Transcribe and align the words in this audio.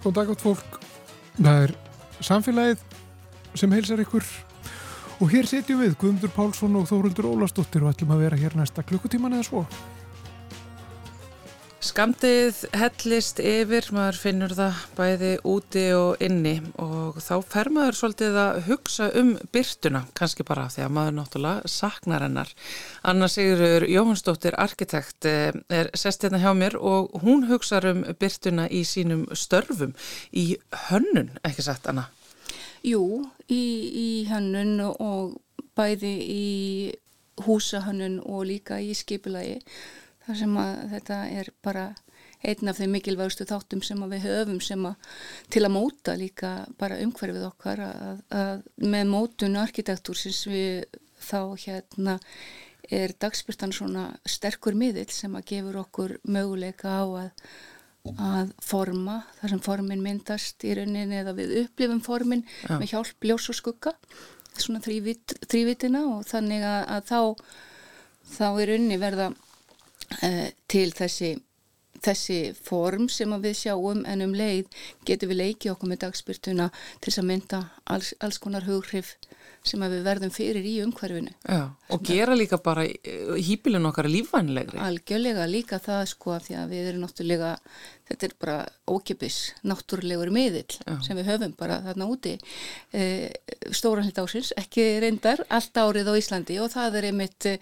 Góð 0.00 0.14
dag 0.16 0.30
átt 0.32 0.40
fólk. 0.40 0.78
Það 1.36 1.64
er 1.66 1.72
samfélagið 2.24 2.84
sem 3.60 3.72
heilsar 3.74 4.00
ykkur 4.00 4.24
og 5.20 5.28
hér 5.28 5.48
setjum 5.48 5.82
við 5.82 5.96
Guðmundur 6.00 6.32
Pálsson 6.32 6.78
og 6.80 6.86
Þóruldur 6.88 7.28
Ólastóttir 7.28 7.84
og 7.84 7.92
ætlum 7.92 8.14
að 8.14 8.22
vera 8.24 8.38
hér 8.40 8.56
næsta 8.56 8.84
klukkutíman 8.86 9.36
eða 9.36 9.48
svo. 9.50 9.64
Skamdið 12.00 12.62
hellist 12.80 13.42
yfir, 13.44 13.84
maður 13.92 14.16
finnur 14.16 14.52
það 14.56 14.76
bæði 14.96 15.32
úti 15.44 15.82
og 15.92 16.22
inni 16.24 16.54
og 16.80 17.18
þá 17.20 17.34
fer 17.44 17.68
maður 17.76 17.98
svolítið 17.98 18.38
að 18.40 18.60
hugsa 18.70 19.08
um 19.20 19.34
byrtuna, 19.52 20.00
kannski 20.16 20.46
bara 20.48 20.64
því 20.72 20.86
að 20.86 20.94
maður 20.96 21.16
náttúrulega 21.18 21.72
saknar 21.74 22.24
hennar. 22.24 22.54
Anna 23.04 23.28
Sigurður 23.28 23.84
Jóhannsdóttir, 23.92 24.56
arkitekt, 24.56 25.28
eh, 25.28 25.52
er 25.68 25.92
sest 25.92 26.24
hérna 26.24 26.40
hjá 26.40 26.54
mér 26.56 26.78
og 26.80 27.20
hún 27.20 27.44
hugsa 27.52 27.84
um 27.92 28.00
byrtuna 28.16 28.70
í 28.72 28.80
sínum 28.80 29.28
störfum 29.36 29.92
í 30.32 30.56
hönnun, 30.88 31.36
ekki 31.44 31.68
sagt 31.68 31.84
Anna? 31.92 32.08
Jú, 32.80 33.28
í, 33.44 33.64
í 33.92 34.10
hönnun 34.32 34.80
og 34.88 35.36
bæði 35.76 36.16
í 36.16 36.44
húsahönnun 37.44 38.22
og 38.24 38.46
líka 38.48 38.80
í 38.80 38.96
skipulagi 38.96 39.60
þar 40.26 40.40
sem 40.42 40.56
að 40.60 40.72
þetta 40.94 41.18
er 41.40 41.52
bara 41.64 41.84
einn 42.40 42.70
af 42.70 42.78
þeim 42.80 42.94
mikilvægustu 42.96 43.44
þáttum 43.48 43.82
sem 43.84 44.00
við 44.12 44.24
höfum 44.24 44.60
sem 44.64 44.86
að 44.88 45.12
til 45.52 45.64
að 45.66 45.74
móta 45.74 46.16
líka 46.16 46.52
bara 46.80 47.00
umhverfið 47.04 47.46
okkar 47.50 47.82
að, 47.84 48.22
að 48.32 48.62
með 48.80 49.10
mótun 49.12 49.60
arkitektúrsins 49.60 50.46
við 50.48 50.86
þá 51.20 51.40
hérna 51.66 52.16
er 52.90 53.12
dagspyrtan 53.20 53.74
svona 53.76 54.06
sterkur 54.26 54.74
miðill 54.78 55.10
sem 55.12 55.34
að 55.36 55.46
gefur 55.52 55.82
okkur 55.84 56.16
möguleika 56.24 56.96
á 56.96 57.04
að, 57.26 57.44
að 58.16 58.54
forma 58.64 59.20
þar 59.38 59.54
sem 59.54 59.62
formin 59.68 60.04
myndast 60.04 60.64
í 60.64 60.74
rauninni 60.78 61.20
eða 61.20 61.36
við 61.36 61.56
upplifum 61.66 62.00
formin 62.04 62.46
ja. 62.64 62.80
með 62.80 62.94
hjálp 62.94 63.28
ljós 63.28 63.50
og 63.52 63.60
skugga 63.60 63.94
svona 64.56 64.80
þrývit, 64.84 65.36
þrývitina 65.46 66.02
og 66.08 66.24
þannig 66.28 66.64
að, 66.66 66.80
að 66.96 67.12
þá 67.12 67.20
þá 68.30 68.46
er 68.48 68.72
rauninni 68.72 68.98
verða 69.00 69.30
til 70.70 70.88
þessi, 70.96 71.34
þessi 72.02 72.38
form 72.66 73.08
sem 73.12 73.34
við 73.42 73.58
sjáum 73.64 74.04
en 74.08 74.24
um 74.26 74.34
leið 74.36 74.66
getum 75.06 75.32
við 75.32 75.42
leikið 75.44 75.74
okkur 75.74 75.92
með 75.92 76.02
dagspyrtuna 76.06 76.70
til 77.00 77.14
að 77.14 77.28
mynda 77.30 77.64
alls, 77.86 78.14
alls 78.20 78.40
konar 78.42 78.66
hughrif 78.66 79.16
sem 79.66 79.82
við 79.84 80.04
verðum 80.06 80.32
fyrir 80.32 80.64
í 80.64 80.78
umhverfinu. 80.80 81.32
Já, 81.44 81.68
og 81.92 82.04
gera 82.06 82.36
líka 82.36 82.56
bara 82.64 82.86
hýpilin 82.86 83.88
okkar 83.90 84.08
lífvænlegri. 84.08 84.80
Algjörlega 84.80 85.44
líka 85.50 85.80
það 85.82 86.04
sko 86.14 86.38
því 86.46 86.56
að 86.62 86.72
við 86.72 86.88
erum 86.90 87.04
náttúrulega, 87.04 87.50
þetta 88.10 88.26
er 88.26 88.34
bara 88.42 88.56
ókipis, 88.90 89.38
náttúrulegur 89.66 90.32
miðill 90.34 90.66
Já. 90.82 90.96
sem 91.06 91.18
við 91.18 91.30
höfum 91.30 91.54
bara 91.58 91.78
þarna 91.84 92.08
úti 92.10 92.34
e, 92.92 93.30
stóran 93.76 94.08
hlut 94.08 94.20
ásins, 94.24 94.52
ekki 94.58 94.86
reyndar 95.04 95.44
allt 95.48 95.80
árið 95.80 96.10
á 96.10 96.14
Íslandi 96.18 96.58
og 96.62 96.72
það 96.74 97.00
er 97.00 97.08
einmitt 97.10 97.48
e, 97.48 97.56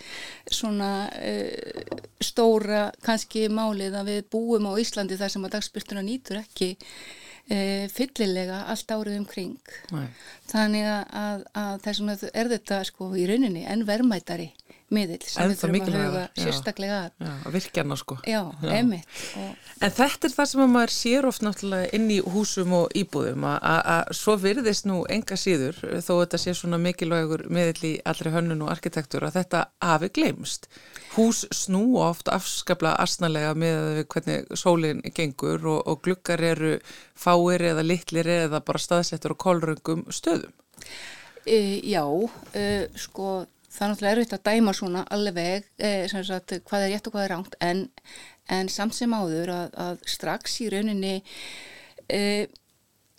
svona 0.51 0.93
e, 1.21 1.35
stóra 2.25 2.89
kannski 3.05 3.47
málið 3.53 3.99
að 4.01 4.13
við 4.15 4.21
búum 4.33 4.71
á 4.71 4.73
Íslandi 4.81 5.19
þar 5.21 5.35
sem 5.35 5.49
að 5.49 5.57
dagspyrtuna 5.59 6.05
nýtur 6.07 6.41
ekki 6.41 6.75
e, 7.49 7.61
fyllilega 7.93 8.65
allt 8.73 8.95
árið 8.95 9.21
umkring 9.21 9.75
Nei. 9.93 10.09
þannig 10.49 10.89
að, 10.89 11.45
að 11.53 11.85
þessum 11.85 12.15
er 12.17 12.55
þetta 12.57 12.83
sko 12.89 13.13
í 13.19 13.29
rauninni 13.29 13.67
en 13.69 13.85
verðmætari 13.89 14.53
miðil 14.95 15.21
sem 15.25 15.51
við 15.51 15.63
þurfum 15.63 15.89
að 15.89 15.99
huga 15.99 16.23
sérstaklega 16.39 16.99
að 16.99 17.27
Já, 17.27 17.33
að 17.33 17.57
virkjana 17.59 17.99
sko 18.01 18.19
Já, 18.25 18.41
Já. 18.63 18.71
emitt 18.79 19.23
og... 19.39 19.73
En 19.79 19.95
þetta 19.95 20.29
er 20.29 20.35
það 20.35 20.51
sem 20.53 20.73
maður 20.75 20.95
sér 20.95 21.29
oft 21.29 21.45
náttúrulega 21.47 21.91
inn 21.99 22.07
í 22.11 22.19
húsum 22.35 22.77
og 22.81 22.95
íbúðum 22.99 23.49
að 23.49 24.15
svo 24.19 24.37
virðist 24.41 24.89
nú 24.89 25.03
enga 25.13 25.39
síður 25.39 25.79
þó 26.03 26.13
þetta 26.23 26.43
sé 26.43 26.55
svona 26.57 26.81
mikilvægur 26.83 27.47
miðil 27.53 27.91
í 27.91 27.95
allri 28.09 28.33
hönnun 28.35 28.65
og 28.67 28.73
arkitektur 28.75 29.29
að 29.29 29.41
þetta 29.43 29.67
hafi 29.85 30.11
glemst 30.19 30.71
hús 31.19 31.45
snú 31.55 31.99
oft 32.03 32.29
afskapla 32.33 32.95
asnalega 33.03 33.55
með 33.59 34.03
hvernig 34.13 34.49
sólinn 34.59 35.03
gengur 35.15 35.65
og, 35.67 35.81
og 35.89 36.03
glukkar 36.05 36.43
eru 36.45 36.75
fáir 37.19 37.65
eða 37.73 37.85
litlir 37.87 38.29
eða 38.45 38.63
bara 38.65 38.83
staðsettur 38.83 39.35
og 39.35 39.41
kólröngum 39.43 40.07
stöðum. 40.15 40.53
E, 41.49 41.81
já, 41.89 42.05
e, 42.55 42.89
sko 42.99 43.47
það 43.69 43.85
er 43.85 43.93
náttúrulega 43.93 44.15
erfitt 44.17 44.37
að 44.37 44.47
dæma 44.49 44.75
svona 44.77 45.05
alveg 45.15 45.69
e, 45.77 45.93
sagt, 46.09 46.57
hvað 46.69 46.87
er 46.87 46.95
rétt 46.95 47.09
og 47.09 47.15
hvað 47.15 47.27
er 47.27 47.35
ránt 47.35 47.59
en, 47.65 47.85
en 48.49 48.73
samt 48.73 48.97
sem 48.97 49.15
áður 49.15 49.53
að, 49.55 49.77
að 49.87 50.03
strax 50.17 50.59
í 50.65 50.71
rauninni 50.73 51.15
e, 52.09 52.23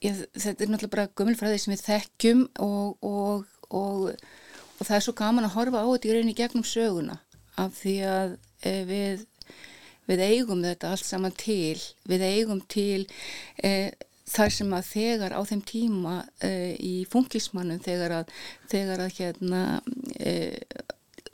ég, 0.05 0.21
þetta 0.33 0.65
er 0.65 0.73
náttúrulega 0.73 0.95
bara 0.95 1.09
gömulfræði 1.21 1.63
sem 1.63 1.73
við 1.75 1.85
þekkjum 1.85 2.45
og, 2.65 2.97
og, 3.05 3.47
og, 3.69 4.05
og 4.77 4.83
það 4.83 4.95
er 4.97 5.07
svo 5.07 5.15
gaman 5.17 5.47
að 5.47 5.55
horfa 5.57 5.83
á 5.83 5.87
þetta 5.91 6.09
í 6.09 6.15
rauninni 6.15 6.37
gegnum 6.37 6.67
söguna 6.67 7.19
af 7.59 7.75
því 7.81 7.95
að 8.07 8.35
eh, 8.65 8.83
við, 8.87 9.25
við 10.09 10.25
eigum 10.25 10.61
þetta 10.63 10.93
allt 10.93 11.07
saman 11.07 11.35
til, 11.35 11.79
við 12.07 12.23
eigum 12.29 12.61
til 12.71 13.03
eh, 13.63 13.91
þar 14.29 14.53
sem 14.53 14.73
að 14.75 14.89
þegar 14.93 15.35
á 15.35 15.41
þeim 15.49 15.61
tíma 15.67 16.15
eh, 16.45 16.73
í 16.77 16.93
funkismannum 17.09 17.81
þegar 17.83 18.19
að, 18.21 18.33
þegar 18.71 19.05
að 19.05 19.15
hérna 19.17 19.63
eh, 19.79 19.98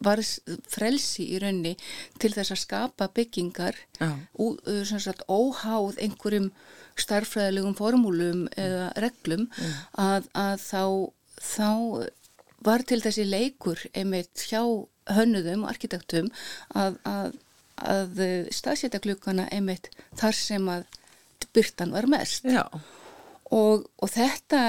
var 0.05 0.21
frelsi 0.69 1.25
í 1.35 1.39
raunni 1.41 1.75
til 2.19 2.31
þess 2.35 2.53
að 2.53 2.61
skapa 2.61 3.07
byggingar 3.15 3.77
ú, 4.35 4.55
sagt, 4.85 5.23
óháð 5.31 6.01
einhverjum 6.03 6.49
starfræðilegum 6.99 7.77
formúlum 7.77 8.45
eða 8.59 8.89
reglum 9.03 9.47
að, 9.99 10.27
að 10.33 10.59
þá, 10.63 10.83
þá 11.39 11.71
var 12.65 12.85
til 12.87 13.01
þessi 13.03 13.27
leikur 13.27 13.81
einmitt 13.93 14.45
hjá 14.49 14.61
hönnuðum 15.15 15.65
og 15.65 15.73
arkitektum 15.73 16.31
að, 16.73 16.99
að, 17.05 17.39
að 17.77 18.21
staðsetja 18.55 19.03
klukkana 19.03 19.47
einmitt 19.53 19.91
þar 20.17 20.39
sem 20.39 20.69
að 20.71 20.87
byrtan 21.55 21.93
var 21.95 22.07
mest 22.11 22.47
og, 23.51 23.85
og 24.01 24.09
þetta 24.09 24.61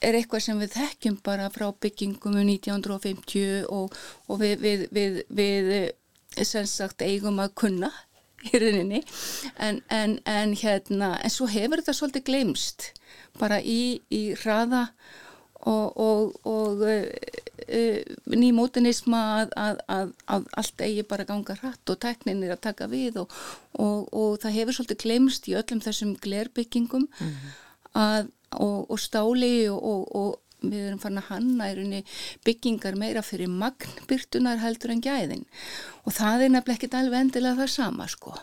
er 0.00 0.16
eitthvað 0.16 0.44
sem 0.44 0.60
við 0.60 0.76
þekkjum 0.76 1.16
bara 1.24 1.50
frá 1.52 1.66
byggingum 1.72 2.38
um 2.40 2.52
1950 2.54 3.66
og, 3.68 3.96
og 4.28 4.40
við, 4.40 4.60
við, 4.62 4.86
við, 4.94 5.18
við 5.28 6.44
sem 6.46 6.66
sagt 6.68 7.02
eigum 7.02 7.40
að 7.42 7.56
kunna 7.58 7.90
í 8.48 8.60
rauninni 8.60 9.02
en, 9.60 9.82
en, 9.92 10.18
en 10.24 10.54
hérna 10.56 11.16
en 11.20 11.32
svo 11.32 11.48
hefur 11.50 11.82
þetta 11.82 11.96
svolítið 11.96 12.28
glemst 12.30 12.92
bara 13.40 13.60
í, 13.60 14.00
í 14.08 14.30
hraða 14.40 14.86
og, 15.68 15.98
og, 16.00 16.38
og 16.48 16.84
uh, 16.86 18.14
nýmótinisma 18.32 19.20
að, 19.42 19.50
að, 19.60 19.82
að, 19.92 20.12
að 20.32 20.46
allt 20.62 20.84
eigi 20.86 21.04
bara 21.10 21.26
ganga 21.28 21.58
hratt 21.60 21.92
og 21.92 22.00
teknin 22.00 22.40
er 22.46 22.54
að 22.56 22.62
taka 22.70 22.88
við 22.88 23.20
og, 23.20 23.34
og 23.76 24.38
það 24.40 24.56
hefur 24.56 24.78
svolítið 24.78 25.02
glemst 25.04 25.50
í 25.50 25.58
öllum 25.60 25.84
þessum 25.84 26.14
glerbyggingum 26.24 27.04
mm 27.10 27.28
-hmm. 27.28 27.58
Og 27.94 29.00
stáli 29.00 29.68
og 29.70 30.38
við 30.60 30.90
erum 30.90 31.00
farin 31.00 31.20
að 31.22 31.30
hanna 31.30 31.70
í 31.70 31.76
rauninni 31.78 32.00
byggingar 32.44 32.98
meira 33.00 33.22
fyrir 33.24 33.48
magnbyrtunar 33.48 34.60
heldur 34.60 34.92
en 34.94 35.04
gæðin. 35.04 35.46
Og 36.04 36.12
það 36.16 36.46
er 36.46 36.54
nefnilega 36.54 36.78
ekkit 36.78 36.98
alveg 36.98 37.24
endilega 37.24 37.62
það 37.62 37.72
sama 37.76 38.08
sko. 38.12 38.34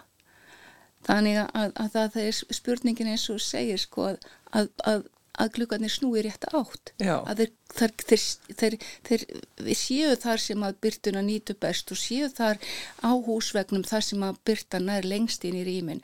Þannig 1.08 1.44
að, 1.44 1.76
að 1.78 1.92
það 1.94 2.18
er 2.24 2.40
spurningin 2.58 3.12
eins 3.14 3.28
og 3.32 3.44
segir 3.44 3.80
sko 3.80 4.10
að, 4.10 4.72
að 4.84 5.06
að 5.38 5.52
glukkarnir 5.58 5.94
snúi 5.94 6.24
rétt 6.26 6.48
átt. 6.50 6.94
Já. 6.98 7.20
að 7.30 7.44
þeir, 7.78 7.92
þeir, 8.10 8.78
þeir, 9.06 9.26
þeir 9.60 9.78
séu 9.78 10.16
þar 10.18 10.42
sem 10.42 10.64
að 10.66 10.80
byrtuna 10.86 11.24
nýtu 11.26 11.56
best 11.62 11.94
og 11.94 12.02
séu 12.02 12.30
þar 12.34 12.58
á 13.06 13.12
húsvegnum 13.14 13.86
þar 13.88 14.08
sem 14.08 14.26
að 14.26 14.40
byrtana 14.50 14.98
er 14.98 15.10
lengst 15.10 15.46
inn 15.48 15.60
í 15.60 15.66
rýmin. 15.68 16.02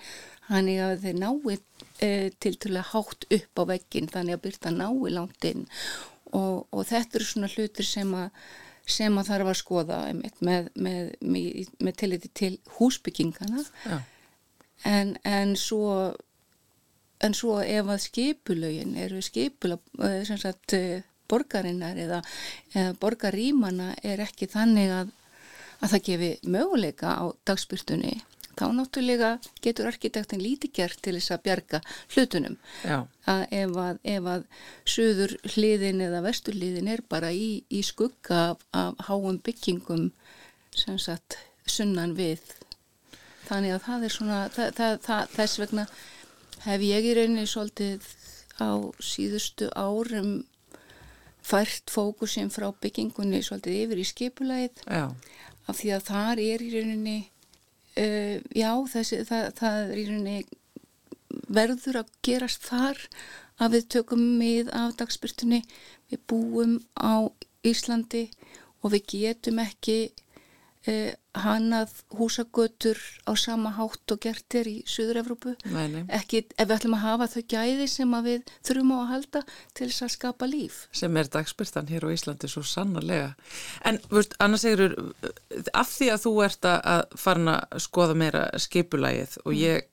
Þannig 0.50 0.84
að 0.86 0.96
þeir 1.08 1.20
nái 1.24 1.58
e, 2.00 2.32
til 2.40 2.56
til 2.58 2.74
að 2.78 2.92
hátt 2.94 3.28
upp 3.38 3.62
á 3.62 3.64
veggin 3.74 4.12
þannig 4.12 4.38
að 4.38 4.44
byrta 4.48 4.74
nái 4.74 5.14
langt 5.14 5.48
inn. 5.50 5.66
Og, 6.34 6.66
og 6.74 6.86
þetta 6.90 7.20
eru 7.20 7.30
svona 7.30 7.52
hlutir 7.54 7.86
sem 7.88 8.14
að 8.18 8.30
sem 8.90 9.16
að 9.16 9.30
þarf 9.30 9.50
að 9.50 9.60
skoða 9.60 9.98
með, 10.18 10.40
með, 10.44 10.66
með, 11.24 11.70
með 11.80 11.94
tilliti 12.02 12.30
til 12.36 12.54
húsbyggingana 12.78 13.64
en, 14.84 15.14
en 15.24 15.54
svo 15.56 16.12
en 17.24 17.36
svo 17.38 17.60
ef 17.64 17.88
að 17.88 18.04
skipulögin 18.04 18.98
eru 19.00 19.22
skipula 19.24 19.78
eh, 20.04 20.28
sagt, 20.28 20.76
eh, 20.76 21.06
borgarinnar 21.32 22.00
eða, 22.00 22.20
eða 22.76 22.96
borgarímana 23.00 23.94
er 24.04 24.24
ekki 24.26 24.50
þannig 24.52 24.92
að, 24.92 25.14
að 25.80 25.96
það 25.96 26.06
gefi 26.10 26.32
möguleika 26.44 27.16
á 27.16 27.24
dagspyrtunni 27.48 28.18
þá 28.60 28.66
náttúrulega 28.78 29.30
getur 29.64 29.90
arkitektin 29.90 30.44
lítið 30.44 30.74
gert 30.80 31.02
til 31.04 31.16
þess 31.18 31.34
að 31.36 31.44
bjarga 31.48 31.82
hlutunum. 32.16 32.58
Að 33.30 33.44
ef, 33.60 33.78
að 33.86 34.02
ef 34.16 34.30
að 34.34 34.46
söður 34.96 35.36
hliðin 35.54 36.04
eða 36.08 36.24
vestur 36.26 36.58
hliðin 36.58 36.92
er 36.94 37.04
bara 37.10 37.32
í, 37.34 37.64
í 37.70 37.84
skugga 37.86 38.42
af, 38.52 38.66
af 38.72 39.06
háum 39.10 39.40
byggingum 39.44 40.12
sem 40.76 41.00
sagt 41.02 41.38
sunnan 41.66 42.16
við. 42.18 42.42
Þannig 43.48 43.76
að 43.76 43.86
það 43.88 44.08
er 44.08 44.16
svona 44.18 44.42
það, 44.54 44.74
það, 44.80 44.98
það, 45.08 45.32
þess 45.38 45.62
vegna 45.62 45.88
hef 46.64 46.88
ég 46.88 47.06
í 47.10 47.16
rauninni 47.18 47.50
svolítið 47.50 48.08
á 48.62 48.72
síðustu 49.04 49.70
árum 49.76 50.44
fært 51.44 51.92
fókusin 51.92 52.52
frá 52.54 52.70
byggingunni 52.72 53.42
svolítið 53.44 53.80
yfir 53.84 54.00
í 54.00 54.08
skipulæð 54.08 54.84
af 55.68 55.80
því 55.80 55.94
að 55.98 56.06
þar 56.08 56.42
er 56.44 56.64
í 56.64 56.70
rauninni 56.72 57.18
uh, 58.00 58.36
já 58.56 58.72
þessi, 58.94 59.22
það, 59.30 59.48
það 59.60 59.80
er 59.84 60.02
í 60.02 60.06
rauninni 60.10 60.38
verður 61.54 62.04
að 62.04 62.12
gerast 62.26 62.66
þar 62.68 63.00
að 63.62 63.78
við 63.78 63.88
tökum 63.96 64.24
með 64.40 64.72
af 64.76 64.96
dagspyrtunni 65.00 65.62
við 66.12 66.22
búum 66.30 66.78
á 66.98 67.30
Íslandi 67.64 68.28
og 68.84 68.94
við 68.94 69.06
getum 69.14 69.62
ekki 69.64 69.98
eh, 70.90 71.14
hannað 71.34 71.94
húsagötur 72.14 73.00
á 73.26 73.34
sama 73.40 73.72
hátt 73.74 74.14
og 74.14 74.20
gert 74.22 74.56
er 74.60 74.70
í 74.70 74.76
Suður-Evropu 74.86 75.56
ekki 76.14 76.44
ef 76.46 76.68
við 76.68 76.76
ætlum 76.76 76.98
að 76.98 77.06
hafa 77.08 77.28
þau 77.34 77.44
gæði 77.56 77.88
sem 77.90 78.16
við 78.28 78.52
þurfum 78.68 78.92
á 78.94 78.98
að 78.98 79.12
halda 79.14 79.42
til 79.74 79.88
þess 79.88 80.06
að 80.06 80.14
skapa 80.14 80.50
líf. 80.50 80.82
Sem 80.94 81.18
er 81.18 81.32
dagspyrtan 81.34 81.90
hér 81.90 82.06
á 82.06 82.14
Íslandi 82.14 82.52
svo 82.52 82.62
sannarlega. 82.68 83.34
En 83.88 83.98
veist, 84.12 84.38
annars 84.44 84.66
segir 84.68 84.94
af 85.74 85.90
því 85.90 86.12
að 86.14 86.28
þú 86.28 86.36
ert 86.46 86.70
að 86.70 87.18
fara 87.18 87.58
að 87.64 87.88
skoða 87.88 88.20
meira 88.20 88.46
skipulægið 88.62 89.40
og 89.44 89.52
mm. 89.54 89.60
ég 89.64 89.90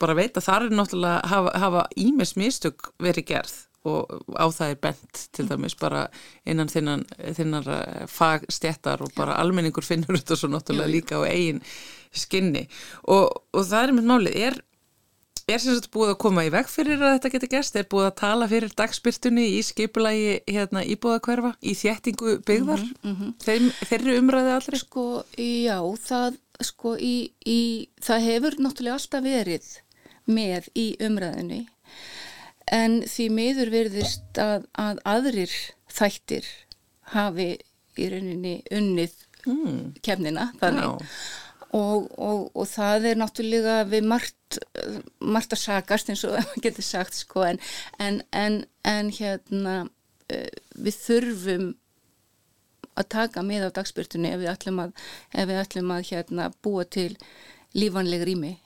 bara 0.00 0.16
veit 0.18 0.36
að 0.36 0.46
það 0.46 0.66
er 0.66 0.76
náttúrulega 0.76 1.32
hafa, 1.32 1.52
hafa 1.64 1.84
ímis 1.96 2.36
mistök 2.36 2.90
verið 3.00 3.28
gerð 3.32 3.58
og 3.88 4.10
á 4.36 4.46
það 4.52 4.72
er 4.74 4.80
bent 4.84 5.20
til 5.32 5.46
dæmis 5.48 5.76
bara 5.80 6.06
innan 6.48 6.68
þinnan, 6.68 7.04
þinnar 7.36 7.68
eh, 7.76 8.02
fagstjættar 8.12 9.04
og 9.04 9.14
bara 9.16 9.38
almenningur 9.40 9.86
finnur 9.86 10.18
þetta 10.18 10.36
svo 10.36 10.50
náttúrulega 10.52 10.92
líka 10.92 11.20
á 11.20 11.24
eigin 11.24 11.62
skinni. 12.12 12.66
Og, 13.08 13.30
og 13.54 13.64
það 13.64 13.86
er 13.86 13.94
með 13.96 14.10
málið, 14.10 14.36
er, 14.50 14.58
er 15.48 15.62
sem 15.62 15.78
sagt 15.78 15.90
búið 15.94 16.12
að 16.12 16.20
koma 16.26 16.44
í 16.44 16.52
veg 16.52 16.68
fyrir 16.68 17.00
að 17.00 17.16
þetta 17.16 17.32
getur 17.36 17.52
gerst, 17.54 17.80
er 17.80 17.88
búið 17.90 18.10
að 18.10 18.18
tala 18.20 18.50
fyrir 18.50 18.76
dagspyrtunni 18.82 19.46
í 19.56 19.64
skipulagi 19.64 20.38
hérna 20.50 20.84
íbúðakverfa, 20.84 21.54
í 21.64 21.76
þjættingu 21.78 22.38
byggðar, 22.44 22.84
mm 22.84 23.16
-hmm. 23.16 23.34
Þeim, 23.46 23.72
þeirri 23.88 24.20
umræði 24.20 24.56
allri? 24.58 24.82
Sko, 24.84 25.06
já, 25.40 25.78
það 26.04 26.40
sko, 26.60 26.96
í, 27.00 27.30
í, 27.48 27.60
það 28.04 28.26
hefur 28.28 28.60
náttúrulega 28.60 29.00
alltaf 29.00 29.24
verið 29.24 29.70
með 30.30 30.68
í 30.76 30.86
umræðinni 31.00 31.64
en 32.70 33.00
því 33.08 33.26
miður 33.34 33.72
verðist 33.74 34.40
að, 34.40 34.66
að 34.78 35.02
aðrir 35.08 35.54
þættir 35.90 36.48
hafi 37.14 37.52
í 38.00 38.08
rauninni 38.12 38.56
unnið 38.72 39.14
mm. 39.46 39.78
kemnina 40.04 40.50
þannig. 40.60 41.06
Og, 41.76 42.08
og, 42.18 42.48
og 42.58 42.66
það 42.66 43.10
er 43.12 43.18
náttúrulega 43.20 43.74
við 43.86 44.06
margt, 44.10 44.58
margt 45.22 45.54
að 45.54 45.62
sagast 45.62 46.10
eins 46.10 46.24
og 46.26 46.38
getur 46.64 46.86
sagt 46.86 47.18
sko. 47.18 47.44
En, 47.46 47.60
en, 48.02 48.22
en, 48.34 48.62
en 48.86 49.12
hérna 49.14 49.76
uh, 49.84 50.48
við 50.74 50.98
þurfum 51.04 51.68
að 52.98 53.10
taka 53.14 53.44
með 53.46 53.70
á 53.70 53.76
dagspyrtunni 53.78 54.32
ef 54.32 54.42
við 54.42 54.50
ætlum 54.50 54.82
að, 54.82 55.06
við 55.36 55.60
ætlum 55.60 55.94
að 55.94 56.10
hérna, 56.10 56.50
búa 56.62 56.84
til 56.90 57.12
lífanleg 57.78 58.26
rými 58.26 58.56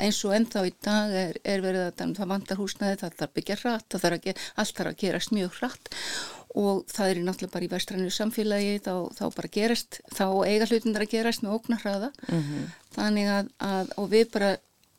eins 0.00 0.20
og 0.26 0.34
ennþá 0.36 0.64
í 0.68 0.72
dag 0.84 1.14
er, 1.22 1.38
er 1.44 1.64
verið 1.64 1.86
að 1.88 2.04
um 2.06 2.14
það 2.16 2.30
vandar 2.32 2.60
húsnaði, 2.60 3.00
það 3.00 3.18
þarf 3.20 3.34
byggja 3.38 3.58
hratt, 3.62 3.88
það 3.92 4.04
þarf 4.04 4.18
að 4.18 4.46
allt 4.62 4.78
þarf 4.78 4.92
að 4.92 5.00
gerast 5.02 5.34
mjög 5.36 5.58
hratt. 5.60 5.92
Og 6.62 6.82
það 6.92 7.10
er 7.10 7.20
náttúrulega 7.24 7.54
bara 7.54 7.64
í 7.64 7.70
vestrannu 7.72 8.10
samfélagi 8.12 8.80
þá, 8.84 8.94
þá 9.16 9.24
bara 9.38 9.52
gerast, 9.56 10.00
þá 10.12 10.26
eiga 10.44 10.68
hlutindar 10.68 11.06
að 11.06 11.14
gerast 11.14 11.44
með 11.44 11.54
óknar 11.56 11.84
hraða. 11.84 12.10
Mm 12.28 12.42
-hmm. 12.42 12.66
þannig 12.96 13.30
að, 13.36 13.52
að, 13.68 13.94
og 13.96 14.10
við 14.12 14.26
bara 14.34 14.50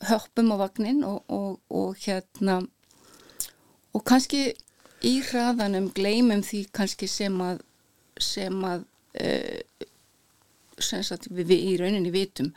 höppum 0.10 0.54
á 0.54 0.58
vagnin 0.66 1.04
og, 1.08 1.22
og, 1.30 1.60
og 1.70 1.98
hérna 2.04 2.64
og 3.94 4.04
kannski 4.04 4.54
í 5.06 5.14
hraðanum 5.30 5.92
gleymum 5.94 6.42
því 6.44 6.66
kannski 6.74 7.08
sem 7.08 7.38
að 7.44 7.62
sem 8.22 8.66
að 8.66 8.86
uh, 9.22 9.88
sem 10.82 11.04
sagt, 11.06 11.30
við, 11.30 11.50
við 11.52 11.66
í 11.68 11.74
rauninni 11.82 12.12
vitum. 12.14 12.52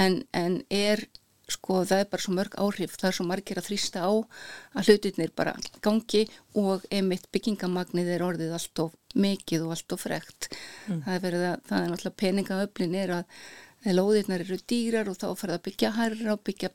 En, 0.00 0.22
en 0.36 0.62
er 0.72 1.04
sko 1.48 1.82
það 1.88 2.02
er 2.02 2.10
bara 2.12 2.24
svo 2.24 2.34
mörg 2.36 2.56
áhrif, 2.60 2.96
það 3.00 3.08
er 3.10 3.16
svo 3.18 3.26
margir 3.28 3.60
að 3.60 3.68
þrýsta 3.70 4.02
á 4.04 4.12
að 4.12 4.90
hlutinir 4.90 5.32
bara 5.36 5.54
gangi 5.84 6.24
og 6.60 6.84
emitt 6.94 7.28
byggingamagnið 7.32 8.10
er 8.16 8.24
orðið 8.26 8.56
allt 8.58 8.82
of 8.84 8.98
mikið 9.18 9.64
og 9.66 9.72
allt 9.76 9.96
of 9.96 10.04
frekt 10.04 10.50
mm. 10.52 11.00
það 11.06 11.14
er 11.14 11.24
verið 11.24 11.46
að, 11.48 11.64
það 11.70 11.78
er 11.78 11.88
náttúrulega 11.92 12.20
peningaöflin 12.24 12.98
er 12.98 13.14
að 13.20 13.94
lóðirnar 13.94 14.44
eru 14.44 14.58
dýrar 14.68 15.08
og 15.08 15.16
þá 15.16 15.28
fer 15.30 15.48
það 15.48 15.56
að 15.56 15.64
byggja 15.68 15.94
hærra 15.96 16.34
og 16.34 16.44
byggja 16.44 16.70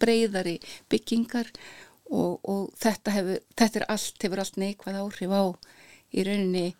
breyðari 0.00 0.56
byggingar 0.90 1.50
og, 2.10 2.38
og 2.42 2.62
þetta 2.80 3.14
hefur, 3.14 3.42
þetta 3.58 3.80
er 3.80 3.88
allt 3.94 4.24
hefur 4.26 4.42
allt 4.42 4.60
neikvæð 4.60 5.02
áhrif 5.04 5.34
á 5.34 5.44
í 6.10 6.24
rauninni 6.26 6.70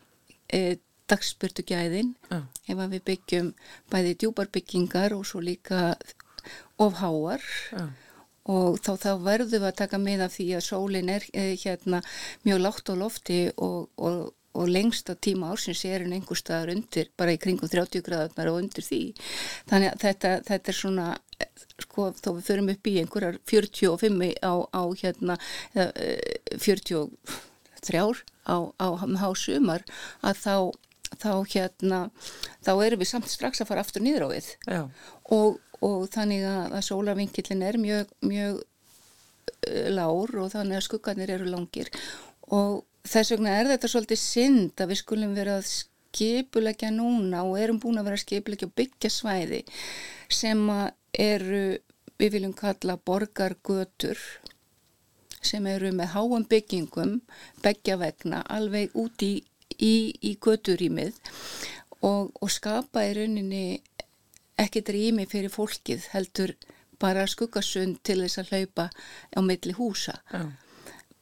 e, 0.51 0.79
dagsbyrtu 1.11 1.65
gæðin 1.67 2.15
mm. 2.31 2.47
ef 2.71 2.83
við 2.95 3.05
byggjum 3.11 3.53
bæði 3.93 4.17
djúbarbyggingar 4.23 5.15
og 5.17 5.27
svo 5.29 5.43
líka 5.45 5.95
of 6.81 6.99
háar 7.01 7.45
ja. 7.73 7.87
og 8.51 8.81
þá, 8.83 8.93
þá 9.05 9.11
verðum 9.25 9.55
við 9.55 9.69
að 9.71 9.79
taka 9.83 10.01
með 10.03 10.27
af 10.27 10.37
því 10.37 10.49
að 10.57 10.67
sólinn 10.67 11.13
er 11.13 11.27
eh, 11.33 11.55
hérna 11.61 12.03
mjög 12.47 12.63
látt 12.65 12.93
á 12.93 12.95
lofti 12.99 13.41
og, 13.57 13.89
og, 14.01 14.33
og 14.57 14.71
lengsta 14.71 15.15
tíma 15.15 15.53
ársins 15.55 15.85
er 15.89 16.05
en 16.05 16.17
einhver 16.17 16.39
staðar 16.39 16.75
undir, 16.75 17.11
bara 17.19 17.35
í 17.37 17.41
kringum 17.43 17.71
30 17.71 18.03
gráðar 18.07 18.51
og 18.51 18.61
undir 18.65 18.87
því. 18.87 19.03
Þannig 19.71 19.93
að 19.93 20.03
þetta, 20.07 20.33
þetta 20.49 20.73
er 20.73 20.79
svona, 20.81 21.07
sko, 21.87 22.11
þá 22.19 22.31
við 22.33 22.45
förum 22.49 22.73
upp 22.75 22.91
í 22.91 22.97
einhverjar 23.03 23.41
45 23.53 24.35
á, 24.43 24.55
á 24.75 24.83
hérna, 25.05 25.39
43 26.59 27.01
eh, 27.01 28.23
á, 28.51 28.59
á 28.75 28.89
hásumar 29.23 29.87
að 30.27 30.43
þá 30.43 30.55
þá 31.19 31.33
hérna, 31.51 32.01
þá 32.63 32.73
erum 32.85 33.01
við 33.01 33.11
samt 33.11 33.31
strax 33.31 33.63
að 33.63 33.71
fara 33.71 33.85
aftur 33.85 34.05
nýður 34.05 34.29
á 34.29 34.29
við 34.31 34.51
og, 35.35 35.59
og 35.87 36.09
þannig 36.13 36.45
að, 36.49 36.75
að 36.77 36.87
sólarvinkillin 36.89 37.65
er 37.67 37.79
mjög, 37.81 38.13
mjög 38.27 38.61
uh, 38.61 39.89
lár 39.97 40.37
og 40.43 40.53
þannig 40.55 40.81
að 40.81 40.87
skuggarnir 40.89 41.35
eru 41.37 41.49
langir. 41.51 41.91
Og 42.51 42.83
þess 43.07 43.35
vegna 43.35 43.57
er 43.59 43.71
þetta 43.73 43.91
svolítið 43.91 44.23
synd 44.23 44.83
að 44.83 44.93
við 44.93 45.03
skulum 45.03 45.35
vera 45.37 45.59
að 45.61 45.71
skipulegja 45.71 46.91
núna 46.95 47.45
og 47.47 47.59
erum 47.61 47.81
búin 47.83 48.01
að 48.01 48.11
vera 48.11 48.19
að 48.19 48.25
skipulegja 48.25 48.69
og 48.69 48.77
byggja 48.79 49.13
svæði 49.15 49.61
sem 50.31 50.63
eru, 51.15 51.65
við 52.21 52.35
viljum 52.37 52.55
kalla 52.57 52.99
borgargötur 52.99 54.19
sem 55.41 55.67
eru 55.67 55.93
með 55.97 56.13
háam 56.15 56.45
byggingum, 56.49 57.21
begja 57.65 57.97
vegna, 58.01 58.43
alveg 58.45 58.93
út 58.99 59.23
í, 59.25 59.39
í, 59.79 59.95
í 60.21 60.35
göturýmið. 60.37 61.17
Og, 62.05 62.31
og 62.41 62.49
skapa 62.53 63.03
í 63.05 63.13
rauninni 63.17 63.81
ekki 64.61 64.83
drými 64.87 65.27
fyrir 65.31 65.53
fólkið 65.53 66.11
heldur 66.15 66.55
bara 67.01 67.27
skuggasund 67.31 68.01
til 68.05 68.21
þess 68.23 68.43
að 68.43 68.51
hlaupa 68.55 68.91
á 69.33 69.39
milli 69.41 69.73
húsa. 69.77 70.19
Já. 70.33 70.43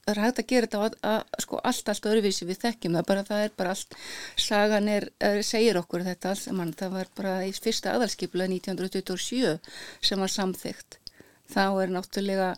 það 0.09 0.13
er 0.15 0.21
hægt 0.25 0.39
að 0.41 0.49
gera 0.51 0.67
þetta 0.67 0.79
að, 0.85 0.95
að, 1.11 1.43
sko, 1.45 1.59
allt, 1.71 1.89
allt 1.93 2.07
öruvísi 2.09 2.49
við 2.49 2.61
þekkjum 2.63 2.95
það 2.97 3.09
bara 3.11 3.25
það 3.29 3.43
er 3.45 3.53
bara 3.61 3.75
allt 3.75 3.97
sagan 4.41 4.89
er, 4.89 5.09
er 5.21 5.43
segir 5.45 5.79
okkur 5.79 6.07
þetta 6.07 6.33
allt 6.33 6.45
saman. 6.47 6.73
Það 6.73 6.95
var 6.97 7.11
bara 7.19 7.35
í 7.45 7.53
fyrsta 7.53 7.93
aðalskipla 7.95 8.49
1927 8.49 9.59
sem 10.01 10.25
var 10.25 10.33
samþygt 10.33 10.99
þá 11.53 11.65
er 11.83 11.93
náttúrulega 11.93 12.53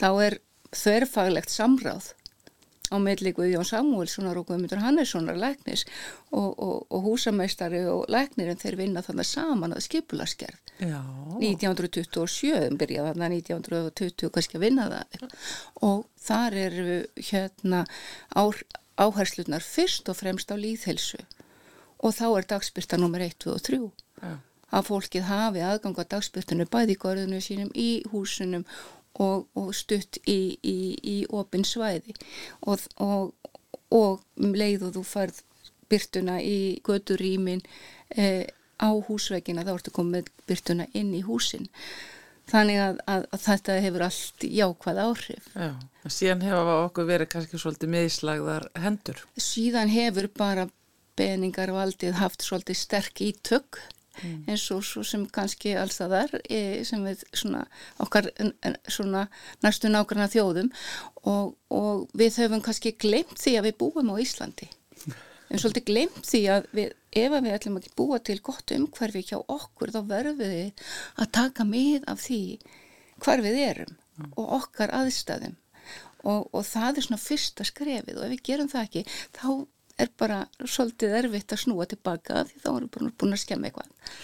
þá 0.00 0.10
er 0.26 0.38
þverfaglegt 0.70 1.52
samráð 1.54 2.12
á 2.90 2.96
meðli 2.98 3.32
Guðjón 3.36 3.66
Samuelssonar 3.66 4.40
og 4.40 4.48
Guðmundur 4.50 4.82
Hannessonar 4.82 5.38
læknis 5.38 5.86
og, 6.30 6.58
og, 6.58 6.86
og 6.90 7.06
húsameistari 7.06 7.84
og 7.90 8.10
læknirinn 8.10 8.58
þeir 8.60 8.78
vinna 8.80 9.04
þannig 9.06 9.28
saman 9.30 9.76
að 9.76 9.86
skipulaskerð 9.86 10.58
1927 10.80 12.76
byrjaði 12.80 13.12
þarna 13.12 13.30
1920 13.36 14.32
kannski 14.34 14.58
að 14.58 14.64
vinna 14.64 14.86
það. 14.90 15.26
Og 15.86 16.06
þar 16.20 16.56
eru 16.66 17.00
hérna 17.30 17.84
áherslunar 19.00 19.64
fyrst 19.64 20.08
og 20.10 20.18
fremst 20.18 20.52
á 20.52 20.56
líðhelsu 20.58 21.20
og 22.00 22.14
þá 22.16 22.26
er 22.30 22.48
dagspyrta 22.54 22.98
nummer 23.00 23.22
1, 23.24 23.36
2 23.44 23.52
og 23.54 23.64
3 23.66 23.80
Já. 24.20 24.32
að 24.70 24.86
fólkið 24.88 25.26
hafi 25.28 25.64
aðgang 25.64 26.00
á 26.00 26.04
dagspyrtunum 26.14 26.70
bæði 26.72 26.96
í 26.96 27.00
gorðinu 27.04 27.40
sínum 27.44 27.72
í 27.76 27.90
húsunum 28.12 28.64
og, 29.18 29.48
og 29.58 29.74
stutt 29.74 30.20
í, 30.28 30.56
í, 30.62 30.78
í 31.02 31.16
opin 31.34 31.64
svæði. 31.66 32.14
Og, 32.66 32.86
og, 33.02 33.32
og 33.90 34.22
um 34.40 34.54
leið 34.54 34.88
og 34.88 34.96
þú 34.98 35.04
farð 35.06 35.42
byrtuna 35.90 36.38
í 36.42 36.78
gödurýmin 36.86 37.62
eh, 38.14 38.46
á 38.80 38.90
húsveikina 38.94 39.66
þá 39.66 39.74
ertu 39.74 39.92
komið 39.94 40.30
byrtuna 40.48 40.86
inn 40.94 41.12
í 41.16 41.24
húsin. 41.26 41.68
Þannig 42.50 42.80
að, 42.82 42.98
að, 43.06 43.24
að 43.30 43.42
þetta 43.44 43.78
hefur 43.84 44.04
allt 44.08 44.44
jákvæð 44.58 45.00
áhrif. 45.04 45.48
Já, 45.54 45.70
síðan 46.10 46.42
hefur 46.42 46.70
okkur 46.88 47.06
verið 47.06 47.30
kannski 47.34 47.60
svolítið 47.62 47.92
meðslagðar 47.94 48.66
hendur. 48.82 49.22
Síðan 49.38 49.92
hefur 49.92 50.26
bara 50.34 50.66
beningarvaldið 51.20 52.18
haft 52.18 52.46
svolítið 52.46 52.80
sterk 52.80 53.22
ítök 53.22 53.78
mm. 54.22 54.44
eins 54.50 54.66
og 54.74 54.84
svo 54.86 55.04
sem 55.06 55.24
kannski 55.32 55.74
alls 55.78 56.00
það 56.00 56.16
er 56.20 56.84
sem 56.88 57.04
við 57.06 57.24
svona 57.32 57.64
okkar 58.02 58.30
svona 58.88 59.26
næstu 59.64 59.90
nákvæmna 59.90 60.28
þjóðum 60.32 60.70
og, 61.24 61.56
og 61.70 62.06
við 62.16 62.42
höfum 62.44 62.64
kannski 62.64 62.94
glemt 63.00 63.38
því 63.40 63.56
að 63.58 63.70
við 63.70 63.80
búum 63.82 64.12
á 64.12 64.16
Íslandi 64.22 64.70
en 65.50 65.58
svolítið 65.58 65.88
glemt 65.88 66.20
því 66.26 66.42
að 66.54 66.68
við, 66.76 66.92
ef 67.22 67.34
við 67.36 67.56
ætlum 67.56 67.80
að 67.80 67.88
búa 67.98 68.20
til 68.22 68.38
gott 68.44 68.74
umhverfi 68.76 69.24
hjá 69.30 69.38
okkur 69.40 69.94
þá 69.94 70.00
verðum 70.10 70.38
við 70.44 70.84
að 71.16 71.32
taka 71.40 71.66
mið 71.66 72.06
af 72.10 72.22
því 72.26 72.42
hvar 73.20 73.42
við 73.44 73.58
erum 73.64 73.96
mm. 73.96 74.30
og 74.36 74.54
okkar 74.60 74.94
aðstæðum 75.00 75.58
og, 76.24 76.48
og 76.52 76.64
það 76.66 77.00
er 77.00 77.06
svona 77.06 77.22
fyrsta 77.22 77.66
skrefið 77.66 78.18
og 78.18 78.26
ef 78.26 78.34
við 78.34 78.42
gerum 78.50 78.70
það 78.70 78.88
ekki 78.88 79.04
þá 79.36 79.46
er 80.04 80.12
bara 80.18 80.44
svolítið 80.64 81.16
erfitt 81.22 81.54
að 81.54 81.64
snúa 81.64 81.88
tilbaka 81.90 82.44
því 82.48 82.62
þá 82.62 82.70
erum 82.70 82.92
við 82.94 83.18
búin 83.20 83.36
að 83.36 83.42
skemma 83.44 83.70
eitthvað. 83.70 84.14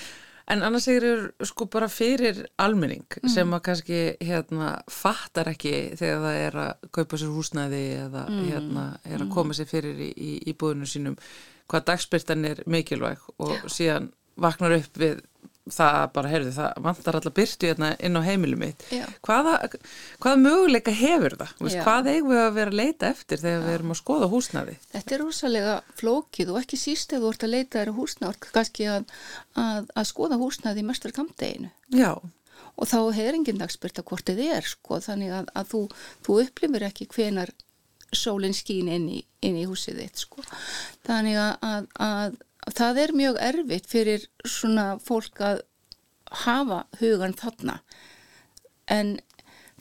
En 0.46 0.62
annars 0.62 0.86
er 0.86 1.04
sko 1.48 1.66
bara 1.66 1.88
fyrir 1.90 2.44
almenning 2.62 3.06
mm. 3.18 3.30
sem 3.32 3.54
að 3.56 3.62
kannski 3.66 4.00
hérna 4.22 4.76
fattar 4.86 5.50
ekki 5.50 5.72
þegar 5.98 6.20
það 6.22 6.42
er 6.44 6.58
að 6.62 6.86
kaupa 6.94 7.18
sér 7.18 7.32
húsnæði 7.34 7.82
eða 8.04 8.22
mm. 8.30 8.44
hérna 8.52 8.84
er 9.02 9.24
að 9.24 9.32
koma 9.34 9.56
sér 9.58 9.70
fyrir 9.70 10.04
í, 10.06 10.12
í, 10.14 10.36
í 10.46 10.54
búinu 10.54 10.86
sínum 10.86 11.18
hvað 11.66 11.88
dagspyrtan 11.90 12.46
er 12.46 12.62
mikilvæg 12.70 13.26
og 13.42 13.66
síðan 13.66 14.12
vaknar 14.38 14.76
upp 14.76 15.00
við 15.02 15.18
það 15.66 15.96
bara, 16.14 16.30
heyrðu, 16.30 16.52
það 16.54 16.84
vantar 16.84 17.18
alltaf 17.18 17.34
byrtu 17.34 17.68
hérna 17.70 17.88
inn 18.06 18.18
á 18.18 18.22
heimilu 18.22 18.58
mitt. 18.60 18.84
Hvaða, 19.26 19.56
hvaða 20.22 20.38
möguleika 20.38 20.94
hefur 20.94 21.34
það? 21.40 21.52
Vist, 21.66 21.80
hvað 21.82 22.10
eigum 22.12 22.30
við 22.30 22.42
að 22.42 22.54
vera 22.60 22.72
að 22.72 22.78
leita 22.80 23.10
eftir 23.10 23.42
þegar 23.42 23.58
Já. 23.58 23.64
við 23.66 23.76
erum 23.78 23.94
að 23.94 24.00
skoða 24.00 24.30
húsnaði 24.30 24.76
Þetta 24.92 25.16
er 25.16 25.22
rosalega 25.24 25.74
flókið 25.98 26.54
og 26.54 26.60
ekki 26.62 26.80
síst 26.80 27.16
ef 27.16 27.24
þú 27.24 27.32
ert 27.32 27.46
að 27.48 27.54
leita 27.56 27.82
þér 27.82 27.92
húsnaði 27.98 28.40
kannski 28.46 28.88
að, 28.94 29.12
að, 29.58 29.90
að 29.90 30.08
skoða 30.12 30.40
húsnaði 30.40 30.82
í 30.82 30.88
mestar 30.92 31.16
kamdeginu 31.16 31.72
Já. 31.90 32.12
Og 32.76 32.88
þá 32.88 32.98
hefur 33.16 33.38
enginn 33.40 33.60
dagspyrta 33.60 34.04
hvort 34.06 34.30
þið 34.30 34.42
er 34.52 34.66
sko, 34.68 35.00
þannig 35.02 35.34
að, 35.34 35.52
að 35.56 35.70
þú, 35.72 35.84
þú 36.26 36.40
upplifir 36.44 36.86
ekki 36.90 37.10
hvenar 37.10 37.52
sólinn 38.14 38.54
skín 38.54 38.90
inn 38.92 39.08
í, 39.10 39.22
inn 39.44 39.56
í 39.58 39.64
húsið 39.66 40.04
þitt 40.04 40.26
sko. 40.26 40.44
þannig 41.08 41.40
að 41.42 42.36
það 42.74 43.00
er 43.04 43.14
mjög 43.16 43.40
erfitt 43.48 43.88
fyrir 43.90 44.26
svona 44.44 44.96
fólk 45.02 45.40
að 45.40 45.62
hafa 46.46 46.84
hugan 47.00 47.36
þarna. 47.38 47.80
En 48.90 49.16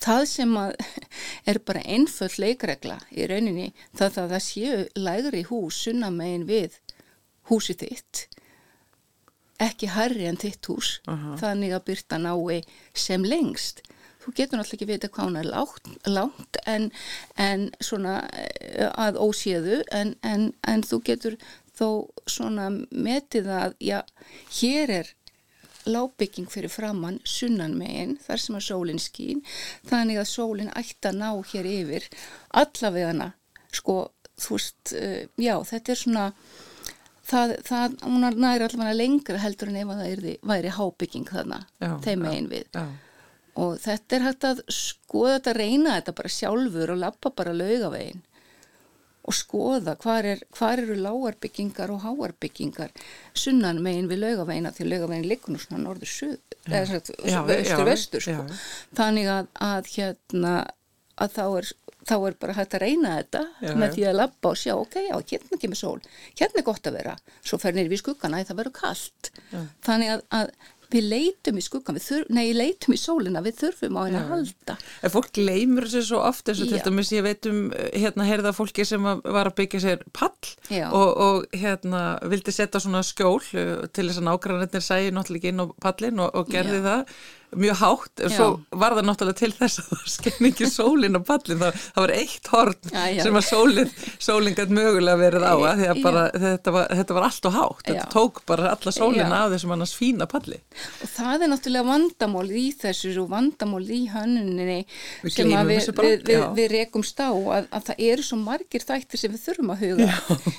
það 0.01 0.25
sem 0.29 0.55
er 1.49 1.61
bara 1.65 1.83
einföll 1.85 2.33
leikregla 2.41 2.99
í 3.11 3.27
rauninni 3.29 3.71
það 3.95 4.21
að 4.23 4.35
það 4.35 4.47
séu 4.49 4.79
lægri 4.99 5.43
hús 5.49 5.83
sunna 5.85 6.11
megin 6.13 6.47
við 6.49 6.79
húsi 7.49 7.77
þitt 7.77 8.27
ekki 9.61 9.87
herri 9.93 10.25
en 10.27 10.39
þitt 10.39 10.67
hús. 10.67 10.99
Uh 11.07 11.13
-huh. 11.15 11.35
þannig 11.39 11.73
að 11.73 11.85
byrta 11.89 12.17
nái 12.19 12.63
sem 12.93 13.23
lengst. 13.23 13.81
Þú 14.25 14.33
getur 14.35 14.57
náttúrulega 14.57 14.75
ekki 14.75 14.85
vita 14.89 15.07
hvað 15.07 15.25
hún 15.25 15.37
er 15.37 15.45
lágt, 15.45 15.87
lágt 16.05 16.57
en, 16.65 16.91
en 17.37 17.69
svona 17.79 18.27
eh, 18.33 18.89
að 18.97 19.19
óséðu 19.21 19.83
en, 19.91 20.15
en, 20.23 20.53
en 20.67 20.81
þú 20.81 21.01
getur 21.05 21.37
þó 21.75 21.87
svona 22.29 22.69
metið 22.91 23.51
að 23.51 23.77
já, 23.83 23.99
hér 24.59 24.97
er 25.01 25.13
lábygging 25.85 26.49
fyrir 26.49 26.71
framann 26.73 27.19
sunnan 27.27 27.75
meginn 27.77 28.15
þar 28.25 28.41
sem 28.41 28.57
að 28.57 28.67
sólinn 28.67 29.01
skýn 29.01 29.41
þannig 29.89 30.21
að 30.21 30.31
sólinn 30.31 30.73
ætti 30.73 31.11
að 31.11 31.19
ná 31.21 31.29
hér 31.51 31.69
yfir 31.69 32.07
allavegana 32.61 33.33
sko 33.75 33.97
þú 34.41 34.57
veist, 34.57 34.95
uh, 34.97 35.21
já 35.39 35.55
þetta 35.69 35.93
er 35.93 36.01
svona 36.01 36.25
það, 37.25 37.55
það 37.67 37.97
hún 38.03 38.27
næri 38.27 38.67
allavega 38.67 38.97
lengra 38.97 39.41
heldur 39.41 39.71
en 39.71 39.81
ef 39.81 39.91
það 39.93 40.11
er, 40.11 40.29
væri 40.51 40.75
hábygging 40.79 41.27
þarna 41.31 41.61
já, 41.79 41.91
þeim 42.05 42.25
meginn 42.25 42.51
við 42.51 42.65
já. 42.65 42.85
og 43.61 43.75
þetta 43.85 44.17
er 44.17 44.27
hægt 44.29 44.47
að 44.49 44.63
skoða 44.73 45.37
þetta 45.37 45.57
reyna 45.59 45.99
þetta 45.99 46.17
bara 46.21 46.35
sjálfur 46.39 46.95
og 46.95 47.03
lappa 47.03 47.33
bara 47.35 47.55
laugaveginn 47.55 48.23
og 49.25 49.33
skoða 49.33 49.95
hvar, 50.01 50.27
er, 50.35 50.41
hvar 50.53 50.81
eru 50.81 50.97
lágarbyggingar 50.99 51.93
og 51.93 52.03
háarbyggingar 52.05 52.93
sunnan 53.37 53.81
megin 53.85 54.09
við 54.11 54.21
laugavegina 54.21 54.73
því 54.75 54.89
laugavegin 54.91 55.29
liggur 55.29 55.55
nú 55.55 55.61
svona 55.61 55.81
norður 55.83 56.11
suð, 56.11 56.35
eða 56.69 56.99
östur 57.01 57.87
vestur 57.89 58.25
sko. 58.25 58.45
þannig 58.97 59.31
að, 59.33 59.49
að 59.65 59.91
hérna 59.95 60.53
að 61.15 61.35
þá 61.35 61.43
er, 61.47 61.71
þá 62.05 62.15
er 62.17 62.37
bara 62.43 62.55
hægt 62.57 62.75
að 62.75 62.83
reyna 62.83 63.13
þetta 63.17 63.41
já, 63.63 63.73
með 63.79 63.93
því 63.95 64.05
að 64.09 64.17
labba 64.19 64.51
og 64.51 64.59
sjá 64.59 64.73
ok, 64.75 64.97
já, 65.07 65.15
hérna 65.31 65.59
kemur 65.61 65.79
sól 65.79 65.97
hérna 66.35 66.61
er 66.61 66.67
gott 66.67 66.89
að 66.89 66.97
vera, 66.99 67.15
svo 67.41 67.59
fer 67.61 67.77
nýri 67.77 67.93
við 67.93 68.03
skuggana 68.03 68.43
það 68.45 68.59
verður 68.61 68.77
kallt 68.81 69.31
já. 69.49 69.61
þannig 69.87 70.13
að, 70.15 70.25
að 70.39 70.53
við 70.93 71.07
leitum 71.11 71.59
í 71.59 71.63
skuggan, 71.65 71.99
þurf, 72.01 72.29
nei, 72.33 72.49
leitum 72.55 72.95
í 72.95 72.99
sólina, 72.99 73.43
við 73.45 73.59
þurfum 73.61 73.99
á 73.99 74.01
henni 74.05 74.19
að 74.19 74.33
halda. 74.33 74.77
En 75.01 75.13
fólk 75.13 75.31
gleymur 75.35 75.87
þessu 75.89 76.03
svo 76.09 76.21
oft, 76.25 76.49
eins 76.49 76.63
og 76.63 76.71
til 76.71 76.81
dæmis 76.85 77.13
ég 77.15 77.25
veit 77.25 77.49
um, 77.49 77.63
hérna, 77.93 78.27
heyrða 78.29 78.53
fólki 78.55 78.85
sem 78.87 79.05
var 79.05 79.49
að 79.49 79.57
byggja 79.61 79.83
sér 79.85 80.05
pall 80.15 80.51
og, 80.89 81.09
og 81.27 81.55
hérna, 81.55 82.03
vildi 82.29 82.53
setja 82.55 82.83
svona 82.83 83.03
skjól 83.05 83.39
uh, 83.39 83.87
til 83.91 84.09
þess 84.09 84.21
að 84.21 84.29
nákvæmlega 84.29 84.83
sæði 84.83 85.15
náttúrulega 85.15 85.53
inn 85.53 85.63
á 85.63 85.67
pallin 85.81 86.23
og, 86.25 86.31
og 86.37 86.53
gerði 86.53 86.81
Já. 86.81 86.85
það 86.89 87.17
mjög 87.55 87.81
hátt 87.81 88.25
og 88.25 88.35
svo 88.35 88.49
var 88.75 88.97
það 88.97 89.09
náttúrulega 89.09 89.41
til 89.41 89.51
þess 89.55 89.81
að 89.81 89.89
það 89.93 90.05
skein 90.15 90.49
ekki 90.51 90.69
sólinn 90.71 91.19
á 91.19 91.21
pallin 91.25 91.61
það, 91.61 91.81
það 91.95 92.05
var 92.05 92.15
eitt 92.15 92.51
horn 92.51 92.91
já, 92.91 93.03
já. 93.15 93.23
sem 93.23 93.39
að 93.39 93.47
sólinn 93.49 93.93
sólinn 94.19 94.57
gæti 94.57 94.75
mögulega 94.75 95.21
verið 95.21 95.45
á 95.45 95.55
að 95.55 95.85
að 95.95 96.01
bara, 96.03 96.23
þetta, 96.33 96.73
var, 96.75 96.89
þetta 96.99 97.15
var 97.17 97.25
allt 97.27 97.47
og 97.47 97.55
hátt. 97.55 97.83
Þetta 97.87 98.05
tók 98.13 98.41
bara 98.49 98.71
alla 98.73 98.93
sólinn 98.93 99.35
af 99.35 99.51
þessum 99.53 99.73
annars 99.75 99.93
fína 99.97 100.27
palli. 100.29 100.59
Og 101.03 101.11
það 101.11 101.45
er 101.45 101.51
náttúrulega 101.51 101.87
vandamál 101.89 102.45
í 102.49 102.65
þessu 102.81 103.13
og 103.21 103.29
vandamál 103.31 103.83
í 103.85 104.01
hönnuninni 104.11 104.79
sem 105.33 105.51
við, 105.69 105.89
við, 105.99 106.15
við, 106.29 106.45
við 106.57 106.71
rekumst 106.73 107.21
á 107.21 107.31
að, 107.31 107.69
að 107.69 107.87
það 107.89 108.03
eru 108.09 108.27
svo 108.27 108.39
margir 108.41 108.85
þættir 108.85 109.21
sem 109.21 109.35
við 109.35 109.45
þurfum 109.45 109.73
að 109.75 109.85
huga. 109.85 110.09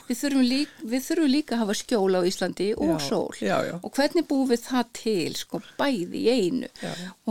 Við 0.07 0.21
þurfum, 0.23 0.47
líka, 0.53 0.91
þurfum 1.09 1.33
líka 1.33 1.57
að 1.57 1.63
hafa 1.65 1.79
skjóla 1.83 2.23
á 2.23 2.29
Íslandi 2.29 2.71
og 2.77 2.97
sól. 3.05 3.31
Og 3.81 3.91
hvernig 3.97 4.29
búum 4.29 4.51
við 4.51 4.65
það 4.67 4.93
til 5.01 5.33
sko 5.37 5.63
bæði 5.79 6.25
í 6.25 6.37
einu 6.37 6.71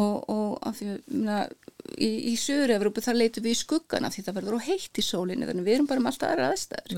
og, 0.01 0.15
og 0.31 0.57
af 0.65 0.79
því 0.79 0.89
að 1.35 1.53
í, 1.97 2.09
í 2.31 2.33
Söður-Európu 2.39 3.03
þar 3.03 3.19
leitum 3.19 3.45
við 3.45 3.55
í 3.55 3.59
skuggana 3.59 4.11
því 4.13 4.25
það 4.25 4.39
verður 4.39 4.57
á 4.57 4.67
heitt 4.67 4.99
í 4.99 5.05
sólinni 5.05 5.47
þannig 5.49 5.67
við 5.67 5.77
erum 5.77 5.89
bara 5.91 6.03
með 6.03 6.13
alltaf 6.13 6.33
aðra 6.33 6.49
aðstæður. 6.53 6.97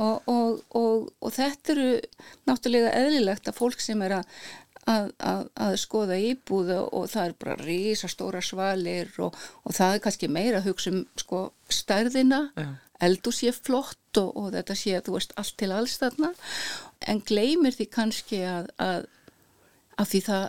Og, 0.00 0.32
og, 0.78 1.06
og 1.18 1.34
þetta 1.34 1.72
eru 1.74 1.86
náttúrulega 2.48 2.96
eðlilegt 3.00 3.50
að 3.50 3.60
fólk 3.60 3.84
sem 3.84 4.08
er 4.08 4.20
að 4.22 4.42
Að, 4.88 5.10
að, 5.22 5.42
að 5.60 5.74
skoða 5.78 6.16
íbúðu 6.24 6.76
og 6.96 7.02
það 7.12 7.26
er 7.28 7.34
bara 7.42 7.56
rísa 7.60 8.08
stóra 8.10 8.40
svalir 8.42 9.10
og, 9.22 9.36
og 9.68 9.74
það 9.76 9.92
er 9.92 10.00
kannski 10.06 10.30
meira 10.32 10.62
að 10.62 10.70
hugsa 10.70 10.90
um 10.90 11.02
sko 11.20 11.42
stærðina, 11.70 12.38
ja. 12.56 12.64
eldu 13.04 13.30
sé 13.36 13.52
flott 13.54 14.18
og, 14.18 14.30
og 14.40 14.48
þetta 14.56 14.78
sé 14.80 14.94
að 14.96 15.04
þú 15.06 15.14
veist 15.18 15.36
allt 15.38 15.56
til 15.60 15.68
alls 15.76 15.98
þarna. 16.00 16.32
En 17.12 17.20
gleymir 17.28 17.76
því 17.76 17.86
kannski 17.92 18.40
að, 18.48 18.72
að 18.80 20.10
því 20.14 20.22
það 20.30 20.48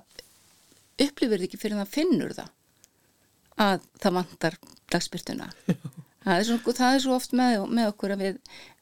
upplifir 1.05 1.46
ekki 1.48 1.60
fyrir 1.62 1.81
það 1.81 1.96
finnur 1.96 2.36
það 2.38 2.51
að 3.62 3.88
það 4.01 4.17
vantar 4.20 4.60
dagsbyrtuna 4.91 5.50
það 6.25 6.36
er, 6.36 6.46
svo, 6.48 6.75
það 6.77 6.98
er 6.98 7.03
svo 7.05 7.17
oft 7.17 7.34
með, 7.38 7.65
með 7.72 7.93
okkur 7.93 8.15
að 8.15 8.25
við, 8.25 8.38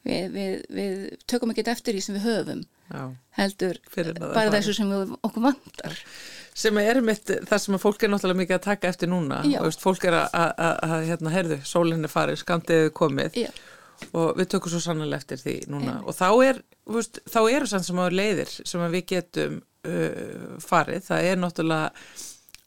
við, 0.06 0.28
við, 0.36 0.52
við 0.80 1.08
tökum 1.30 1.54
ekki 1.54 1.66
eftir 1.70 1.96
því 1.96 2.04
sem 2.06 2.18
við 2.18 2.28
höfum 2.28 2.68
Já, 2.90 3.04
heldur 3.38 3.78
bara 4.18 4.50
þessu 4.50 4.72
sem 4.74 4.88
við 4.90 5.12
okkur 5.22 5.44
vantar. 5.44 5.98
Sem 6.58 6.78
er 6.82 6.98
mitt 7.06 7.30
það 7.46 7.60
sem 7.62 7.76
fólk 7.78 8.02
er 8.02 8.10
náttúrulega 8.10 8.40
mikið 8.40 8.56
að 8.56 8.64
taka 8.64 8.90
eftir 8.90 9.10
núna. 9.12 9.38
Veist, 9.62 9.82
fólk 9.84 10.06
er 10.10 10.16
að 10.18 10.96
hérna, 11.06 11.30
herðu, 11.30 11.60
sólinni 11.70 12.10
farið, 12.10 12.40
skamtiðið 12.42 12.90
komið 12.98 13.38
Já. 13.44 13.48
og 14.10 14.34
við 14.40 14.50
tökum 14.56 14.74
svo 14.74 14.82
sannlega 14.82 15.20
eftir 15.22 15.38
því 15.38 15.56
núna. 15.70 16.00
Og 16.02 16.18
þá 16.18 16.28
er 16.48 16.60
veist, 16.96 17.22
þá 17.30 17.40
eru 17.44 17.70
sann 17.70 17.86
sem 17.86 18.02
á 18.02 18.06
leiðir 18.10 18.56
sem 18.58 18.86
við 18.96 19.06
getum 19.14 19.60
uh, 19.88 20.56
farið, 20.62 21.04
það 21.08 21.30
er 21.30 21.40
náttúrulega 21.40 21.92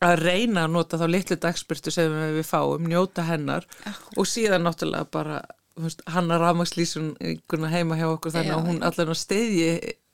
að 0.03 0.19
reyna 0.19 0.65
að 0.65 0.73
nota 0.75 0.99
þá 0.99 1.05
litlu 1.09 1.39
dagspyrtu 1.39 1.91
sem 1.93 2.15
við 2.37 2.45
fáum, 2.47 2.87
njóta 2.89 3.25
hennar 3.27 3.67
Akkur. 3.87 4.17
og 4.19 4.27
síðan 4.27 4.65
náttúrulega 4.67 5.09
bara 5.13 5.41
veist, 5.79 6.03
hann 6.11 6.31
að 6.33 6.43
rafmagslísun 6.43 7.13
heima 7.71 7.97
hjá 7.99 8.07
okkur 8.11 8.33
þannig 8.35 8.51
já, 8.51 8.57
að 8.57 8.69
hún 8.69 8.81
allavega 8.83 9.17
steyði 9.17 9.69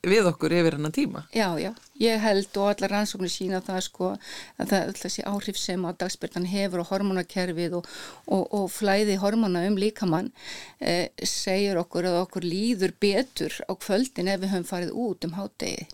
við 0.07 0.29
okkur 0.29 0.53
yfir 0.55 0.77
hennar 0.77 0.93
tíma. 0.95 1.25
Já, 1.35 1.49
já, 1.59 1.73
ég 1.99 2.21
held 2.23 2.57
og 2.61 2.69
allar 2.71 2.93
rannsóknir 2.93 3.31
sína 3.33 3.59
það 3.65 3.81
sko 3.89 4.11
að 4.13 4.71
það 4.71 4.77
er 4.79 4.99
þessi 5.01 5.25
áhrif 5.27 5.59
sem 5.59 5.83
á 5.83 5.91
dagspyrtan 5.91 6.47
hefur 6.47 6.85
og 6.85 6.91
hormonakerfið 6.93 7.75
og, 7.81 7.89
og, 8.31 8.45
og 8.61 8.69
flæði 8.71 9.19
hormona 9.19 9.65
um 9.67 9.75
líkamann 9.79 10.31
eh, 10.79 11.11
segir 11.19 11.81
okkur 11.81 12.07
að 12.13 12.21
okkur 12.23 12.47
líður 12.47 12.95
betur 13.01 13.59
á 13.67 13.75
kvöldin 13.75 14.31
ef 14.31 14.39
við 14.45 14.53
höfum 14.55 14.69
farið 14.71 14.95
út 14.95 15.27
um 15.27 15.35
hátegi 15.35 15.89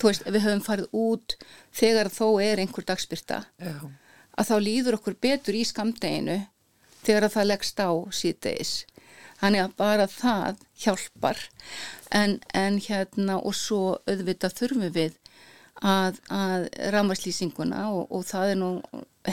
þú 0.00 0.10
veist, 0.10 0.26
við 0.26 0.46
höfum 0.46 0.64
farið 0.64 0.96
út 1.00 1.36
þegar 1.74 2.10
þó 2.12 2.26
er 2.42 2.62
einhver 2.62 2.86
dagspyrta 2.88 3.44
Já. 3.62 3.76
að 4.34 4.50
þá 4.50 4.56
líður 4.66 4.98
okkur 4.98 5.18
betur 5.26 5.58
í 5.58 5.64
skamdeginu 5.68 6.40
þegar 7.04 7.30
það 7.32 7.50
leggst 7.52 7.82
á 7.84 7.90
síðdeis 8.10 8.74
þannig 9.40 9.64
að 9.64 9.76
bara 9.80 10.06
það 10.10 10.62
hjálpar 10.84 11.42
en, 12.14 12.38
en 12.54 12.80
hérna 12.82 13.38
og 13.40 13.56
svo 13.58 13.98
auðvitað 14.08 14.58
þurfum 14.60 14.90
við 14.94 15.18
að, 15.82 16.20
að 16.30 16.68
rámaslýsinguna 16.94 17.88
og, 17.92 18.06
og 18.14 18.24
það 18.28 18.52
er 18.52 18.60
nú 18.60 18.70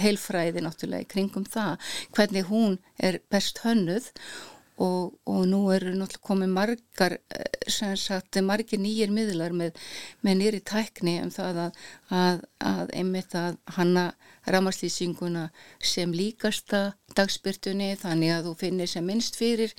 heilfræði 0.01 0.63
náttúrulega 0.63 1.09
kringum 1.11 1.45
það 1.45 1.93
hvernig 2.15 2.47
hún 2.49 2.77
er 2.97 3.19
best 3.31 3.61
hönnuð 3.65 4.09
og, 4.81 5.13
og 5.29 5.41
nú 5.49 5.61
eru 5.75 5.93
náttúrulega 5.93 6.27
komið 6.27 6.53
margar 6.55 7.17
eh, 7.17 7.69
sem 7.71 7.93
sagt 7.99 8.39
margir 8.45 8.81
nýjir 8.81 9.13
miðlar 9.13 9.53
með, 9.55 9.77
með 10.25 10.39
nýri 10.41 10.61
tækni 10.65 11.19
um 11.21 11.31
það 11.33 11.61
að, 11.65 11.81
að, 12.21 12.43
að 12.71 12.95
einmitt 13.01 13.35
að 13.37 13.59
hanna 13.77 14.11
rámaslýsinguna 14.49 15.49
sem 15.83 16.13
líkasta 16.15 16.91
dagspyrtunni 17.17 17.93
þannig 17.99 18.33
að 18.33 18.49
þú 18.49 18.55
finnir 18.63 18.89
sem 18.89 19.05
minnst 19.05 19.37
fyrir 19.37 19.73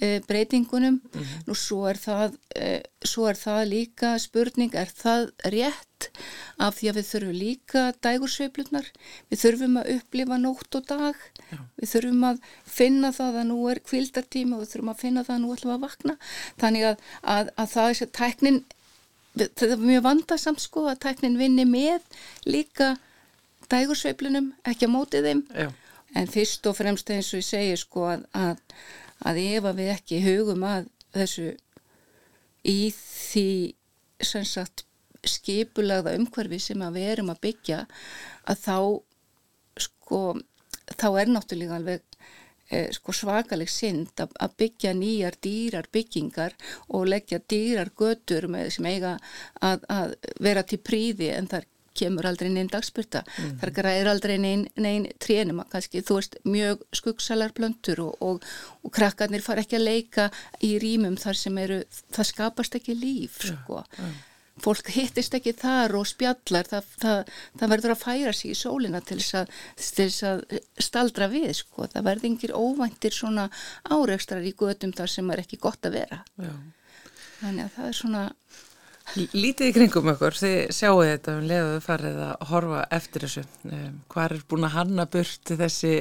e, 0.00 0.20
breytingunum. 0.28 1.00
Mm 1.00 1.20
-hmm. 1.20 1.44
Nú 1.46 1.54
svo 1.54 1.86
er, 1.88 1.96
það, 1.96 2.36
e, 2.56 2.82
svo 3.04 3.28
er 3.28 3.36
það 3.36 3.68
líka 3.68 4.18
spurning, 4.18 4.74
er 4.74 4.90
það 5.04 5.30
rétt 5.44 6.10
af 6.58 6.76
því 6.76 6.88
að 6.90 6.96
við 6.96 7.06
þurfum 7.10 7.38
líka 7.38 7.82
dægursveiflunar, 8.04 8.86
við 9.30 9.38
þurfum 9.42 9.76
að 9.80 9.90
upplifa 9.96 10.36
nótt 10.38 10.74
og 10.74 10.86
dag, 10.86 11.16
Já. 11.52 11.58
við 11.78 11.90
þurfum 11.92 12.26
að 12.28 12.38
finna 12.64 13.12
það 13.12 13.38
að 13.42 13.48
nú 13.50 13.58
er 13.70 13.80
kvildartíma 13.84 14.56
og 14.56 14.62
við 14.62 14.70
þurfum 14.72 14.92
að 14.92 15.02
finna 15.02 15.24
það 15.26 15.34
að 15.34 15.42
nú 15.42 15.54
ætlum 15.56 15.74
að 15.74 15.84
vakna. 15.86 16.16
Þannig 16.62 16.86
að, 16.88 17.06
að, 17.34 17.52
að 17.64 17.72
það 17.74 17.90
er 17.90 17.98
sér 17.98 18.10
tæknin, 18.18 18.60
þetta 19.36 19.68
er 19.68 19.84
mjög 19.86 20.06
vandarsamt 20.08 20.64
sko 20.64 20.86
að 20.90 21.02
tæknin 21.06 21.38
vinni 21.40 21.66
með 21.68 22.08
líka 22.48 22.94
dægursveiflunum, 23.72 24.52
ekki 24.68 24.88
að 24.88 24.94
móti 24.94 25.22
þeim 25.24 25.44
Já. 25.56 25.68
en 26.18 26.32
fyrst 26.32 26.66
og 26.68 26.76
fremst 26.76 27.12
eins 27.12 27.30
og 27.32 27.40
ég 27.40 27.46
segi 27.46 27.76
sko 27.80 28.08
að, 28.10 28.24
að, 28.36 28.64
að 29.28 29.44
ef 29.44 29.68
að 29.68 29.78
við 29.80 29.92
ekki 29.94 30.24
hugum 30.26 30.66
að 30.68 30.88
þessu 31.14 31.52
í 32.68 32.92
því 32.96 33.48
sagt, 34.22 34.84
skipulagða 35.22 36.16
umhverfi 36.18 36.58
sem 36.62 36.82
að 36.82 36.98
við 36.98 37.10
erum 37.14 37.32
að 37.32 37.42
byggja 37.46 37.80
að 38.50 38.62
þá 38.64 38.76
sko 39.86 40.22
þá 40.98 41.08
er 41.22 41.32
náttúrulega 41.32 41.78
alveg 41.78 42.02
eh, 42.70 42.88
sko 42.94 43.14
svakaleg 43.16 43.70
synd 43.70 44.22
að, 44.22 44.32
að 44.42 44.56
byggja 44.62 44.94
nýjar 44.98 45.38
dýrar 45.44 45.90
byggingar 45.92 46.56
og 46.88 47.10
leggja 47.10 47.42
dýrar 47.48 47.92
götur 47.98 48.48
með 48.52 48.72
sem 48.76 48.88
eiga 48.90 49.18
að, 49.60 49.86
að 49.88 50.16
vera 50.40 50.64
til 50.66 50.80
príði 50.82 51.32
en 51.36 51.50
þar 51.52 51.68
kemur 51.96 52.26
aldrei 52.26 52.48
neinn 52.52 52.70
dagspyrta 52.72 53.22
mm. 53.26 53.56
þar 53.60 53.72
græðir 53.76 54.10
aldrei 54.12 54.36
neinn 54.40 54.64
nein 54.80 55.06
trénum 55.20 55.62
kannski 55.72 56.00
þú 56.06 56.18
veist 56.18 56.38
mjög 56.48 56.84
skuggsalar 56.96 57.52
blöndur 57.56 58.04
og, 58.06 58.14
og, 58.24 58.46
og 58.82 58.94
krakkarnir 58.96 59.44
far 59.44 59.60
ekki 59.62 59.76
að 59.78 59.88
leika 59.90 60.28
í 60.64 60.74
rýmum 60.82 61.18
þar 61.20 61.38
sem 61.38 61.58
eru 61.62 61.82
það 62.14 62.30
skapast 62.30 62.78
ekki 62.80 62.96
líf 62.96 63.42
sko. 63.44 63.82
ja, 63.82 64.06
ja. 64.06 64.12
Fólk 64.60 64.90
hittist 64.92 65.34
ekki 65.38 65.54
þar 65.56 65.96
og 65.96 66.08
spjallar 66.10 66.68
það, 66.68 66.90
það, 67.00 67.30
það 67.60 67.72
verður 67.74 67.94
að 67.94 68.02
færa 68.02 68.34
sig 68.36 68.52
í 68.52 68.58
sólina 68.58 69.00
til 69.00 69.18
þess 69.20 69.38
að, 69.40 69.54
til 69.78 70.08
þess 70.10 70.26
að 70.28 70.44
staldra 70.88 71.30
við 71.32 71.54
sko. 71.62 71.88
það 71.92 72.08
verður 72.10 72.30
yngir 72.32 72.54
óvæntir 72.56 73.16
svona 73.16 73.48
áreikstrar 73.88 74.44
í 74.44 74.54
gödum 74.58 74.92
þar 74.96 75.14
sem 75.14 75.32
er 75.32 75.44
ekki 75.44 75.60
gott 75.62 75.88
að 75.88 75.98
vera 76.02 76.20
ja. 76.42 76.52
þannig 77.40 77.64
að 77.64 77.74
það 77.78 77.88
er 77.88 77.98
svona 78.02 78.26
Lítið 79.12 79.66
í 79.66 79.72
kringum 79.74 80.12
okkur, 80.12 80.36
þið 80.38 80.56
sjáu 80.72 81.00
þetta 81.02 81.32
um 81.34 81.46
leiðuðu 81.50 81.80
farið 81.84 82.18
að 82.22 82.44
horfa 82.48 82.82
eftir 82.96 83.24
þessu. 83.26 83.42
Um, 83.66 83.96
hvað 84.12 84.36
er 84.36 84.44
búin 84.48 84.66
að 84.68 84.76
hanna 84.76 85.06
burt 85.10 85.52
þessi 85.58 85.94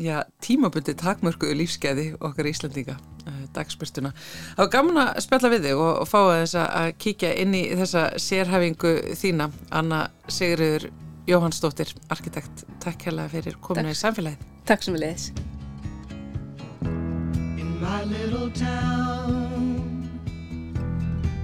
já, 0.00 0.22
tímabundi 0.44 0.94
takmörkuðu 0.98 1.58
lífskeiði 1.60 2.06
okkar 2.20 2.48
í 2.48 2.54
Íslandíka, 2.54 2.96
uh, 3.26 3.42
dagspyrstuna. 3.56 4.12
Það 4.56 4.64
var 4.64 4.72
gaman 4.74 5.02
að 5.04 5.20
spjalla 5.26 5.52
við 5.52 5.68
þig 5.68 5.84
og, 5.84 5.92
og 6.02 6.08
fá 6.08 6.20
þess 6.32 6.58
að 6.62 6.88
kíkja 7.04 7.30
inn 7.44 7.54
í 7.58 7.62
þessa 7.82 8.02
sérhæfingu 8.20 8.92
þína, 9.20 9.50
Anna 9.70 10.00
Sigriður 10.30 10.90
Jóhannsdóttir, 11.30 11.94
arkitekt. 12.10 12.64
Takk 12.82 13.02
hella 13.10 13.28
fyrir 13.30 13.56
komina 13.62 13.92
í 13.92 13.98
samfélagið. 13.98 14.38
Takk 14.66 14.82
sem 14.82 14.94
við 14.96 15.02
leiðis. 15.06 15.32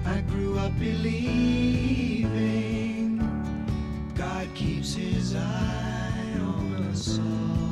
I 0.06 0.20
grew 0.30 0.56
up 0.56 0.72
believing 0.78 2.16
God 4.14 4.48
keeps 4.54 4.94
his 4.94 5.34
eye 5.34 6.38
on 6.38 6.88
us 6.90 7.18
all. 7.18 7.65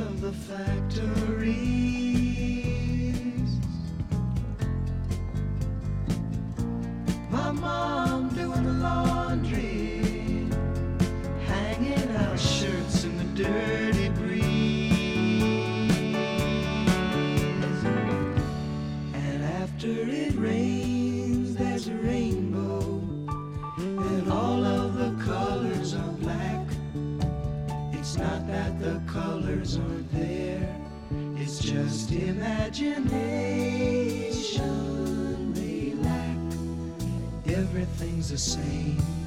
Of 0.00 0.20
the 0.20 0.32
factories. 0.32 1.50
My 7.30 7.50
mom 7.50 8.28
doing 8.30 8.64
the 8.64 8.72
laundry, 8.72 10.46
hanging 11.46 12.16
out 12.16 12.38
shirts 12.38 13.04
in 13.04 13.16
the 13.18 13.44
dirty 13.44 13.89
the 38.30 38.38
same 38.38 39.19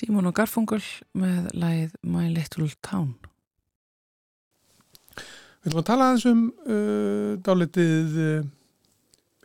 Símón 0.00 0.30
og 0.30 0.32
Garfungal 0.38 0.80
með 1.12 1.50
læð 1.60 1.96
My 2.08 2.30
Little 2.32 2.70
Town. 2.80 3.10
Við 5.60 5.74
ætlum 5.74 5.82
að 5.82 5.88
tala 5.90 6.06
aðeins 6.08 6.24
um 6.30 6.46
uh, 6.64 7.32
dálitið 7.44 8.16
uh, 8.16 8.46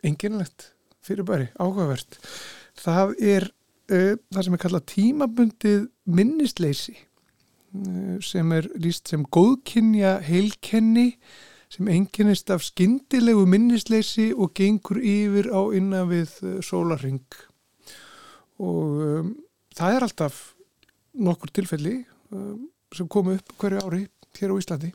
enginlegt 0.08 0.70
fyrirbæri, 1.04 1.50
áhugavert. 1.60 2.16
Það 2.80 3.12
er 3.34 3.48
uh, 3.50 4.14
það 4.32 4.46
sem 4.46 4.56
er 4.56 4.64
kallað 4.64 4.86
tímabundið 4.94 5.84
minnisleysi 6.08 6.96
uh, 6.96 8.16
sem 8.24 8.56
er 8.56 8.72
líst 8.80 9.12
sem 9.12 9.28
góðkynja 9.28 10.16
heilkenni 10.24 11.10
sem 11.68 11.90
enginnist 11.92 12.48
af 12.54 12.64
skyndilegu 12.64 13.44
minnisleysi 13.44 14.30
og 14.32 14.56
gengur 14.56 15.04
yfir 15.04 15.52
á 15.52 15.60
innan 15.76 16.08
við 16.14 16.38
uh, 16.46 16.60
sólarring 16.64 17.26
og 18.56 19.02
um, 19.04 19.34
það 19.76 19.96
er 19.96 20.06
alltaf 20.06 20.42
nokkur 21.16 21.52
tilfelli 21.54 22.00
um, 22.34 22.66
sem 22.94 23.08
komu 23.10 23.36
upp 23.36 23.54
hverju 23.60 23.82
ári 23.84 24.02
hér 24.36 24.52
á 24.52 24.60
Íslandi. 24.60 24.90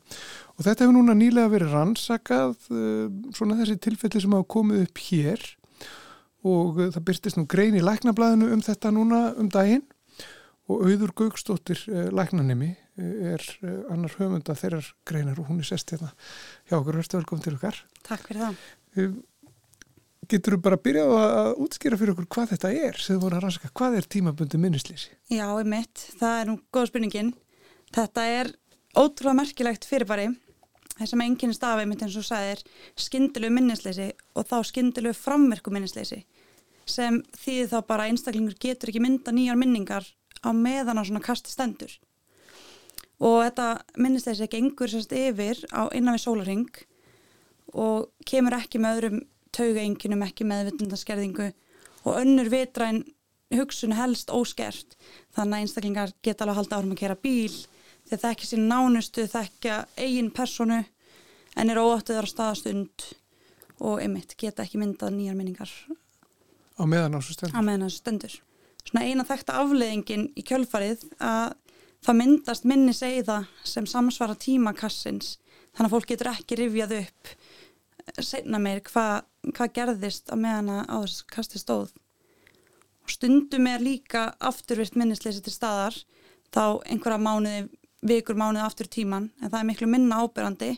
Og 0.57 0.65
þetta 0.65 0.85
hefur 0.85 0.95
núna 0.95 1.15
nýlega 1.17 1.51
verið 1.51 1.73
rannsakað 1.75 2.67
um, 2.69 3.23
svona 3.35 3.57
þessi 3.61 3.79
tilfelli 3.81 4.21
sem 4.21 4.35
hafa 4.35 4.47
komið 4.55 4.85
upp 4.85 5.01
hér. 5.07 5.47
Og 6.47 6.77
uh, 6.81 6.91
það 6.93 7.07
byrstist 7.09 7.39
nú 7.39 7.47
grein 7.49 7.77
í 7.77 7.83
læknablaðinu 7.85 8.51
um 8.55 8.61
þetta 8.65 8.93
núna 8.93 9.23
um 9.41 9.49
daginn. 9.51 9.85
Og 10.71 10.85
auður 10.85 11.15
Gaukstóttir 11.23 11.81
uh, 11.89 12.07
læknanemi 12.13 12.71
uh, 12.75 13.33
er 13.33 13.47
uh, 13.65 13.81
annar 13.93 14.13
höfunda 14.19 14.55
þeirrar 14.57 14.93
greinar 15.09 15.41
og 15.41 15.49
hún 15.49 15.63
er 15.63 15.71
sest 15.71 15.93
hérna 15.93 16.13
hjá 16.69 16.77
okkur, 16.77 17.01
verður 17.01 17.19
velkom 17.19 17.43
til 17.43 17.57
okkar. 17.57 17.81
Takk 18.07 18.29
fyrir 18.29 18.45
það. 18.45 18.63
Um, 19.01 19.19
Getur 20.31 20.55
þú 20.55 20.61
bara 20.63 20.77
að 20.77 20.83
byrja 20.85 21.01
að 21.11 21.49
útskýra 21.65 21.97
fyrir 21.99 22.13
okkur 22.13 22.27
hvað 22.31 22.51
þetta 22.53 22.69
er 22.71 22.99
sem 23.03 23.17
þú 23.17 23.25
voru 23.25 23.35
að 23.35 23.41
rannsaka? 23.43 23.71
Hvað 23.75 23.97
er 23.99 24.05
tímabundi 24.13 24.59
minnisleysi? 24.61 25.09
Já, 25.27 25.43
einmitt. 25.49 26.05
Það 26.21 26.35
er 26.37 26.47
nú 26.47 26.55
góð 26.71 26.85
spurningin. 26.87 27.33
Þetta 27.91 28.23
er 28.31 28.51
ótrúlega 28.95 29.39
merkilegt 29.41 29.87
fyrirbæri. 29.89 30.29
Það 30.95 31.09
sem 31.11 31.23
enginn 31.25 31.55
stafi, 31.55 31.83
einmitt 31.83 32.05
eins 32.05 32.15
og 32.19 32.23
sæðir, 32.27 32.61
skyndilegu 32.99 33.55
minnisleysi 33.57 34.07
og 34.37 34.47
þá 34.47 34.55
skyndilegu 34.69 35.17
framverku 35.17 35.73
minnisleysi 35.73 36.21
sem 36.89 37.19
þýðir 37.37 37.69
þá 37.71 37.77
bara 37.87 38.05
að 38.05 38.13
einstaklingur 38.13 38.55
getur 38.59 38.91
ekki 38.91 39.03
mynda 39.03 39.33
nýjar 39.35 39.59
minningar 39.59 40.07
á 40.41 40.49
meðan 40.55 40.99
á 40.99 41.03
svona 41.03 41.23
kasti 41.23 41.51
stendur. 41.51 41.91
Og 43.21 43.43
þetta 43.45 43.67
minnisleysi 44.01 44.47
gengur 44.51 44.89
sérst 44.89 45.13
yfir 45.13 45.59
á 45.75 45.91
innan 45.93 46.17
við 46.17 46.23
sólaring 46.25 46.81
og 47.77 48.09
kemur 48.27 48.57
ekki 48.57 48.81
með 48.81 48.97
öðrum 48.97 49.21
taugaenginum, 49.55 50.23
ekki 50.25 50.47
meðvitundaskerðingu 50.47 51.51
og 52.05 52.17
önnur 52.17 52.49
vitræn 52.51 53.03
hugsun 53.51 53.95
helst 53.97 54.31
óskert 54.31 54.95
þannig 55.35 55.57
að 55.57 55.65
einstaklingar 55.65 56.13
geta 56.23 56.45
alveg 56.45 56.55
að 56.55 56.59
halda 56.61 56.79
árum 56.79 56.93
að 56.95 57.01
kera 57.03 57.19
bíl 57.19 57.53
þeir 58.09 58.21
þekkja 58.23 58.49
sín 58.49 58.67
nánustu, 58.69 59.25
þekkja 59.27 59.81
eigin 59.99 60.31
personu 60.35 60.83
en 61.59 61.69
er 61.69 61.81
óáttuðar 61.81 62.27
á 62.27 62.31
staðastund 62.31 63.09
og 63.81 63.99
einmitt 64.01 64.37
geta 64.39 64.63
ekki 64.63 64.79
myndað 64.81 65.15
nýjar 65.17 65.37
minningar 65.37 65.71
Á 66.79 66.83
meðan 66.87 67.19
svo 67.21 67.35
stendur? 67.35 67.57
á 67.57 67.61
meðan 67.61 67.85
þessu 67.85 68.01
stendur. 68.01 68.35
Svona 68.81 69.05
eina 69.05 69.25
þekta 69.27 69.59
afleðingin 69.61 70.29
í 70.33 70.43
kjölfarið 70.47 71.03
að 71.21 71.53
það 72.01 72.17
myndast 72.17 72.65
minni 72.65 72.93
segða 72.97 73.43
sem 73.67 73.85
samsvara 73.85 74.37
tímakassins 74.41 75.35
þannig 75.75 75.87
að 75.87 75.93
fólk 75.93 76.09
getur 76.09 76.31
ekki 76.31 76.57
rifjað 76.57 76.95
upp 77.03 77.33
segna 78.19 78.59
meir 78.61 78.81
hvað 78.85 79.25
hva 79.57 79.67
gerðist 79.73 80.29
á 80.29 80.35
meðan 80.37 80.85
á 80.85 80.97
þess 81.01 81.25
kasti 81.29 81.61
stóð. 81.61 81.93
Og 83.01 83.09
stundum 83.09 83.67
er 83.69 83.81
líka 83.81 84.31
afturvirt 84.39 84.97
minnisleysi 84.99 85.41
til 85.41 85.53
staðar 85.53 85.95
þá 86.53 86.81
einhverja 86.85 87.21
mánuði, 87.21 87.69
vikur 88.05 88.37
mánuði 88.37 88.65
aftur 88.65 88.89
tíman 88.91 89.29
en 89.41 89.49
það 89.49 89.59
er 89.59 89.67
miklu 89.69 89.89
minna 89.89 90.21
ábyrrandi 90.21 90.71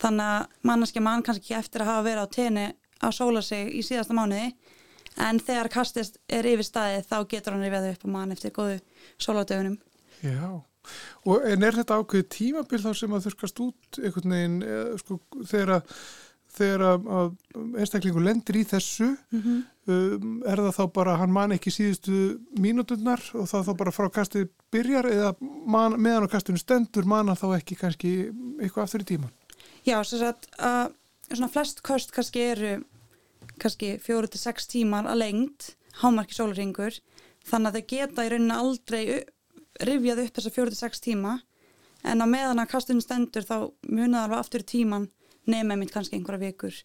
þannig 0.00 0.26
að 0.26 0.66
manneskja 0.70 1.02
mann 1.04 1.24
kannski 1.26 1.54
eftir 1.58 1.84
að 1.84 1.92
hafa 1.92 2.06
verið 2.06 2.26
á 2.26 2.34
tenni 2.34 2.66
að 3.00 3.16
sóla 3.16 3.42
sig 3.44 3.70
í 3.74 3.82
síðasta 3.86 4.16
mánuði 4.16 4.52
en 5.20 5.40
þegar 5.42 5.70
kastist 5.72 6.18
er 6.30 6.46
yfir 6.46 6.66
staðið 6.66 7.06
þá 7.10 7.16
getur 7.30 7.56
hann 7.56 7.64
rifjað 7.66 7.88
upp 7.92 8.06
á 8.06 8.08
mann 8.14 8.34
eftir 8.34 8.54
góðu 8.54 8.78
sóladögunum. 9.20 9.78
Já, 10.20 10.62
og 11.26 11.46
en 11.48 11.66
er 11.66 11.78
þetta 11.80 12.00
ákveðið 12.00 12.28
tímabil 12.36 12.82
þá 12.82 12.90
sem 12.96 13.14
að 13.16 13.28
þurkast 13.28 13.62
út 13.64 14.00
einhvern 14.00 14.34
veginn, 14.36 14.58
sko, 15.00 15.18
þegar 15.50 15.74
að 15.78 15.94
þegar 16.56 16.86
að, 16.86 17.10
að 17.18 17.28
einstaklingu 17.82 18.24
lendir 18.24 18.60
í 18.60 18.64
þessu 18.68 19.12
Mm 19.30 19.60
um, 19.90 20.38
er 20.46 20.60
það 20.60 20.76
þá 20.76 20.84
bara, 20.94 21.16
hann 21.20 21.32
man 21.34 21.54
ekki 21.54 21.72
síðustu 21.74 22.20
mínúturnar 22.60 23.22
og 23.38 23.48
það 23.50 23.66
þá 23.68 23.72
bara 23.82 23.94
frá 23.94 24.08
kastið 24.14 24.48
byrjar 24.74 25.08
eða 25.10 25.32
man, 25.40 25.96
meðan 25.98 26.28
á 26.28 26.32
kastinu 26.32 26.60
stendur 26.60 27.08
man 27.08 27.30
hann 27.30 27.38
þá 27.38 27.56
ekki 27.58 27.78
kannski 27.80 28.14
eitthvað 28.60 28.84
aftur 28.84 29.04
í 29.04 29.10
tíman 29.14 29.36
Já, 29.86 29.96
sagt 30.04 30.48
að 30.60 30.94
svona 31.30 31.52
flest 31.52 31.82
kost 31.86 32.14
kannski 32.14 32.46
eru 32.52 32.72
kannski 33.60 33.94
fjóru 34.02 34.30
til 34.30 34.40
sex 34.40 34.68
tímar 34.70 35.08
að 35.08 35.22
lengt, 35.24 35.74
hámarki 36.02 36.36
sólaringur 36.36 36.98
þannig 37.48 37.70
að 37.70 37.78
þau 37.78 37.92
geta 37.94 38.26
í 38.26 38.32
rauninni 38.32 38.56
aldrei 38.56 39.04
rifjað 39.80 40.24
upp 40.26 40.36
þessa 40.36 40.54
fjóru 40.54 40.74
til 40.74 40.82
sex 40.82 41.02
tíma 41.04 41.38
en 42.04 42.24
á 42.24 42.26
meðan 42.28 42.62
að 42.62 42.72
kastinu 42.72 43.04
stendur 43.04 43.46
þá 43.46 43.56
munaðar 43.88 44.28
alveg 44.28 44.42
aftur 44.44 44.64
í 44.64 44.70
tíman 44.74 45.08
nema 45.50 45.76
einmitt 45.76 45.92
kannski 45.94 46.18
einhverja 46.18 46.50
vikur 46.50 46.76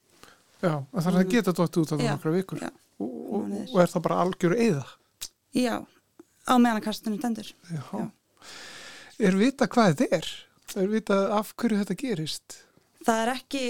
Já, 0.62 0.72
þannig 0.92 1.08
að 1.10 1.18
það 1.18 1.34
geta 1.34 1.54
dótt 1.56 1.80
út 1.82 1.94
á 1.94 1.96
Já, 1.96 2.12
nokkra 2.12 2.36
vikur 2.36 2.62
já, 2.64 2.70
og, 3.00 3.16
og, 3.38 3.58
og 3.66 3.82
er 3.84 3.92
það 3.92 4.06
bara 4.08 4.22
algjör 4.24 4.56
eða 4.56 4.86
Já, 5.56 5.76
á 6.48 6.54
meðan 6.60 6.80
að 6.80 6.86
kastinu 6.88 7.20
stendur 7.20 7.52
Já. 7.72 7.82
Já. 7.92 8.06
Er 9.26 9.38
vita 9.40 9.68
hvað 9.72 9.94
þetta 9.94 10.18
er? 10.20 10.32
Er 10.76 10.90
vita 10.92 11.18
af 11.38 11.54
hverju 11.56 11.82
þetta 11.82 11.96
gerist? 12.00 12.58
Það 13.06 13.22
er 13.22 13.32
ekki 13.36 13.66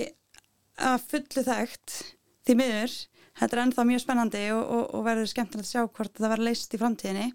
að 0.85 1.03
fullu 1.11 1.43
þekkt 1.45 1.97
því 2.45 2.55
miður, 2.59 2.95
þetta 3.39 3.55
er 3.57 3.61
ennþá 3.65 3.85
mjög 3.89 4.03
spennandi 4.03 4.43
og, 4.55 4.63
og, 4.63 4.83
og 4.97 5.05
verður 5.05 5.29
skemmtilegt 5.31 5.67
að 5.67 5.71
sjá 5.71 5.83
hvort 5.85 6.17
það 6.17 6.33
verður 6.33 6.49
leist 6.49 6.73
í 6.75 6.79
framtíðinni 6.81 7.27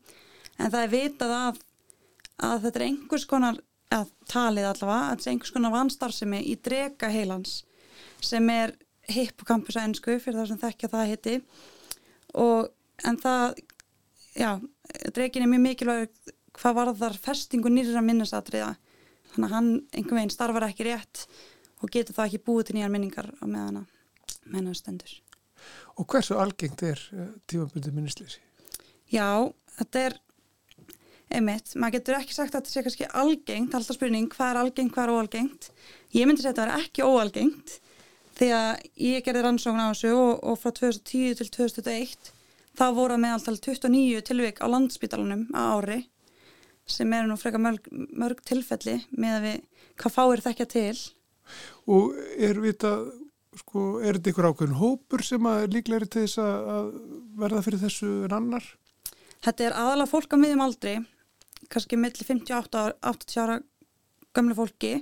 en 0.61 0.73
það 0.73 0.81
er 0.83 0.93
vitað 0.95 1.35
að, 1.37 1.61
að 2.49 2.67
þetta 2.67 2.81
er 2.81 2.87
einhvers 2.89 3.27
konar, 3.31 3.61
að 3.95 4.11
talið 4.31 4.69
allavega, 4.71 5.01
að 5.01 5.11
þetta 5.11 5.27
er 5.27 5.33
einhvers 5.35 5.55
konar 5.55 5.75
vanstarfsemi 5.75 6.41
í 6.47 6.57
drega 6.63 7.11
heilans 7.11 7.61
sem 8.25 8.51
er 8.53 8.75
hippocampus 9.11 9.79
á 9.81 9.85
ennsku 9.85 10.19
fyrir 10.23 10.39
það 10.41 10.51
sem 10.53 10.61
þekkja 10.61 10.93
það 10.93 11.11
heiti 11.11 11.37
og 12.39 12.71
en 13.09 13.19
það, 13.19 13.57
já, 14.39 14.53
dregin 15.17 15.47
er 15.47 15.51
mjög 15.51 15.65
mikilvæg 15.67 16.35
hvað 16.61 16.77
varðar 16.77 17.17
festingu 17.19 17.73
nýra 17.73 18.03
minnisatriða 18.05 18.75
þannig 19.33 19.49
að 19.49 19.55
hann 19.57 19.71
einhvern 19.95 20.21
veginn 20.21 20.35
starfar 20.35 20.69
ekki 20.69 20.87
rétt 20.87 21.25
og 21.81 21.93
getur 21.93 22.17
þá 22.17 22.25
ekki 22.27 22.43
búið 22.45 22.69
til 22.69 22.79
nýjar 22.79 22.93
minningar 22.93 23.31
á 23.41 23.45
meðan 23.47 23.83
að 23.83 23.99
meðan 24.51 24.73
að 24.73 24.79
stendur. 24.81 25.13
Og 26.01 26.09
hversu 26.11 26.37
algengt 26.41 26.83
er 26.87 27.01
uh, 27.15 27.31
tímabundi 27.51 27.93
minnisleysi? 27.95 28.41
Já, 29.11 29.51
þetta 29.79 30.05
er 30.09 30.19
einmitt, 31.31 31.75
maður 31.77 31.99
getur 31.99 32.19
ekki 32.19 32.35
sagt 32.37 32.55
að 32.55 32.61
þetta 32.61 32.73
sé 32.73 32.83
kannski 32.87 33.09
algengt, 33.23 33.77
alltaf 33.77 33.97
spurning 33.97 34.29
hvað 34.33 34.53
er 34.53 34.61
algengt, 34.65 34.95
hvað 34.95 35.07
er 35.07 35.15
óalgengt. 35.15 35.71
Ég 36.17 36.27
myndi 36.27 36.43
segja 36.43 36.53
að 36.53 36.61
þetta 36.61 36.67
er 36.67 36.85
ekki 36.85 37.07
óalgengt 37.07 37.77
því 38.41 38.51
að 38.57 38.71
ég 39.05 39.25
gerði 39.27 39.45
rannsókn 39.45 39.83
á 39.85 39.93
þessu 39.93 40.13
og, 40.17 40.33
og 40.43 40.59
frá 40.61 40.73
2010 40.73 41.39
til 41.39 41.51
2021 41.53 42.31
þá 42.79 42.87
voru 42.97 43.17
að 43.17 43.23
meðaltal 43.27 43.57
29 43.59 44.25
tilvik 44.27 44.63
á 44.65 44.67
landspítalunum 44.73 45.49
á 45.53 45.77
ári 45.77 46.01
sem 46.91 47.13
eru 47.15 47.31
nú 47.31 47.37
frekar 47.39 47.63
mörg, 47.63 47.87
mörg 47.91 48.41
tilfelli 48.47 48.97
með 49.13 49.37
að 49.37 49.47
við 49.47 49.59
hvað 50.01 50.15
fáir 50.17 50.43
þekkja 50.45 50.67
til. 50.73 50.99
Og 51.91 52.17
er 52.41 52.61
vita, 52.63 52.95
sko, 53.61 54.01
er 54.01 54.19
þetta 54.19 54.33
ykkur 54.33 54.49
ákveðin 54.51 54.81
hópur 54.81 55.25
sem 55.27 55.47
að 55.47 55.65
er 55.65 55.75
líklegri 55.77 56.09
til 56.11 56.25
þess 56.25 56.41
að 56.43 56.93
verða 57.39 57.65
fyrir 57.67 57.83
þessu 57.85 58.11
en 58.27 58.37
annar? 58.41 58.67
Þetta 59.45 59.67
er 59.67 59.79
aðalega 59.79 60.11
fólk 60.11 60.35
á 60.37 60.41
miðjum 60.41 60.65
aldri, 60.65 60.95
kannski 61.71 61.99
milli 62.01 62.27
58 62.27 62.81
ára, 62.81 62.95
80 63.13 63.41
ára 63.45 63.61
gömlu 64.35 64.57
fólki. 64.59 64.93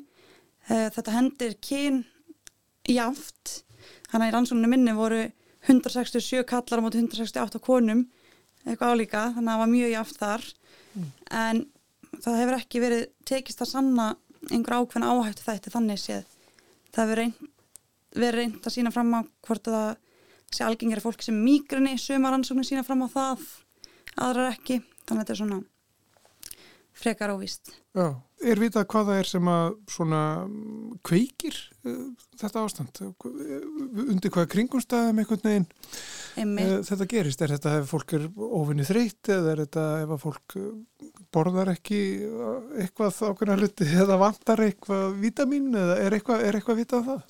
Eh, 0.68 0.88
Þetta 0.94 1.14
hendir 1.14 1.56
kyn 1.64 2.02
jáft, 2.88 3.62
þannig 4.10 4.28
að 4.28 4.30
í 4.30 4.34
rannsókninu 4.36 4.70
minni 4.72 4.94
voru 4.96 5.22
167 5.68 6.44
kallar 6.48 6.80
á 6.80 6.84
móti 6.84 7.00
168 7.00 7.60
konum, 7.64 8.06
eitthvað 8.64 8.94
álíka, 8.94 9.26
þannig 9.34 9.48
að 9.48 9.54
það 9.54 9.62
var 9.62 9.72
mjög 9.74 9.92
jáft 9.92 10.20
þar. 10.22 10.46
En 11.42 11.62
það 12.24 12.38
hefur 12.40 12.56
ekki 12.58 12.82
verið 12.82 13.06
tekist 13.28 13.62
að 13.62 13.72
sanna 13.72 14.08
einhver 14.50 14.78
ákveðna 14.78 15.12
áhættu 15.12 15.44
þætti 15.44 15.72
þannig 15.74 16.00
séð. 16.00 16.36
Það 16.92 17.04
hefur 17.04 17.20
reynt, 17.22 17.40
verið 18.16 18.38
reynt 18.40 18.66
að 18.68 18.74
sína 18.76 18.92
fram 18.94 19.12
á 19.14 19.20
hvort 19.46 19.68
að 19.68 19.76
það 19.78 19.96
sé 20.56 20.64
algengari 20.64 21.04
fólk 21.04 21.22
sem 21.22 21.36
mýgrinni, 21.44 21.98
sumar 22.00 22.32
rannsóknir 22.32 22.64
sína 22.64 22.84
fram 22.86 23.04
á 23.04 23.08
það 23.12 23.44
aðrar 24.16 24.54
ekki, 24.54 24.80
þannig 25.04 25.20
að 25.20 25.24
þetta 25.26 25.34
er 25.34 25.40
svona 25.42 25.58
frekar 26.98 27.30
óvist. 27.34 27.70
Já, 27.94 28.06
er 28.50 28.60
vitað 28.62 28.86
hvað 28.90 29.08
það 29.10 29.20
er 29.22 29.30
sem 29.30 29.50
að 29.52 29.68
svona 29.94 30.22
mm, 30.46 30.98
kveikir 31.06 31.56
uh, 31.86 32.02
þetta 32.40 32.64
ástand? 32.64 33.00
Undir 34.08 34.34
hvaða 34.34 34.50
kringumstæðum 34.54 35.22
einhvern 35.22 35.46
veginn 35.46 35.68
Einmitt. 36.38 36.68
uh, 36.68 36.82
þetta 36.90 37.08
gerist? 37.14 37.46
Er 37.46 37.54
þetta 37.54 37.76
ef 37.80 37.90
fólk 37.94 38.14
er 38.18 38.28
ofinni 38.36 38.86
þreytt 38.88 39.32
eða 39.36 39.54
er 39.54 39.64
þetta 39.64 39.86
ef 40.02 40.14
að 40.16 40.22
fólk 40.26 40.58
uh, 40.58 40.68
borðar 41.34 41.72
ekki 41.74 42.02
eitthvað 42.82 43.22
ákveðna 43.30 43.58
hluti 43.60 43.88
eða 44.04 44.20
vantar 44.20 44.62
eitthvað 44.66 45.18
vítamin 45.22 45.74
eða 45.76 45.98
er 46.04 46.18
eitthvað, 46.18 46.46
er 46.48 46.58
eitthvað 46.60 46.80
vitað 46.82 47.02
um 47.02 47.10
það? 47.12 47.26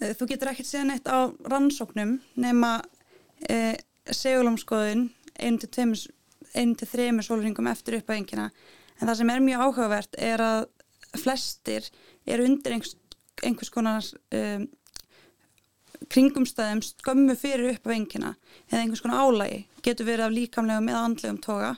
Eh, 0.00 0.14
Þú 0.18 0.28
getur 0.32 0.50
ekkert 0.50 0.70
séð 0.70 0.88
neitt 0.90 1.06
á 1.06 1.30
rannsóknum 1.50 2.16
nema 2.40 2.76
e, 3.48 3.76
segulómskoðun 4.10 5.08
einu 5.34 5.60
til, 5.62 5.70
tveimur, 5.70 6.02
einu 6.54 6.78
til 6.78 6.88
þreimur 6.88 7.26
sólringum 7.26 7.68
eftir 7.70 7.98
uppæðingina 8.00 8.48
en 9.00 9.08
það 9.08 9.18
sem 9.20 9.32
er 9.34 9.44
mjög 9.44 9.66
áhugavert 9.66 10.18
er 10.22 10.42
að 10.44 10.66
flestir 11.18 11.86
eru 12.26 12.46
undir 12.48 12.76
einhvers, 12.76 12.96
einhvers 13.42 13.72
konar 13.74 14.06
um, 14.34 14.66
kringumstæðum 16.10 16.82
skömmu 16.84 17.36
fyrir 17.38 17.74
uppæðingina 17.74 18.34
eða 18.70 18.82
einhvers 18.82 19.02
konar 19.04 19.24
álægi 19.24 19.64
getur 19.84 20.08
verið 20.08 20.26
af 20.26 20.34
líkamlegum 20.34 20.90
eða 20.90 21.04
andlegum 21.08 21.40
toga. 21.44 21.74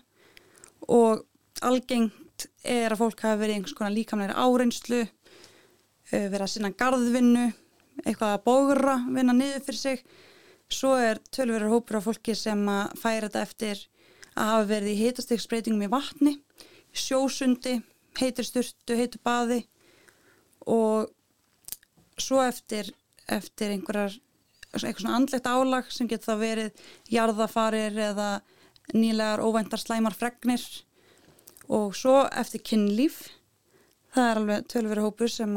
Og 0.93 1.25
algengt 1.67 2.47
er 2.67 2.93
að 2.93 3.01
fólk 3.01 3.23
hafa 3.25 3.41
verið 3.41 3.59
einhvers 3.59 3.77
konar 3.77 3.95
líkamlegri 3.95 4.37
áreynslu 4.37 5.03
eh, 5.03 6.29
verið 6.31 6.47
að 6.47 6.53
sinna 6.53 6.73
garðvinnu 6.77 7.47
eitthvað 8.05 8.35
að 8.37 8.45
bógra, 8.45 8.97
vinna 9.09 9.35
niður 9.37 9.65
fyrir 9.67 9.81
sig. 9.81 10.07
Svo 10.73 10.97
er 10.99 11.21
tölverður 11.33 11.73
hópur 11.73 12.01
af 12.01 12.09
fólki 12.09 12.35
sem 12.37 12.61
að 12.69 12.97
færa 13.01 13.29
þetta 13.29 13.45
eftir 13.47 13.85
að 14.37 14.51
hafa 14.53 14.69
verið 14.71 14.93
í 14.93 15.01
heitastegsbreytingum 15.05 15.87
í 15.87 15.93
vatni 15.93 16.37
sjósundi, 16.97 17.81
heitur 18.17 18.47
sturtu 18.47 18.97
heitur 18.97 19.21
baði 19.25 19.63
og 20.67 21.11
svo 22.21 22.41
eftir 22.45 22.93
eftir 23.27 23.75
einhverjar 23.75 24.15
eitthvað 24.77 25.03
svona 25.03 25.17
andlegt 25.19 25.49
álag 25.49 25.89
sem 25.93 26.09
getur 26.09 26.33
það 26.33 26.43
verið 26.43 26.85
jarðafarir 27.13 27.97
eða 28.11 28.29
nýlegar 28.95 29.43
óvæntar 29.43 29.81
slæmar 29.81 30.15
fregnir. 30.15 30.63
Og 31.67 31.97
svo 31.97 32.21
eftir 32.29 32.63
kynlíf 32.63 33.23
það 34.15 34.31
er 34.31 34.41
alveg 34.41 34.69
tölverður 34.71 35.09
hópur 35.09 35.33
sem 35.33 35.57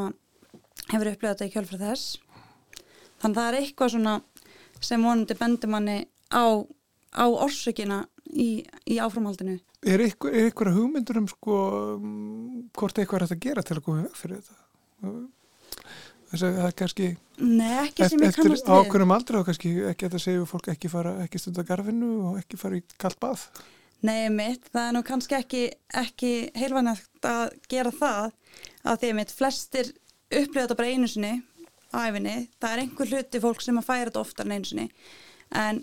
hefur 0.89 1.11
upplegað 1.11 1.35
þetta 1.35 1.49
í 1.49 1.53
kjölfra 1.53 1.81
þess. 1.83 2.05
Þannig 3.19 3.35
að 3.35 3.41
það 3.41 3.49
er 3.49 3.59
eitthvað 3.59 3.93
svona 3.95 4.15
sem 4.79 5.03
vonandi 5.03 5.37
bendur 5.37 5.73
manni 5.73 5.97
á, 6.31 6.45
á 7.13 7.25
orsökina 7.27 8.05
í, 8.33 8.49
í 8.89 8.99
áframhaldinu? 9.01 9.57
Er 9.87 10.03
eitthvað, 10.03 10.35
er 10.35 10.49
eitthvað 10.49 10.77
hugmyndur 10.77 11.21
um 11.21 11.27
sko 11.31 11.57
um, 11.95 12.63
hvort 12.77 12.99
eitthvað 12.99 13.21
er 13.21 13.25
hægt 13.27 13.37
að 13.37 13.43
gera 13.47 13.65
til 13.65 13.77
að 13.77 13.85
koma 13.85 14.01
í 14.01 14.07
veg 14.07 14.17
fyrir 14.19 14.41
þetta? 14.41 15.19
Þess 16.29 16.45
að 16.45 16.57
það 16.59 16.67
er 16.67 16.77
kannski 16.77 17.07
Nei, 17.39 17.75
ekki 17.87 18.07
sem 18.11 18.21
ég 18.21 18.35
kannast 18.37 18.67
við. 18.67 18.75
ákveðnum 18.75 19.13
aldrei 19.15 19.39
og 19.39 19.47
kannski 19.47 19.71
ekki 19.89 20.05
að 20.05 20.15
það 20.15 20.23
segja 20.25 20.47
fólk 20.49 20.67
ekki 20.75 20.91
fara 20.91 21.13
ekki 21.23 21.41
stunda 21.41 21.65
garfinu 21.65 22.09
og 22.29 22.39
ekki 22.41 22.59
fara 22.61 22.77
í 22.77 22.83
kallt 23.01 23.19
bað. 23.23 23.45
Nei, 24.05 24.29
mitt, 24.31 24.69
það 24.71 24.85
er 24.85 24.93
nú 24.95 25.01
kannski 25.07 25.35
ekki, 25.39 25.63
ekki 26.03 26.33
heilvanægt 26.55 27.25
að 27.27 27.55
gera 27.71 27.91
það 27.91 28.29
að 28.87 29.01
því 29.01 29.09
að 29.09 29.17
mitt 29.17 29.33
flestir 29.35 29.89
upplifa 30.29 30.67
þetta 30.67 30.77
bara 30.79 30.93
einu 30.93 31.09
sinni 31.09 31.33
á 31.89 31.97
æfinni, 32.05 32.35
það 32.61 32.75
er 32.75 32.83
einhver 32.83 33.11
hluti 33.15 33.41
fólk 33.43 33.65
sem 33.65 33.81
að 33.81 33.87
færa 33.89 34.11
þetta 34.11 34.21
oftar 34.21 34.47
en 34.47 34.55
einu 34.55 34.69
sinni. 34.69 34.87
En 35.57 35.81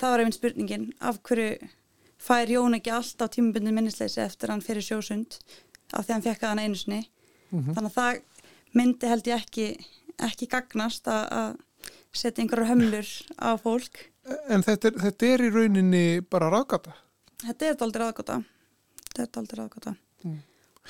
það 0.00 0.14
var 0.14 0.22
einmitt 0.22 0.38
spurningin 0.38 0.88
af 1.00 1.20
hverju 1.26 1.70
fær 2.18 2.50
Jón 2.50 2.78
ekki 2.78 2.94
alltaf 2.94 3.32
tímabundin 3.34 3.76
minnisleysi 3.76 4.22
eftir 4.24 4.52
hann 4.52 4.64
fyrir 4.64 4.84
sjósund 4.84 5.38
af 5.92 6.04
því 6.04 6.16
hann 6.16 6.26
fekk 6.26 6.44
að 6.44 6.52
hann 6.54 6.64
einu 6.66 6.78
sinni 6.78 7.02
þannig 7.50 7.90
að 7.90 7.96
það 7.96 8.22
myndi 8.78 9.10
held 9.12 9.30
ég 9.30 9.42
ekki 9.42 9.68
ekki 10.28 10.50
gagnast 10.50 11.08
að 11.08 11.58
setja 12.12 12.42
einhverjar 12.42 12.72
hömlur 12.74 13.12
á 13.38 13.54
fólk 13.60 14.08
En 14.52 14.60
þetta 14.60 14.90
er, 14.90 14.96
þetta 15.00 15.28
er 15.32 15.42
í 15.46 15.52
rauninni 15.54 16.02
bara 16.28 16.50
ráðgata 16.52 16.92
Þetta 17.38 17.66
er 17.68 17.76
dálítið 17.78 18.02
ráðgóta. 18.02 18.36
Þetta 19.04 19.22
er 19.22 19.32
dálítið 19.36 19.58
ráðgóta. 19.60 19.92
Mm. 20.26 20.38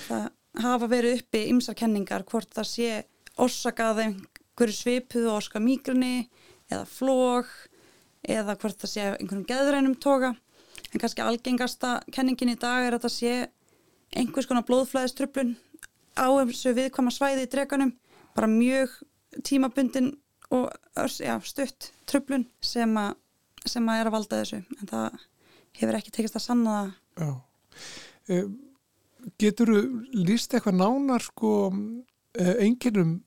Það 0.07 0.29
hafa 0.65 0.89
verið 0.89 1.17
uppi 1.19 1.43
ymsar 1.53 1.77
kenningar 1.77 2.25
hvort 2.29 2.55
það 2.57 2.69
sé 2.71 2.93
orsakað 3.39 4.01
einhverju 4.07 4.77
svipuðu 4.79 5.33
orska 5.35 5.61
mígrunni 5.63 6.29
eða 6.71 6.87
flóg 6.89 7.51
eða 8.29 8.57
hvort 8.61 8.81
það 8.83 8.93
sé 8.93 9.07
einhverjum 9.09 9.47
geðrænum 9.49 9.97
toga. 10.03 10.35
En 10.93 11.03
kannski 11.03 11.25
algengasta 11.25 11.99
kenningin 12.15 12.55
í 12.55 12.59
dag 12.61 12.87
er 12.87 12.97
að 12.97 13.07
það 13.07 13.15
sé 13.17 13.33
einhvers 14.17 14.49
konar 14.49 14.67
blóðflæðistruplun 14.69 15.57
á 16.17 16.29
þessu 16.49 16.75
viðkvæma 16.77 17.13
svæði 17.15 17.47
í 17.47 17.51
dreganum. 17.53 17.93
Bara 18.37 18.51
mjög 18.51 18.95
tímabundin 19.45 20.15
og 20.55 20.71
örs, 20.97 21.19
já, 21.21 21.37
stutt 21.45 21.91
truplun 22.09 22.47
sem, 22.65 22.95
a, 22.97 23.13
sem 23.69 23.85
að 23.89 24.01
er 24.01 24.11
að 24.11 24.17
valda 24.17 24.41
þessu. 24.43 24.63
En 24.79 24.91
það 24.93 25.19
hefur 25.81 26.01
ekki 26.01 26.15
tekist 26.15 26.39
að 26.39 26.47
sanna 26.47 26.77
það. 27.19 27.39
E, 28.29 28.43
getur 29.41 29.73
þú 29.75 29.83
líst 30.17 30.55
eitthvað 30.55 30.81
nánar 30.81 31.25
sko 31.25 31.53
einkennum 32.39 33.19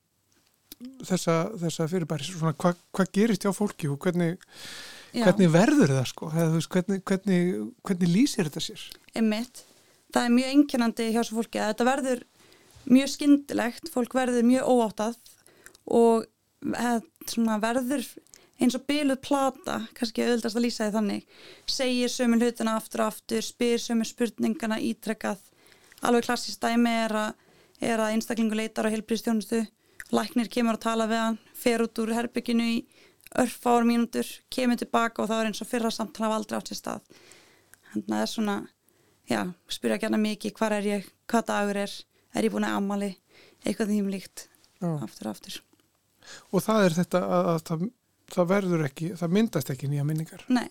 þessa, 1.06 1.36
þessa 1.60 1.86
fyrirbæri 1.90 2.26
svona 2.26 2.56
hvað 2.58 2.80
hva 2.94 3.06
gerist 3.14 3.46
hjá 3.46 3.52
fólki 3.54 3.90
og 3.90 4.00
hvernig, 4.02 4.40
Já, 5.12 5.26
hvernig 5.26 5.50
verður 5.52 5.92
það 5.92 6.06
sko 6.08 6.28
Eða, 6.32 6.50
veist, 6.54 6.70
hvernig, 6.72 7.02
hvernig, 7.08 7.40
hvernig 7.84 8.12
lýsir 8.12 8.48
þetta 8.48 8.62
sér 8.64 8.84
einmitt. 9.12 9.64
Það 10.12 10.28
er 10.28 10.34
mjög 10.36 10.52
einkennandi 10.56 11.08
hjá 11.12 11.22
svo 11.24 11.40
fólki 11.40 11.60
að 11.60 11.72
þetta 11.72 11.88
verður 11.88 12.22
mjög 12.92 13.12
skyndilegt, 13.12 13.90
fólk 13.92 14.16
verður 14.16 14.46
mjög 14.48 14.70
óáttað 14.72 15.18
og 15.92 16.24
eh, 16.72 16.98
svona 17.28 17.58
verður 17.62 18.06
eins 18.62 18.76
og 18.78 18.84
byluð 18.86 19.20
plata, 19.24 19.78
kannski 19.96 20.24
auðvitaðst 20.24 20.58
að 20.58 20.64
lýsa 20.66 20.86
því 20.86 20.94
þannig, 20.96 21.38
segir 21.66 22.12
sömu 22.12 22.38
hlutina 22.38 22.76
aftur 22.78 23.04
og 23.04 23.12
aftur, 23.12 23.44
spyr 23.44 23.80
sömu 23.82 24.06
spurningana 24.06 24.78
ítrekkað. 24.82 25.40
Alveg 26.06 26.26
klassist 26.28 26.62
dæmi 26.62 26.92
er 27.04 27.16
að, 27.18 27.32
er 27.82 28.02
að 28.02 28.16
einstaklingu 28.16 28.58
leitar 28.58 28.86
á 28.86 28.92
heilbríðstjónustu, 28.94 29.64
læknir 30.14 30.50
kemur 30.52 30.78
að 30.78 30.84
tala 30.86 31.08
við 31.10 31.22
hann, 31.24 31.40
fer 31.58 31.82
út 31.82 32.02
úr 32.02 32.14
herbygginu 32.14 32.68
í 32.76 32.78
örfáur 33.40 33.86
mínútur, 33.88 34.28
kemur 34.52 34.76
tilbaka 34.80 35.22
og 35.22 35.30
það 35.30 35.40
er 35.42 35.50
eins 35.50 35.62
og 35.64 35.68
fyrra 35.70 35.90
samtala 35.94 36.28
af 36.30 36.36
aldrei 36.40 36.58
átt 36.58 36.70
sér 36.72 36.78
stað. 36.80 37.04
Þannig 37.92 38.06
að 38.06 38.12
það 38.12 38.22
er 38.24 38.30
svona, 38.32 38.56
já, 39.30 39.40
spyrja 39.72 39.98
gæna 40.02 40.20
mikið, 40.20 40.54
hvað 40.58 40.76
er 40.78 40.88
ég, 40.90 41.10
hvað 41.30 41.46
dagur 41.52 41.80
er, 41.84 41.96
er 42.34 42.48
ég 42.48 42.54
búin 42.54 42.66
að 42.68 42.76
ammali, 42.80 43.10
eitthvað 43.64 43.92
þým 43.94 44.10
líkt, 44.12 44.46
Já. 44.82 44.88
aftur 45.04 45.28
og 45.28 45.34
aftur. 45.36 45.58
og 46.52 46.62
það 46.62 46.84
er 46.86 46.96
þetta 46.96 47.20
að, 47.22 47.48
að 47.52 47.60
það, 47.68 47.84
það 48.34 48.48
verður 48.52 48.84
ekki, 48.88 49.10
það 49.20 49.34
myndast 49.36 49.70
ekki 49.74 49.88
nýja 49.90 50.04
minningar 50.06 50.44
Nei, 50.48 50.68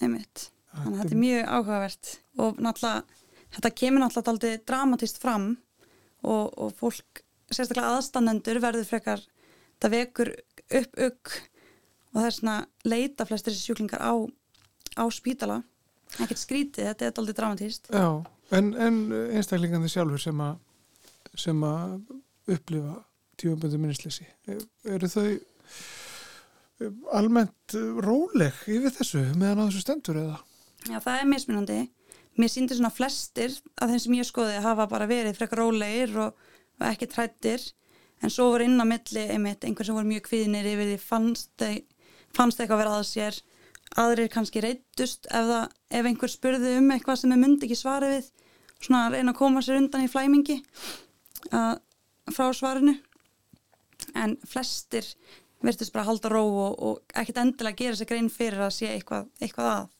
einmitt. 0.00 0.46
Þannig 0.72 0.94
að 0.94 1.02
þetta 1.02 1.14
er 1.16 1.20
mjög 1.22 1.50
áhugavert 1.52 2.12
og 2.40 2.60
náttúrulega, 2.64 3.20
þetta 3.56 3.72
kemur 3.82 4.02
náttúrulega 4.04 4.32
aldrei 4.32 4.52
dramatist 4.70 5.20
fram 5.20 5.46
og, 6.22 6.52
og 6.56 6.72
fólk, 6.78 7.22
sérstaklega 7.52 7.96
aðstannendur 7.98 8.60
verður 8.64 8.88
frekar, 8.88 9.24
það 9.82 9.96
vekur 9.98 10.32
upp 10.80 11.02
ugg 11.08 11.34
og 12.12 12.20
það 12.20 12.28
er 12.28 12.36
svona 12.36 12.56
leita 12.84 13.26
flestir 13.28 13.54
þessi 13.54 13.70
sjúklingar 13.70 14.04
á, 14.04 14.12
á 15.00 15.04
spítala. 15.12 15.62
Ekkert 16.20 16.42
skrítið, 16.42 16.90
þetta 16.90 17.08
er 17.08 17.20
aldrei 17.22 17.36
dramatist. 17.38 17.88
Já, 17.88 18.08
en, 18.52 18.74
en 18.76 18.98
einstaklingandi 19.32 19.88
sjálfur 19.88 20.20
sem 20.20 20.44
að 20.44 20.60
sem 21.38 21.64
að 21.64 21.96
upplifa 22.52 22.98
tímaböndu 23.40 23.80
minnisleysi 23.80 24.26
eru 24.92 25.08
þau 25.08 25.26
eh, 25.32 26.90
almennt 27.16 27.76
eh, 27.78 28.00
róleg 28.04 28.64
yfir 28.68 28.92
þessu 28.98 29.24
meðan 29.40 29.64
á 29.64 29.66
þessu 29.68 29.84
stendur 29.84 30.20
eða? 30.22 30.38
Já, 30.90 30.98
það 30.98 31.18
er 31.18 31.28
mismunandi. 31.30 31.78
Mér 32.40 32.50
sýndir 32.50 32.78
svona 32.78 32.92
flestir 32.92 33.54
að 33.76 33.92
þeim 33.92 34.02
sem 34.04 34.18
ég 34.18 34.28
skoði 34.28 34.62
hafa 34.64 34.88
bara 34.90 35.08
verið 35.08 35.36
frekar 35.38 35.62
rólegir 35.62 36.16
og, 36.24 36.48
ekki 36.82 37.06
trættir 37.06 37.62
en 38.24 38.32
svo 38.32 38.48
voru 38.50 38.66
inn 38.66 38.80
á 38.80 38.86
milli 38.88 39.22
einmitt 39.30 39.62
einhver 39.66 39.86
sem 39.86 39.94
voru 39.94 40.08
mjög 40.08 40.24
kvíðinir 40.26 40.66
yfir 40.72 40.88
því 40.88 40.96
fannst, 40.98 41.52
þeir, 41.60 41.82
fannst 42.36 42.60
eitthvað 42.60 42.82
vera 42.82 42.98
að 42.98 43.08
sér. 43.08 43.38
Aðrir 44.00 44.30
kannski 44.32 44.62
reytust 44.64 45.26
ef, 45.28 45.48
það, 45.50 45.72
ef 45.92 46.08
einhver 46.08 46.32
spurði 46.32 46.76
um 46.78 46.90
eitthvað 46.94 47.18
sem 47.20 47.32
þeir 47.32 47.40
myndi 47.42 47.68
ekki 47.68 47.78
svara 47.78 48.08
við. 48.14 48.28
Svona 48.82 49.06
að 49.06 49.16
reyna 49.18 49.34
að 49.34 49.40
koma 49.42 49.62
sér 49.62 49.80
undan 49.82 50.06
í 50.06 50.10
flæmingi 50.10 50.58
að, 51.52 51.82
frá 52.32 52.46
svarinu. 52.56 52.96
En 54.18 54.38
flestir 54.48 55.06
verðist 55.62 55.92
bara 55.94 56.06
að 56.06 56.10
halda 56.12 56.32
ró 56.32 56.42
og, 56.42 56.72
og 56.82 57.18
ekkert 57.20 57.42
endilega 57.44 57.78
gera 57.84 57.98
sér 57.98 58.10
grein 58.10 58.30
fyrir 58.32 58.64
að 58.64 58.72
sé 58.78 58.88
eitthvað, 58.94 59.28
eitthvað 59.42 59.70
að. 59.74 59.90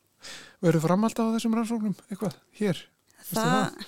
Verður 0.63 0.87
framhald 0.87 1.21
á 1.21 1.25
þessum 1.37 1.57
rannsóknum 1.59 1.95
eitthvað 2.09 2.39
hér? 2.59 2.83
Veistu 3.19 3.39
það, 3.39 3.87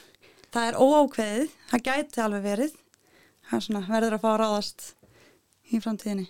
það? 0.55 0.69
er 0.69 0.79
óákveðið, 0.79 1.57
það 1.73 1.85
gæti 1.89 2.25
alveg 2.25 2.47
verið. 2.47 2.79
Það 3.45 3.59
er 3.59 3.67
svona, 3.67 3.85
verður 3.89 4.17
að 4.17 4.23
fá 4.23 4.31
að 4.31 4.39
ráðast 4.43 4.87
í 5.73 5.81
framtíðinni 5.81 6.29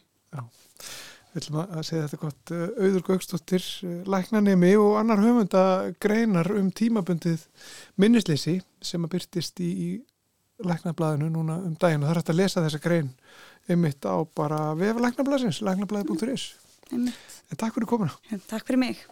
Við 1.35 1.43
ætlum 1.43 1.61
að 1.65 1.87
segja 1.89 2.07
þetta 2.07 2.21
gott 2.23 2.51
uh, 2.55 2.65
Auður 2.79 3.05
Gaukstóttir, 3.09 3.65
uh, 3.83 3.95
læknanemi 4.15 4.75
og 4.79 4.99
annar 5.01 5.23
höfunda 5.23 5.65
greinar 6.03 6.51
um 6.55 6.69
tímabundið 6.71 7.49
minnisleysi 7.99 8.61
sem 8.85 9.03
að 9.03 9.17
byrtist 9.17 9.59
í, 9.65 9.71
í 9.75 9.89
læknablaðinu 10.63 11.33
núna 11.35 11.59
um 11.67 11.75
daginn 11.75 12.05
og 12.05 12.09
það 12.09 12.15
er 12.15 12.21
hægt 12.23 12.33
að 12.35 12.41
lesa 12.43 12.63
þessa 12.63 12.83
grein 12.85 13.11
einmitt 13.67 14.07
á 14.07 14.15
bara 14.37 14.61
vefa 14.79 15.03
læknablaðsins, 15.03 15.63
læknablaði.is. 15.67 16.47
En 16.95 17.11
takk 17.59 17.75
fyrir 17.75 17.91
komuna. 17.91 18.15
Takk 18.47 18.69
fyrir 18.69 18.85
mig. 18.87 19.05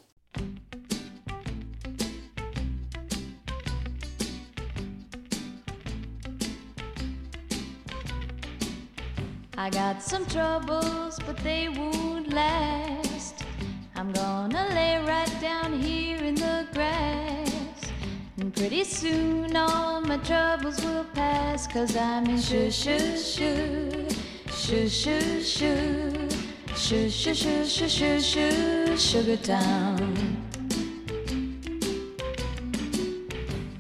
I 9.63 9.71
got 9.71 10.03
some 10.03 10.27
troubles, 10.27 11.21
but 11.25 11.37
they 11.37 11.69
won't 11.69 12.33
last. 12.33 13.45
I'm 13.95 14.11
gonna 14.11 14.67
lay 14.71 14.97
right 15.07 15.33
down 15.41 15.73
here 15.73 16.19
in 16.19 16.35
the 16.35 16.67
grass. 16.73 17.81
And 18.39 18.53
pretty 18.53 18.83
soon 18.83 19.55
all 19.55 20.01
my 20.01 20.17
troubles 20.17 20.85
will 20.85 21.05
pass. 21.15 21.69
Cause 21.69 21.97
I'm 21.97 22.27
in 22.27 22.41
shoo 22.41 22.73
shoo 22.73 23.17
shoo, 23.17 24.09
shoo 24.51 24.89
shoo 24.89 25.41
shoo, 25.41 26.29
shoo 26.75 27.09
shoo 27.09 27.33
shoo 27.33 27.65
shoo 27.65 27.89
shoo 27.89 28.21
shoo, 28.21 28.97
Sugar 28.97 29.37
Town. 29.37 30.43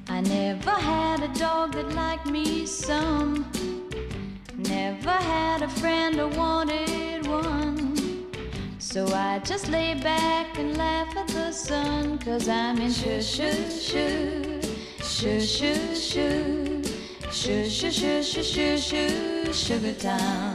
I 0.09 0.21
never 0.21 0.71
had 0.71 1.25
a 1.25 1.35
dog 1.37 1.73
that 1.73 1.92
liked 1.92 2.27
me 2.27 2.66
some. 2.66 3.62
Never 5.04 5.24
had 5.24 5.62
a 5.62 5.68
friend 5.68 6.20
or 6.20 6.28
wanted 6.28 7.26
one. 7.26 8.24
So 8.78 9.04
I 9.12 9.40
just 9.40 9.68
lay 9.68 9.94
back 9.94 10.56
and 10.60 10.76
laugh 10.76 11.16
at 11.16 11.26
the 11.26 11.50
sun. 11.50 12.18
Cause 12.18 12.48
I'm 12.48 12.78
in 12.78 12.92
shoo 12.92 13.20
shoo 13.20 13.68
shoo, 13.68 14.60
shoo 15.02 15.40
shoo 15.40 15.96
shoo, 15.96 16.84
shoo 17.32 17.68
shoo 17.68 17.90
shoo 17.90 18.22
shoo 18.22 18.42
shoo 18.44 18.78
shoo, 18.78 19.52
Sugar 19.52 19.94
Town. 19.94 20.51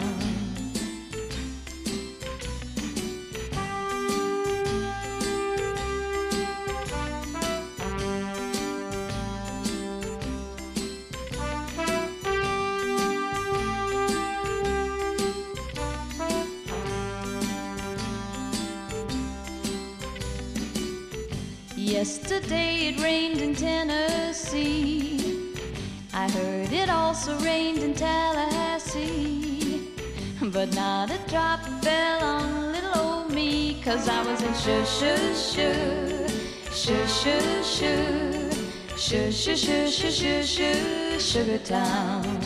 Shoo 34.98 35.36
shoo 35.36 36.28
shoo, 36.74 37.08
shoo 37.08 37.08
shoo 37.08 37.64
shoo, 37.64 39.32
shoo 39.32 39.32
shoo 39.32 39.88
shoo 39.88 40.12
shoo 40.12 40.44
shoo 40.44 41.20
Sugar 41.20 41.60
Town. 41.60 42.37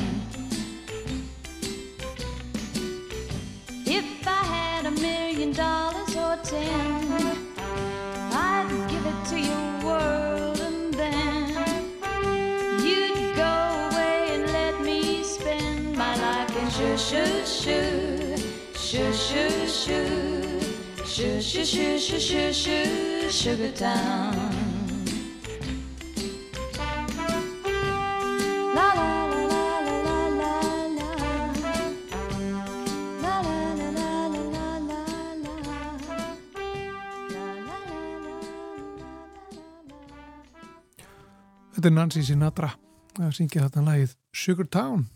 Shoo 21.52 21.66
shoo 21.66 22.00
shoo 22.00 22.20
shoo 22.20 22.54
shoo 22.54 23.30
Sugar 23.30 23.72
Town. 23.76 24.36
Þetta 41.74 41.90
er 41.90 41.96
Nancy 41.98 42.22
Sinatra 42.24 42.70
að 43.20 43.34
syngja 43.36 43.66
þetta 43.66 43.84
lagið 43.84 44.14
Sugar 44.32 44.70
Town. 44.72 45.10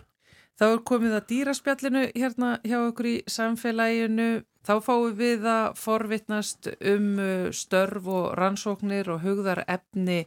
Þá 0.59 0.65
er 0.67 0.83
komið 0.83 1.15
að 1.15 1.29
dýraspjallinu 1.29 2.03
hérna 2.11 2.57
hjá 2.65 2.81
okkur 2.81 3.07
í 3.07 3.15
samfélaginu. 3.31 4.27
Þá 4.65 4.73
fáum 4.82 5.15
við 5.17 5.45
að 5.45 5.65
forvitnast 5.78 6.71
um 6.80 7.10
uh, 7.21 7.49
störf 7.54 8.08
og 8.10 8.32
rannsóknir 8.39 9.12
og 9.13 9.21
hugðar 9.21 9.62
efni 9.69 10.23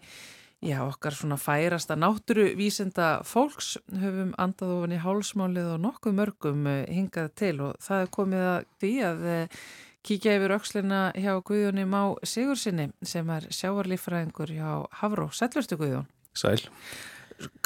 já, 0.62 0.79
okkar 0.85 1.14
svona 1.14 1.38
færasta 1.38 1.96
náttúruvísenda 1.98 3.09
fólks. 3.27 3.77
Höfum 3.90 4.31
andað 4.38 4.77
ofan 4.77 4.94
í 4.94 5.03
hálsmálið 5.03 5.74
og 5.74 5.83
nokkuð 5.88 6.16
mörgum 6.20 6.70
uh, 6.70 6.81
hingað 6.87 7.35
til 7.38 7.55
og 7.66 7.77
það 7.83 8.05
er 8.05 8.14
komið 8.14 8.48
að 8.53 8.72
því 8.79 8.94
að 9.11 9.29
uh, 9.35 9.61
kíkja 10.07 10.38
yfir 10.38 10.55
aukslina 10.55 11.03
hjá 11.18 11.33
Guðjóni 11.42 11.85
Má 11.90 12.03
Sigursinni 12.22 12.92
sem 13.03 13.31
er 13.35 13.51
sjáarlífræðingur 13.51 14.55
hjá 14.55 14.70
Havró. 15.03 15.29
Sætlustu 15.35 15.77
Guðjón? 15.81 16.07
Sæl. 16.38 16.62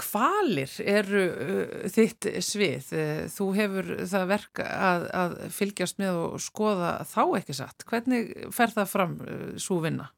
Kvalir 0.01 0.73
eru 0.85 1.23
uh, 1.31 1.75
þitt 1.93 2.29
svið. 2.45 2.91
Uh, 2.93 3.23
Þú 3.33 3.49
hefur 3.57 3.93
það 4.11 4.27
verk 4.33 4.63
að, 4.67 5.07
að 5.23 5.37
fylgjast 5.57 6.01
með 6.03 6.21
og 6.27 6.43
skoða 6.45 6.95
þá 7.09 7.23
ekki 7.41 7.57
satt. 7.57 7.87
Hvernig 7.89 8.33
fer 8.55 8.75
það 8.75 8.93
fram 8.93 9.17
uh, 9.25 9.47
svo 9.61 9.81
vinna? 9.85 10.11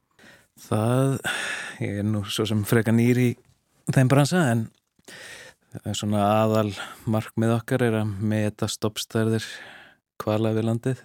Það, 0.64 1.16
ég 1.82 2.02
er 2.02 2.06
nú 2.06 2.22
svo 2.30 2.46
sem 2.46 2.60
freka 2.66 2.94
nýri 2.94 3.32
þeim 3.90 4.10
bransa 4.10 4.44
en 4.52 4.68
svona 5.98 6.22
aðal 6.44 6.70
markmið 7.10 7.56
okkar 7.56 7.82
er 7.88 7.96
að 8.04 8.12
meta 8.22 8.68
stoppstærðir 8.70 9.46
kvala 10.22 10.54
við 10.54 10.68
landið 10.68 11.02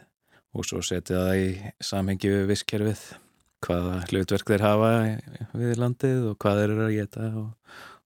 og 0.53 0.67
svo 0.69 0.83
setja 0.85 1.23
það 1.25 1.41
í 1.41 1.49
samhengi 1.83 2.31
við 2.31 2.45
visskerfið 2.51 3.01
hvaða 3.65 3.95
hlutverk 4.09 4.51
þeir 4.53 4.65
hafa 4.65 4.91
við 5.57 5.81
landið 5.81 6.27
og 6.31 6.37
hvað 6.41 6.61
þeir 6.61 6.73
eru 6.75 6.85
að 6.85 6.95
geta 6.95 7.29
og, 7.41 7.49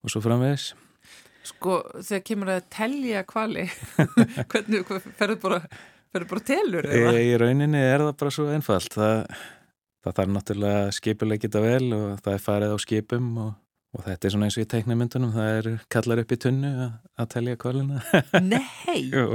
og 0.04 0.12
svo 0.12 0.22
framvegis. 0.24 0.72
Sko, 1.44 1.80
þegar 1.98 2.22
kemur 2.24 2.52
að 2.54 2.62
telja 2.72 3.24
kvali, 3.28 3.66
hvernig 4.52 4.86
ferður 5.18 5.40
bara, 5.42 5.58
ferður 6.12 6.30
bara 6.30 6.44
telur? 6.48 6.88
Í, 6.88 7.02
í 7.20 7.34
rauninni 7.40 7.82
er 7.82 8.06
það 8.06 8.14
bara 8.22 8.32
svo 8.32 8.46
einfalt. 8.52 8.96
Það, 8.96 9.42
það 10.04 10.16
þarf 10.20 10.32
náttúrulega 10.38 10.94
skipuleg 10.96 11.44
geta 11.44 11.60
vel 11.64 11.92
og 11.96 12.06
það 12.24 12.32
er 12.38 12.46
farið 12.46 12.72
á 12.72 12.78
skipum 12.80 13.28
og, 13.44 13.52
og 13.92 14.06
þetta 14.08 14.28
er 14.28 14.36
svona 14.36 14.48
eins 14.48 14.56
og 14.56 14.64
í 14.64 14.70
teiknumyndunum, 14.72 15.34
það 15.36 15.58
er 15.58 15.70
kallar 15.92 16.24
upp 16.24 16.32
í 16.32 16.40
tunnu 16.46 16.72
að, 16.86 16.96
að 17.20 17.30
telja 17.36 17.60
kvalina. 17.60 18.04
Nei! 18.54 18.98
jú, 19.12 19.26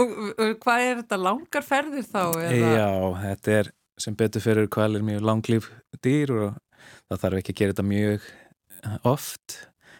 og, 0.00 0.16
og 0.40 0.58
hvað 0.64 0.88
er 0.88 1.00
þetta 1.02 1.20
langar 1.20 1.66
ferðir 1.66 2.08
þá? 2.08 2.22
Eða? 2.40 2.74
Já, 2.80 2.90
þetta 3.28 3.58
er 3.60 3.74
sem 4.00 4.16
betur 4.18 4.42
fyrir 4.42 4.66
kvalir 4.72 5.04
mjög 5.06 5.22
langlýf 5.28 5.68
dýr 6.02 6.32
og 6.34 6.56
það 7.08 7.20
þarf 7.24 7.40
ekki 7.40 7.54
að 7.54 7.60
gera 7.60 7.74
þetta 7.74 7.86
mjög 7.90 8.30
oft. 9.08 9.58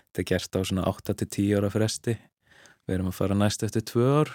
Þetta 0.08 0.22
er 0.22 0.28
gert 0.30 0.58
á 0.58 0.60
svona 0.62 0.86
8-10 0.90 1.52
ára 1.58 1.70
fresti. 1.72 2.16
Við 2.84 2.96
erum 2.96 3.10
að 3.10 3.18
fara 3.18 3.36
næst 3.38 3.64
eftir 3.66 3.84
2 3.90 4.08
ár 4.20 4.34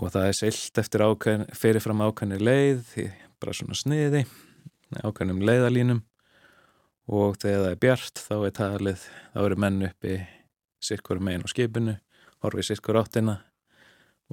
og 0.00 0.08
það 0.14 0.28
er 0.28 0.38
seilt 0.38 0.78
eftir 0.80 1.04
ákveðin, 1.04 1.50
fyrirfram 1.52 2.00
ákveðinni 2.00 2.38
leið, 2.40 2.94
bara 3.42 3.54
svona 3.56 3.76
sniði, 3.76 4.22
ákveðinum 5.02 5.42
leiðalínum 5.44 6.00
og 7.12 7.36
þegar 7.42 7.64
það 7.64 7.70
er 7.70 7.80
bjart 7.82 8.22
þá 8.22 8.34
er 8.38 8.54
talið, 8.56 9.06
þá 9.34 9.40
eru 9.44 9.58
menn 9.60 9.86
uppi 9.88 10.18
sirkur 10.82 11.20
megin 11.22 11.44
á 11.44 11.52
skipinu, 11.52 11.96
horfið 12.42 12.68
sirkur 12.70 13.00
áttina 13.02 13.38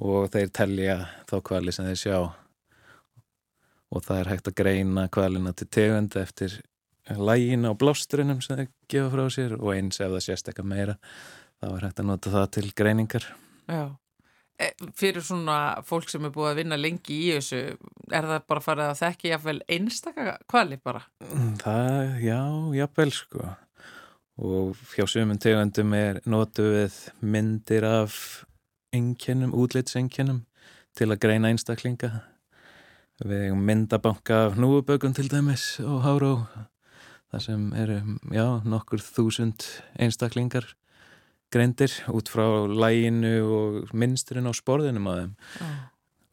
og 0.00 0.30
þeir 0.32 0.52
telja 0.56 0.96
þá 1.28 1.36
kvali 1.44 1.74
sem 1.74 1.88
þeir 1.90 2.00
sjá 2.00 2.18
og 3.90 4.04
það 4.06 4.20
er 4.20 4.30
hægt 4.32 4.50
að 4.50 4.58
greina 4.62 5.08
kvalina 5.12 5.52
til 5.52 5.68
tegund 5.68 6.16
eftir 6.16 6.60
lægina 7.08 7.72
og 7.72 7.78
blástrunum 7.80 8.42
sem 8.44 8.58
þeir 8.58 8.70
gefa 8.90 9.10
frá 9.14 9.24
sér 9.32 9.56
og 9.58 9.72
eins 9.74 10.00
ef 10.00 10.12
það 10.12 10.26
sést 10.26 10.50
eitthvað 10.50 10.70
meira 10.72 10.96
þá 11.60 11.66
er 11.70 11.86
hægt 11.86 12.02
að 12.02 12.08
nota 12.08 12.32
það 12.34 12.46
til 12.56 12.68
greiningar. 12.76 13.26
Já, 13.70 13.84
e, 14.60 14.70
fyrir 14.96 15.24
svona 15.24 15.58
fólk 15.86 16.10
sem 16.12 16.24
er 16.26 16.34
búið 16.34 16.52
að 16.52 16.60
vinna 16.62 16.78
lengi 16.80 17.16
í 17.16 17.32
þessu 17.36 17.62
er 18.10 18.28
það 18.32 18.46
bara 18.52 18.64
farið 18.64 18.86
að 18.88 19.00
þekki 19.02 19.32
jáfnvel 19.32 19.58
einstaka 19.76 20.36
kvali 20.50 20.80
bara? 20.82 21.02
Það, 21.62 22.14
já, 22.24 22.40
jáfnvel 22.80 23.12
sko. 23.16 23.50
Og 24.40 24.78
hjá 24.94 25.04
sumum 25.10 25.40
tegundum 25.40 25.92
er 25.98 26.22
notu 26.24 26.64
við 26.64 26.96
myndir 27.20 27.84
af 27.84 28.14
einkennum, 28.96 29.52
útlitseinkennum 29.52 30.46
til 30.96 31.10
að 31.10 31.20
greina 31.22 31.50
einstaklinga. 31.52 32.22
Við 33.20 33.52
myndabanka 33.52 34.46
af 34.46 34.56
núubökum 34.56 35.12
til 35.12 35.28
dæmis 35.28 35.74
og 35.84 36.00
háró 36.06 36.32
það 37.30 37.44
sem 37.46 37.66
eru, 37.78 37.98
já, 38.34 38.46
nokkur 38.66 39.02
þúsund 39.04 39.66
einstaklingar 40.02 40.66
greindir 41.50 41.92
út 42.10 42.30
frá 42.30 42.46
læginu 42.66 43.34
og 43.46 43.94
minnsturinn 43.94 44.50
á 44.50 44.54
sporðinum 44.54 45.08
á 45.10 45.12
þeim. 45.18 45.32
Já. 45.60 45.70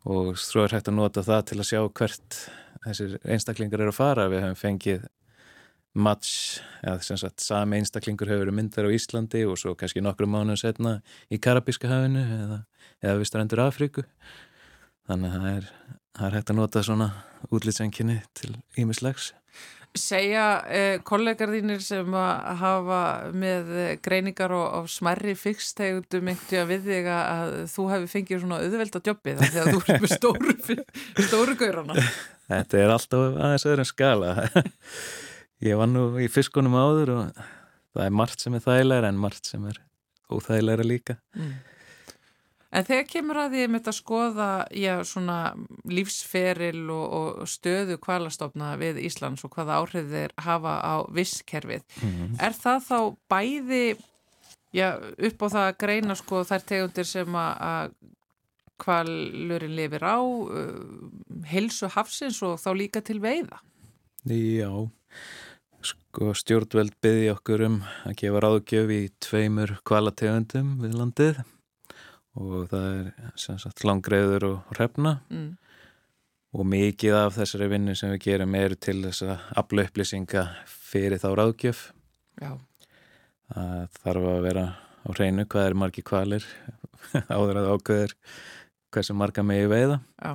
og 0.08 0.38
svo 0.40 0.64
er 0.64 0.72
hægt 0.78 0.88
að 0.88 0.96
nota 1.02 1.24
það 1.26 1.42
til 1.50 1.58
að 1.60 1.68
sjá 1.68 1.80
hvert 2.00 2.36
þessir 2.86 3.16
einstaklingar 3.28 3.82
eru 3.84 3.92
að 3.92 3.98
fara. 3.98 4.28
Við 4.32 4.44
hefum 4.46 4.60
fengið 4.62 5.08
match, 5.98 6.62
eða 6.86 7.02
sem 7.04 7.20
sagt 7.20 7.44
sami 7.44 7.82
einstaklingur 7.82 8.30
hefur 8.30 8.46
verið 8.46 8.58
myndar 8.60 8.88
á 8.88 8.94
Íslandi 8.94 9.44
og 9.50 9.58
svo 9.60 9.74
kannski 9.76 10.04
nokkru 10.06 10.30
mánuðu 10.30 10.62
setna 10.62 11.00
í 11.34 11.42
Karabíska 11.42 11.90
hafinu 11.90 12.24
eða, 12.24 12.60
eða 13.02 13.18
við 13.20 13.30
strandur 13.32 13.64
Afríku. 13.66 14.06
Þannig 15.10 15.34
að 15.34 15.44
það 15.44 15.58
er, 15.58 15.68
það 16.14 16.30
er 16.30 16.38
hægt 16.38 16.54
að 16.54 16.60
nota 16.62 16.86
svona 16.86 17.10
útlýtsenginni 17.52 18.20
til 18.38 18.54
ímislegs 18.80 19.34
Segja 19.98 20.42
eh, 20.70 21.00
kollegar 21.08 21.50
þínir 21.50 21.80
sem 21.82 22.14
að 22.14 22.58
hafa 22.60 23.00
með 23.34 23.70
eh, 23.82 23.94
greiningar 24.04 24.52
og, 24.54 24.66
og 24.82 24.90
smerri 24.92 25.34
fyrkstegundum 25.40 26.28
einhverju 26.34 26.60
að 26.62 26.74
við 26.74 26.90
þig 26.92 27.08
að, 27.14 27.54
þú 27.74 27.86
hefði 27.94 28.10
fengið 28.12 28.44
svona 28.44 28.60
auðvelda 28.62 29.02
jobbið 29.08 29.42
af 29.42 29.54
því 29.54 29.62
að 29.64 29.70
þú 29.72 29.80
er 29.96 30.04
með 30.04 30.14
stóru, 30.14 30.58
stóru 31.30 31.56
gaurana. 31.64 31.96
Þetta 32.48 32.82
er 32.84 32.94
alltaf 32.94 33.40
aðeins 33.48 33.66
öðrum 33.68 33.90
skala 33.90 34.36
Ég 35.66 35.80
var 35.80 35.90
nú 35.90 36.04
í 36.22 36.28
fiskunum 36.30 36.76
áður 36.78 37.14
og 37.16 37.40
það 37.98 38.04
er 38.06 38.14
margt 38.22 38.44
sem 38.46 38.54
er 38.54 38.62
þægilegra 38.68 39.10
en 39.10 39.18
margt 39.24 39.50
sem 39.50 39.66
er 39.72 39.82
óþægilegra 40.30 40.86
líka 40.86 41.18
Mm. 41.38 41.56
En 42.78 42.86
þegar 42.86 43.08
kemur 43.10 43.40
að 43.42 43.56
því 43.56 43.64
með 43.68 43.80
þetta 43.80 43.94
skoða 43.98 44.50
já, 44.78 44.92
svona 45.08 45.38
lífsferil 45.90 46.84
og, 46.94 47.06
og 47.42 47.50
stöðu 47.50 47.98
kvalastofna 48.04 48.76
við 48.78 49.00
Íslands 49.08 49.46
og 49.48 49.56
hvaða 49.56 49.80
áhrif 49.82 50.12
þeir 50.12 50.36
hafa 50.46 50.76
á 50.86 50.96
visskerfið, 51.14 51.88
mm. 52.06 52.36
er 52.44 52.58
það 52.58 52.84
þá 52.86 53.00
bæði 53.34 53.82
já, 54.78 54.92
upp 55.00 55.42
á 55.42 55.48
það 55.48 55.64
að 55.64 55.80
greina 55.86 56.20
sko 56.20 56.44
þær 56.46 56.68
tegundir 56.70 57.10
sem 57.10 57.40
að, 57.40 57.66
að 57.72 57.98
kvalurinn 58.86 59.76
lifir 59.80 60.06
á, 60.06 60.22
uh, 60.22 61.42
helsu 61.50 61.90
hafsins 61.98 62.44
og 62.46 62.60
þá 62.62 62.70
líka 62.78 63.02
til 63.02 63.18
veiða? 63.24 63.58
Já, 64.30 64.70
sko 65.82 66.34
stjórnveld 66.38 66.94
byggði 67.02 67.30
okkur 67.34 67.68
um 67.72 67.84
að 68.06 68.18
gefa 68.22 68.46
ráðgjöf 68.46 68.94
í 68.94 69.04
tveimur 69.24 69.80
kvalategundum 69.88 70.76
við 70.84 71.00
landið 71.02 71.46
og 72.38 72.68
það 72.72 72.88
er 72.88 73.32
sem 73.40 73.58
sagt 73.62 73.84
langreiður 73.88 74.48
og 74.52 74.76
hrefna. 74.78 75.20
Mm. 75.30 75.56
og 76.58 76.64
mikið 76.66 77.14
af 77.14 77.36
þessari 77.36 77.68
vinnu 77.70 77.94
sem 77.94 78.10
við 78.14 78.22
gerum 78.24 78.56
er 78.58 78.74
til 78.82 79.02
þess 79.04 79.26
að 79.28 79.42
afla 79.62 79.84
upplýsinga 79.86 80.44
fyrir 80.66 81.20
þá 81.22 81.28
ráðgjöf. 81.38 81.82
Já, 82.42 82.54
það 83.52 83.98
þarf 84.00 84.30
að 84.32 84.46
vera 84.48 84.64
á 84.80 85.10
hreinu 85.12 85.46
hvað 85.46 85.68
er 85.68 85.76
margi 85.84 86.04
kvalir 86.08 86.48
áður 87.36 87.60
að 87.62 87.70
ákveður 87.76 88.16
hversu 88.96 89.18
marga 89.20 89.44
megi 89.46 89.68
veiða. 89.70 90.00
Já, 90.24 90.34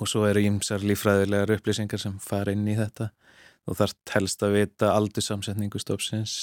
og 0.00 0.10
svo 0.10 0.24
eru 0.30 0.46
ímsar 0.46 0.86
lífræðilegar 0.86 1.58
upplýsingar 1.58 2.00
sem 2.00 2.16
fara 2.22 2.54
inn 2.54 2.64
í 2.70 2.78
þetta. 2.78 3.10
Þú 3.66 3.78
þarft 3.82 4.14
helst 4.14 4.46
að 4.46 4.56
vita 4.60 4.94
aldursamsetningu 4.94 5.82
stofsins 5.82 6.38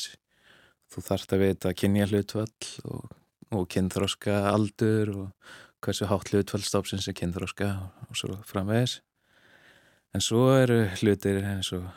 þú 0.91 1.03
þarft 1.05 1.35
að 1.35 1.43
vita 1.45 1.73
kynja 1.77 2.07
hlutvall 2.09 2.71
og, 2.89 3.11
og 3.51 3.67
kynþróska 3.71 4.37
aldur 4.51 5.11
og 5.15 5.51
hversu 5.81 6.07
hátt 6.09 6.31
hlutvall 6.31 6.63
stofsins 6.65 7.07
er 7.09 7.17
kynþróska 7.17 7.69
og, 8.07 8.15
svo 8.17 8.37
framvegis. 8.47 8.99
En 10.15 10.23
svo 10.23 10.49
eru 10.57 10.83
hlutir 10.99 11.41
eins 11.45 11.71
og 11.75 11.87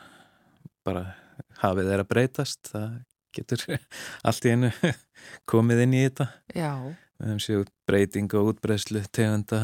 bara 0.86 1.14
hafið 1.62 1.90
er 1.92 2.04
að 2.04 2.10
breytast 2.10 2.70
það 2.70 3.00
getur 3.34 3.64
allt 4.26 4.46
í 4.46 4.54
einu 4.54 4.70
komið 5.50 5.84
inn 5.86 5.96
í 5.96 6.04
þetta. 6.06 6.28
Já. 6.54 6.72
við 7.18 7.28
hefum 7.30 7.42
séu 7.42 7.66
breyting 7.88 8.38
og 8.38 8.54
útbreyslu 8.54 9.04
tegunda 9.10 9.60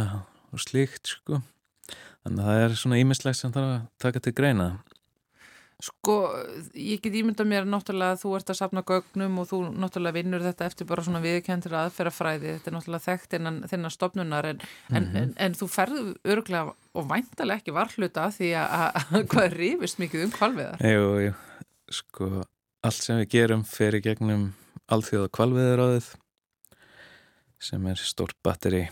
og 0.50 0.62
slíkt 0.62 1.14
sko. 1.16 1.42
Þannig 2.20 2.42
að 2.44 2.50
það 2.50 2.64
er 2.64 2.80
svona 2.82 3.00
ímislegt 3.00 3.40
sem 3.40 3.52
þarf 3.54 3.74
að 3.74 3.84
taka 4.02 4.22
til 4.24 4.36
greina 4.36 4.70
Sko, 5.80 6.14
ég 6.76 7.00
get 7.00 7.16
ímynda 7.16 7.44
mér 7.48 7.66
náttúrulega 7.68 8.16
að 8.16 8.22
þú 8.24 8.34
ert 8.36 8.52
að 8.52 8.58
sapna 8.58 8.82
gögnum 8.86 9.38
og 9.40 9.48
þú 9.48 9.60
náttúrulega 9.80 10.18
vinnur 10.18 10.44
þetta 10.44 10.68
eftir 10.68 10.88
bara 10.90 11.04
svona 11.06 11.22
viðkendur 11.24 11.76
aðferðafræði, 11.80 12.54
þetta 12.56 12.70
er 12.70 12.76
náttúrulega 12.76 13.06
þekkt 13.06 13.36
innan 13.38 13.60
þinnar 13.70 13.94
stopnunar 13.94 14.48
en, 14.50 14.64
en, 14.92 15.10
en, 15.16 15.34
en 15.40 15.56
þú 15.56 15.70
ferðu 15.72 16.04
öruglega 16.28 16.74
og 16.92 17.10
væntalega 17.10 17.62
ekki 17.62 17.76
varhluta 17.76 18.28
því 18.34 18.50
að, 18.60 18.74
að, 18.80 19.04
að 19.18 19.28
hvað 19.34 19.56
rifist 19.56 20.02
mikið 20.02 20.26
um 20.26 20.34
kvalviðar. 20.36 20.84
Jú, 20.84 21.06
jú, 21.24 21.36
sko 22.00 22.32
allt 22.86 23.04
sem 23.04 23.22
við 23.22 23.30
gerum 23.34 23.64
fer 23.68 23.96
í 23.96 24.02
gegnum 24.04 24.50
alþjóða 24.90 25.32
kvalviðaráðið 25.36 26.10
sem 27.60 27.88
er 27.90 28.00
stórt 28.00 28.38
batteri 28.44 28.86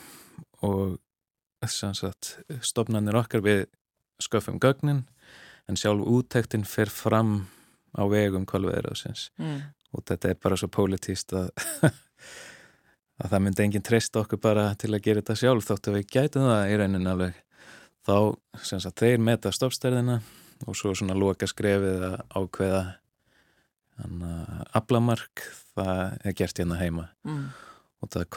og 0.64 0.98
sem 1.68 1.94
sagt 1.96 2.36
stopnarnir 2.62 3.16
okkar 3.18 3.42
við 3.44 3.64
sköfum 4.22 4.58
gögnin 4.62 5.06
en 5.68 5.76
sjálf 5.76 6.06
úttektin 6.08 6.64
fer 6.68 6.88
fram 6.92 7.46
á 7.98 8.02
vegum 8.10 8.46
kvalviðaráðsins 8.48 9.28
Mm. 9.38 9.62
og 9.94 10.04
þetta 10.08 10.30
er 10.30 10.38
bara 10.42 10.56
svo 10.56 10.68
pólitíst 10.68 11.32
að, 11.32 11.50
að 13.22 13.30
það 13.32 13.42
myndi 13.44 13.64
enginn 13.66 13.82
treysta 13.86 14.20
okkur 14.22 14.40
bara 14.40 14.70
til 14.78 14.92
að 14.94 15.02
gera 15.06 15.20
þetta 15.22 15.36
sjálf 15.42 15.66
þótt 15.68 15.88
að 15.90 15.96
við 15.98 16.10
gætum 16.16 16.48
það 16.48 16.72
í 16.72 16.78
raunin 16.82 17.06
alveg 17.12 17.38
þá 18.08 18.16
sem 18.64 18.80
sagt 18.80 19.00
þeir 19.02 19.18
meta 19.20 19.52
stoppstærðina 19.52 20.20
og 20.66 20.76
svo 20.76 20.94
svona 20.96 21.14
loka 21.18 21.46
skrefið 21.46 22.04
að 22.08 22.20
ákveða 22.40 22.82
aflamark 24.78 25.42
það 25.76 26.18
er 26.24 26.36
gert 26.38 26.58
hérna 26.60 26.78
heima 26.80 27.08
Mm. 27.26 27.48
og 28.02 28.10
það 28.14 28.28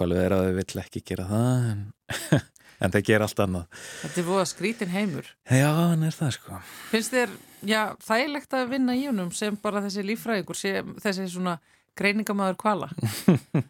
þau 0.47 0.55
vill 0.57 0.81
ekki 0.81 1.03
gera 1.05 1.25
það 1.29 1.67
en, 1.71 1.83
en 2.81 2.93
það 2.93 3.05
ger 3.09 3.25
allt 3.25 3.41
annað 3.45 3.81
Þetta 4.01 4.21
er 4.21 4.27
búið 4.27 4.41
að 4.41 4.49
skrítin 4.51 4.91
heimur. 4.93 5.27
Já, 5.47 5.67
hann 5.77 6.03
er 6.07 6.15
það 6.17 6.31
sko 6.37 6.59
Finnst 6.91 7.13
þér, 7.15 7.35
já, 7.69 7.81
þægilegt 8.07 8.57
að 8.57 8.71
vinna 8.73 8.95
í 8.97 9.05
honum 9.09 9.31
sem 9.35 9.57
bara 9.61 9.83
þessi 9.85 10.05
líffræðingur, 10.07 10.57
sem 10.57 10.95
þessi 11.03 11.27
svona 11.33 11.57
greiningamæður 11.99 12.57
kvala? 12.61 12.91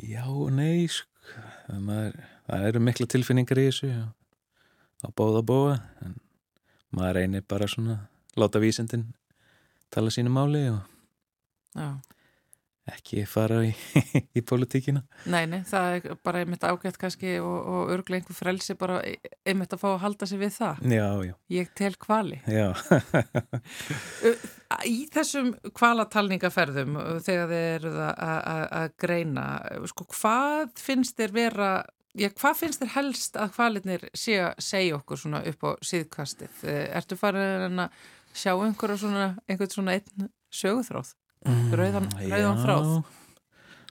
Já 0.00 0.24
nei 0.54 0.86
sko. 0.88 1.08
maður, 1.76 2.16
það 2.48 2.66
eru 2.70 2.80
mikla 2.82 3.06
tilfinningar 3.12 3.60
í 3.60 3.66
þessu 3.68 3.90
á, 3.92 4.04
á 5.04 5.08
bóða 5.16 5.42
bóa 5.46 5.74
en 6.04 6.16
maður 6.96 7.18
reynir 7.20 7.44
bara 7.46 7.68
svona 7.70 7.98
láta 8.40 8.58
vísindin 8.62 9.04
tala 9.92 10.10
sínu 10.10 10.32
máli 10.32 10.64
og 10.72 10.80
Já. 11.76 12.00
Ekki 12.90 13.24
fara 13.30 13.60
í, 13.66 13.70
í 14.38 14.42
politíkina 14.46 15.02
Nei, 15.30 15.44
nei, 15.50 15.60
það 15.68 15.96
er 15.98 16.16
bara 16.26 16.42
einmitt 16.44 16.64
ágætt 16.66 16.98
kannski 17.00 17.36
og, 17.42 17.58
og 17.74 17.92
örglega 17.96 18.22
einhver 18.22 18.38
frelsi 18.38 18.76
bara 18.80 19.00
einmitt 19.46 19.74
að 19.76 19.82
fá 19.82 19.88
að 19.94 20.00
halda 20.04 20.28
sig 20.30 20.40
við 20.42 20.52
það. 20.58 20.82
Já, 20.94 21.06
já, 21.30 21.34
Ég 21.56 21.72
tel 21.78 21.94
kvali. 22.00 22.40
já 22.48 22.68
Í 24.86 24.98
þessum 25.12 25.48
kvalatalningaferðum 25.76 26.94
þegar 27.26 27.48
þið 27.50 27.64
eruð 27.76 27.96
að- 28.04 28.92
greina, 29.02 29.46
sko, 29.90 30.06
hvað 30.14 30.70
finnst 30.78 31.18
þér 31.18 31.34
vera, 31.34 31.70
já, 32.14 32.28
hvað 32.30 32.60
finnst 32.62 32.84
þér 32.84 32.92
helst 32.94 33.38
að 33.40 33.50
kvalitnir 33.56 34.06
sé 34.14 34.38
að 34.44 34.62
segja 34.62 35.00
okkur 35.00 35.18
svona 35.24 35.42
upp 35.50 35.66
á 35.66 35.70
síðkastið? 35.90 36.62
Ertu 36.94 37.18
farin 37.18 37.82
að 37.86 37.98
sjá 38.30 38.52
einhverja 38.54 39.00
svona, 39.02 39.26
einhvern 39.50 39.74
svona 39.74 39.96
einn 39.98 40.30
söguþráð? 40.54 41.10
Rauðan, 41.48 42.10
rauðan 42.20 42.58
Já, 42.58 42.62
þráð? 42.64 42.88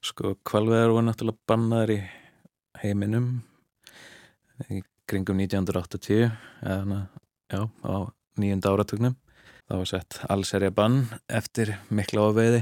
Sko, 0.05 0.35
kvalveðar 0.45 0.91
voru 0.93 1.05
náttúrulega 1.07 1.49
bannaðar 1.49 1.93
í 1.95 1.99
heiminum 2.83 3.29
í 4.69 4.83
kringum 5.09 5.39
1980 5.41 6.29
eða, 6.69 6.99
já, 7.49 7.61
á 7.65 7.95
nýjunda 8.39 8.73
áratugnum. 8.75 9.17
Það 9.65 9.81
var 9.81 9.89
sett 9.89 10.19
allserja 10.29 10.73
bann 10.73 11.01
eftir 11.25 11.73
mikla 11.89 12.27
ofveiði 12.29 12.61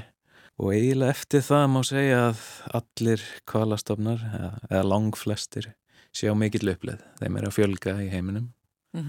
og 0.58 0.72
eiginlega 0.74 1.18
eftir 1.18 1.44
það 1.46 1.68
má 1.76 1.82
segja 1.86 2.24
að 2.30 2.46
allir 2.80 3.28
kvalastofnar 3.48 4.24
eða, 4.24 4.52
eða 4.72 4.88
langflestir 4.88 5.70
sjá 6.16 6.32
mikill 6.32 6.72
uppleið. 6.72 7.04
Þeim 7.20 7.38
er 7.38 7.50
að 7.50 7.58
fjölga 7.60 8.00
í 8.06 8.10
heiminum. 8.14 8.54
Mm 8.96 9.04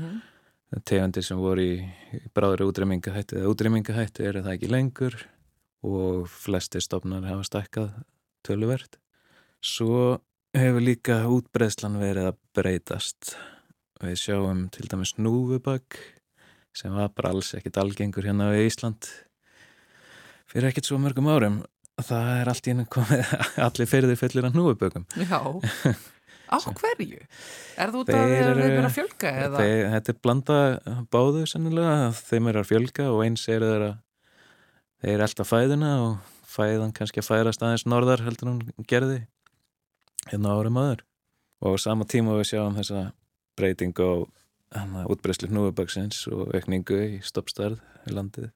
Tegundir 0.84 1.24
sem 1.24 1.38
voru 1.40 1.62
í, 1.64 1.76
í 2.12 2.26
bráður 2.36 2.66
útrýmingahætti 2.66 3.38
eða 3.38 3.48
útrýmingahætti 3.48 4.26
eru 4.28 4.42
það 4.44 4.52
ekki 4.52 4.68
lengur 4.68 5.14
og 5.86 6.26
flestir 6.30 6.82
stofnar 6.82 7.26
hafa 7.28 7.44
stækkað 7.46 7.92
töluvert. 8.46 8.98
Svo 9.62 10.18
hefur 10.56 10.82
líka 10.82 11.20
útbreðslan 11.30 11.98
verið 12.00 12.30
að 12.32 12.38
breytast. 12.56 13.34
Við 14.02 14.16
sjáum 14.20 14.66
til 14.74 14.86
dæmis 14.90 15.16
núfubögg 15.18 15.98
sem 16.78 16.92
var 16.94 17.10
bara 17.14 17.32
alls 17.34 17.52
ekkit 17.58 17.78
algengur 17.82 18.26
hérna 18.28 18.52
við 18.54 18.68
Ísland 18.68 19.08
fyrir 20.48 20.70
ekkit 20.70 20.86
svo 20.88 20.98
mörgum 21.02 21.26
árum. 21.32 21.60
Það 21.98 22.28
er 22.40 22.50
allt 22.52 22.68
í 22.68 22.70
hennu 22.72 22.84
komið 22.94 23.32
allir 23.66 23.88
ferðir 23.90 24.20
fullir 24.20 24.46
af 24.46 24.54
núfuböggum. 24.54 25.08
Já, 25.18 25.40
Á 26.48 26.56
hverju? 26.64 27.18
Er 27.76 27.90
þú 27.92 28.00
út 28.00 28.08
Þeir 28.08 28.20
að 28.22 28.30
þeir 28.30 28.46
eru- 28.54 28.68
eru 28.70 28.84
að 28.88 28.94
fjölga? 28.94 29.32
Þeir, 29.58 29.80
þetta 29.92 30.12
er 30.14 30.20
blanda 30.24 30.54
báðu 31.12 31.42
sennilega, 31.50 31.96
þeim 32.16 32.46
er 32.48 32.58
að 32.62 32.68
fjölga 32.70 33.08
og 33.12 33.18
eins 33.26 33.42
er 33.52 33.66
þeir 33.66 33.84
að 33.90 33.96
þeir 35.02 35.24
alltaf 35.24 35.52
fæðina 35.52 35.92
og 36.04 36.34
fæðan 36.48 36.94
kannski 36.96 37.22
að 37.22 37.28
færast 37.28 37.62
aðeins 37.62 37.86
norðar 37.86 38.24
heldur 38.26 38.52
hún 38.52 38.88
gerði 38.88 39.20
hérna 40.28 40.56
árum 40.56 40.80
aður 40.80 41.04
og 41.64 41.78
sama 41.82 42.06
tíma 42.08 42.36
við 42.38 42.52
sjáum 42.52 42.78
þessa 42.78 43.10
breytingu 43.58 44.08
á 44.08 44.14
útbreyslu 45.08 45.48
hnúfubaksins 45.48 46.26
og 46.30 46.52
aukningu 46.54 46.98
í 47.04 47.20
stoppstarð 47.24 47.80
í 48.08 48.14
landið 48.16 48.50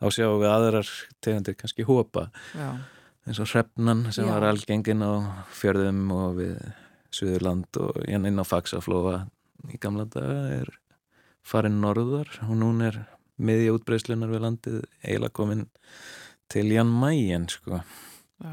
þá 0.00 0.06
sjáum 0.14 0.38
við 0.42 0.52
aðrar 0.52 0.92
tegundir 1.24 1.58
kannski 1.58 1.86
hópa 1.88 2.28
eins 2.54 3.40
og 3.42 3.50
hrefnan 3.50 4.06
sem 4.14 4.26
Já. 4.26 4.32
var 4.32 4.48
algengin 4.48 5.04
á 5.04 5.44
fjörðum 5.52 6.06
og 6.16 6.38
við 6.40 6.60
Suðurland 7.12 7.78
og 7.80 8.02
hérna 8.04 8.28
inn 8.28 8.40
á 8.40 8.44
Faxaflóa 8.44 9.22
í 9.72 9.78
gamla 9.80 10.04
daga 10.08 10.40
er 10.58 10.72
farin 11.44 11.80
norðar 11.82 12.28
og 12.44 12.50
hún 12.52 12.82
er 12.84 13.00
miðja 13.38 13.76
útbreyslunar 13.76 14.32
við 14.32 14.44
landið 14.44 14.80
eiginlega 15.04 15.36
komin 15.38 15.66
til 16.52 16.66
Jan 16.72 16.90
Mayen 16.90 17.48
sko. 17.52 17.82
já. 18.42 18.52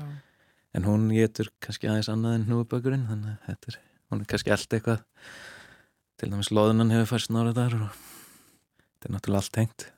en 0.76 0.84
hún 0.84 1.10
getur 1.16 1.52
kannski 1.64 1.88
aðeins 1.90 2.12
annað 2.12 2.40
en 2.40 2.48
hnúðbökurinn 2.50 3.08
þannig 3.10 3.36
að 3.36 3.50
þetta 3.50 3.72
er, 3.72 3.82
hún 4.12 4.22
er 4.22 4.32
kannski 4.32 4.56
allt 4.56 4.78
eitthvað 4.78 5.04
til 6.20 6.32
dæmis 6.32 6.52
loðunan 6.52 6.94
hefur 6.94 7.16
færst 7.16 7.32
norðar 7.32 7.78
og 7.80 7.92
þetta 7.96 9.10
er 9.10 9.16
náttúrulega 9.16 9.44
allt 9.44 9.56
tengt 9.56 9.92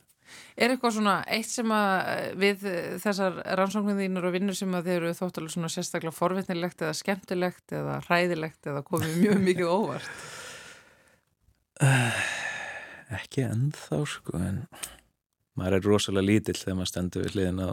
Er 0.58 0.74
eitthvað 0.74 0.96
svona 0.96 1.20
eitt 1.30 1.50
sem 1.50 1.70
að 1.72 1.92
eh, 2.12 2.32
við 2.42 2.64
eh, 2.68 2.96
þessar 3.02 3.38
rannsóknir 3.60 4.00
þínur 4.02 4.26
og 4.28 4.34
vinnur 4.34 4.58
sem 4.58 4.74
að 4.74 4.90
þeir 4.90 4.98
eru 4.98 5.14
þóttalega 5.20 5.54
svona 5.54 5.70
sérstaklega 5.72 6.18
forvitnilegt 6.18 6.82
eða 6.82 6.98
skemmtilegt 6.98 7.76
eða 7.78 8.00
hræðilegt 8.08 8.70
eða 8.72 8.82
komið 8.88 9.20
mjög 9.22 9.44
mikið 9.46 9.72
óvart? 9.72 10.10
ekki 13.14 13.46
ennþá 13.48 14.02
sko 14.10 14.40
en 14.42 14.64
maður 15.58 15.78
er 15.78 15.88
rosalega 15.88 16.28
lítill 16.28 16.58
þegar 16.60 16.78
maður 16.80 16.92
stendur 16.92 17.26
við 17.26 17.36
hliðin 17.36 17.64
á 17.64 17.70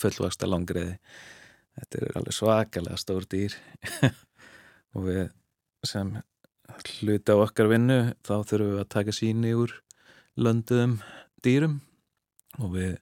fullvaksta 0.00 0.48
langriði 0.48 0.98
þetta 1.78 2.00
er 2.00 2.18
alveg 2.20 2.36
svakalega 2.36 3.00
stór 3.00 3.28
dýr. 3.30 3.56
Og 4.96 5.06
við 5.08 5.22
sem 5.88 6.12
hluti 7.02 7.34
á 7.34 7.36
okkar 7.36 7.70
vinnu 7.70 7.98
þá 8.24 8.34
þurfum 8.48 8.74
við 8.74 8.82
að 8.82 8.92
taka 8.92 9.14
síni 9.16 9.54
úr 9.56 9.74
lönduðum 10.36 10.98
dýrum. 11.44 11.80
Og 12.60 12.74
við 12.76 12.96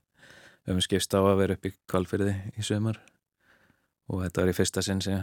höfum 0.68 0.84
skipst 0.84 1.14
á 1.16 1.20
að 1.20 1.38
vera 1.42 1.56
upp 1.56 1.66
í 1.66 1.74
kvalfyrði 1.90 2.36
í 2.54 2.66
sömar 2.66 3.00
og 4.10 4.24
þetta 4.24 4.42
var 4.42 4.50
í 4.50 4.54
fyrsta 4.58 4.82
sinn 4.82 5.02
sem 5.04 5.20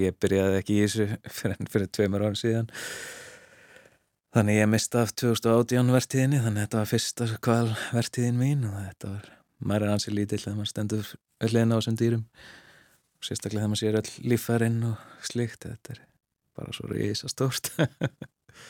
ég 0.00 0.16
byrjaði 0.20 0.60
ekki 0.60 0.76
í 0.78 0.84
þessu 0.86 1.06
fyrir, 1.38 1.66
fyrir 1.72 1.90
tveimur 1.92 2.24
árum 2.24 2.38
síðan 2.38 2.70
Þannig 4.32 4.62
ég 4.62 4.68
mista 4.72 5.02
af 5.04 5.10
2018 5.20 5.92
vertíðinni, 5.92 6.38
þannig 6.40 6.64
þetta 6.64 6.78
var 6.78 6.88
fyrsta 6.88 7.26
kval 7.44 7.74
vertíðin 7.92 8.38
mín 8.40 8.62
og 8.64 8.78
þetta 8.78 9.10
var, 9.10 9.26
maður 9.60 9.84
er 9.84 9.92
ansið 9.92 10.16
lítill 10.16 10.38
þegar 10.40 10.56
maður 10.56 10.70
stendur 10.70 11.10
öllina 11.44 11.76
á 11.76 11.78
þessum 11.78 11.98
dýrum 12.00 12.22
og 12.24 13.28
sérstaklega 13.28 13.60
þegar 13.60 13.72
maður 13.74 13.82
sér 13.82 13.98
öll 14.00 14.30
líffærin 14.32 14.78
og 14.88 15.26
slikt, 15.28 15.66
þetta 15.68 15.92
er 15.92 16.00
bara 16.56 16.72
svo 16.72 16.88
reysa 16.88 17.28
stórt. 17.28 17.68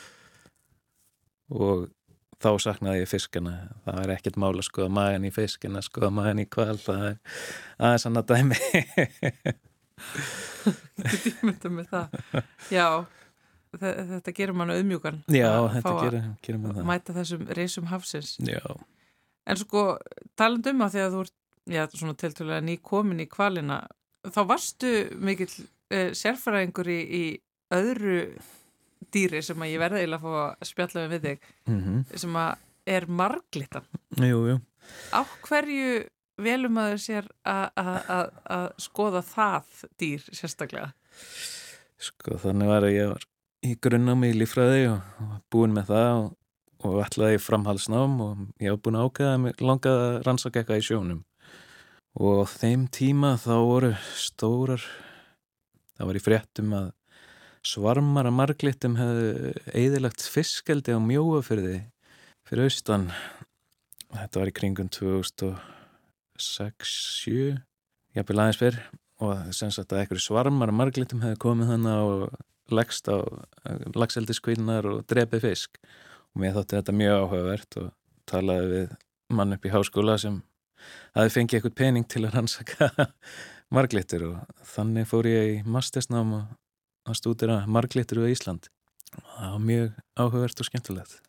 og 1.63 1.87
þá 2.43 2.51
saknaði 2.65 3.05
ég 3.05 3.13
fiskana, 3.13 3.55
það 3.87 4.03
er 4.03 4.15
ekkert 4.17 4.43
mál 4.43 4.51
að 4.57 4.67
skoða 4.67 4.91
magan 4.99 5.31
í 5.31 5.31
fiskina, 5.31 5.85
skoða 5.85 6.11
magan 6.19 6.43
í 6.43 6.47
kval, 6.51 6.75
það 6.75 7.07
er 7.13 7.17
aðeins 7.79 8.09
annað 8.11 8.35
dæmi. 8.35 8.59
Ég 11.23 11.43
myndi 11.47 11.69
með 11.71 11.93
það. 11.93 12.23
Já, 12.73 12.87
þetta 13.81 14.33
gerir 14.37 14.55
mann 14.57 14.73
auðmjúkan. 14.73 15.21
Já, 15.33 15.49
þetta 15.73 15.93
gerir, 16.01 16.25
gerir 16.45 16.59
maður 16.63 16.79
það. 16.81 16.89
Mæta 16.91 17.15
þessum 17.17 17.45
reysum 17.59 17.87
hafsins. 17.91 18.35
Já, 18.45 18.61
En 19.43 19.59
sko, 19.59 19.97
taland 20.39 20.67
um 20.71 20.83
að 20.85 20.93
því 20.95 21.01
að 21.03 21.15
þú 21.15 21.21
ert, 21.25 21.33
já, 21.75 21.81
svona 21.91 22.17
tiltölulega 22.19 22.63
ný 22.63 22.75
komin 22.79 23.23
í 23.23 23.27
kvalina, 23.31 23.79
þá 24.23 24.41
varstu 24.47 24.91
mikill 25.19 25.49
uh, 25.51 26.11
sérfæraðingur 26.15 26.89
í, 26.93 26.99
í 27.03 27.23
öðru 27.75 28.19
dýri 29.13 29.41
sem 29.43 29.59
að 29.59 29.73
ég 29.73 29.81
verði 29.83 30.03
eiginlega 30.03 30.21
að 30.21 30.23
fá 30.23 30.45
að 30.63 30.69
spjalla 30.69 31.07
við 31.11 31.27
þig, 31.27 31.49
mm 31.67 31.97
sem 32.23 32.37
að 32.39 32.69
er 32.93 33.05
marglitan. 33.07 33.85
jú, 34.19 34.39
jú. 34.51 34.55
Á 35.15 35.23
hverju 35.45 35.91
velum 36.43 36.79
að 36.81 36.93
þau 36.93 37.03
sér 37.03 37.27
að 37.47 38.71
skoða 38.83 39.21
það 39.23 39.83
dýr 40.01 40.25
sérstaklega? 40.35 40.89
Sko 42.03 42.35
þannig 42.41 42.67
var 42.67 42.87
að 42.87 42.95
ég 42.97 43.11
var 43.13 43.27
í 43.63 43.75
grunnámi 43.83 44.27
í 44.33 44.37
lífræði 44.37 44.83
og, 44.91 44.99
búin 45.53 45.75
með 45.75 45.85
það 45.91 46.09
og, 46.17 46.25
og 46.83 46.93
ætlaði 47.05 47.37
í 47.37 47.43
framhaldsnám 47.43 48.13
og 48.23 48.31
ég 48.63 48.69
var 48.73 48.81
búin 48.83 48.99
ákveða 48.99 49.35
að 49.35 49.43
mig 49.45 49.53
langaði 49.63 50.01
að 50.07 50.17
rannsaka 50.27 50.57
eitthvað 50.61 50.81
í 50.81 50.87
sjónum. 50.89 51.21
Og 52.19 52.33
á 52.43 52.45
þeim 52.51 52.83
tíma 52.93 53.29
þá 53.41 53.55
voru 53.63 53.91
stórar, 54.19 54.83
það 55.97 56.07
var 56.09 56.17
í 56.19 56.25
fréttum 56.27 56.69
að 56.77 56.87
svarmar 57.63 58.27
að 58.27 58.35
marglittum 58.37 58.95
hefðu 58.99 59.53
eðilagt 59.71 60.21
fiskeldi 60.27 60.91
á 60.93 60.99
mjóafyrði 60.99 61.87
fyrir 62.43 62.67
austan. 62.67 63.07
Þetta 64.13 64.39
var 64.41 64.49
í 64.51 64.57
kringum 64.59 64.89
2006-07, 64.93 67.57
jafnvel 68.13 68.39
aðeins 68.43 68.59
fyrr 68.59 68.77
og 69.23 69.31
sem 69.55 69.71
sagt 69.71 69.93
að 69.93 69.99
einhverju 70.03 70.23
svarmar 70.25 70.69
að 70.73 70.79
marglitum 70.81 71.23
hefði 71.23 71.37
komið 71.41 71.69
þannig 71.71 71.97
og 72.03 72.19
leggst 72.71 73.09
á 73.11 73.19
lagseldiskvinnar 73.95 74.87
og 74.89 75.03
drepið 75.09 75.47
fisk. 75.47 75.79
Og 76.33 76.43
mér 76.43 76.55
þótti 76.57 76.79
þetta 76.79 76.95
mjög 76.97 77.19
áhugavert 77.23 77.79
og 77.81 77.89
talaði 78.29 78.69
við 78.73 78.95
mann 79.33 79.55
upp 79.55 79.65
í 79.65 79.73
háskóla 79.73 80.17
sem 80.21 80.39
hafi 81.15 81.33
fengið 81.33 81.59
eitthvað 81.59 81.77
pening 81.79 82.07
til 82.09 82.23
að 82.25 82.37
rannsaka 82.37 82.89
marglitur 83.75 84.27
og 84.29 84.63
þannig 84.73 85.09
fór 85.09 85.29
ég 85.29 85.51
í 85.51 85.59
mastersnám 85.65 86.33
að 86.39 87.19
stúdira 87.19 87.63
marglitur 87.67 88.23
við 88.23 88.37
Ísland. 88.37 88.69
Og 89.13 89.29
það 89.29 89.53
var 89.53 89.63
mjög 89.69 89.89
áhugavert 90.17 90.63
og 90.63 90.69
skemmtilegt. 90.69 91.19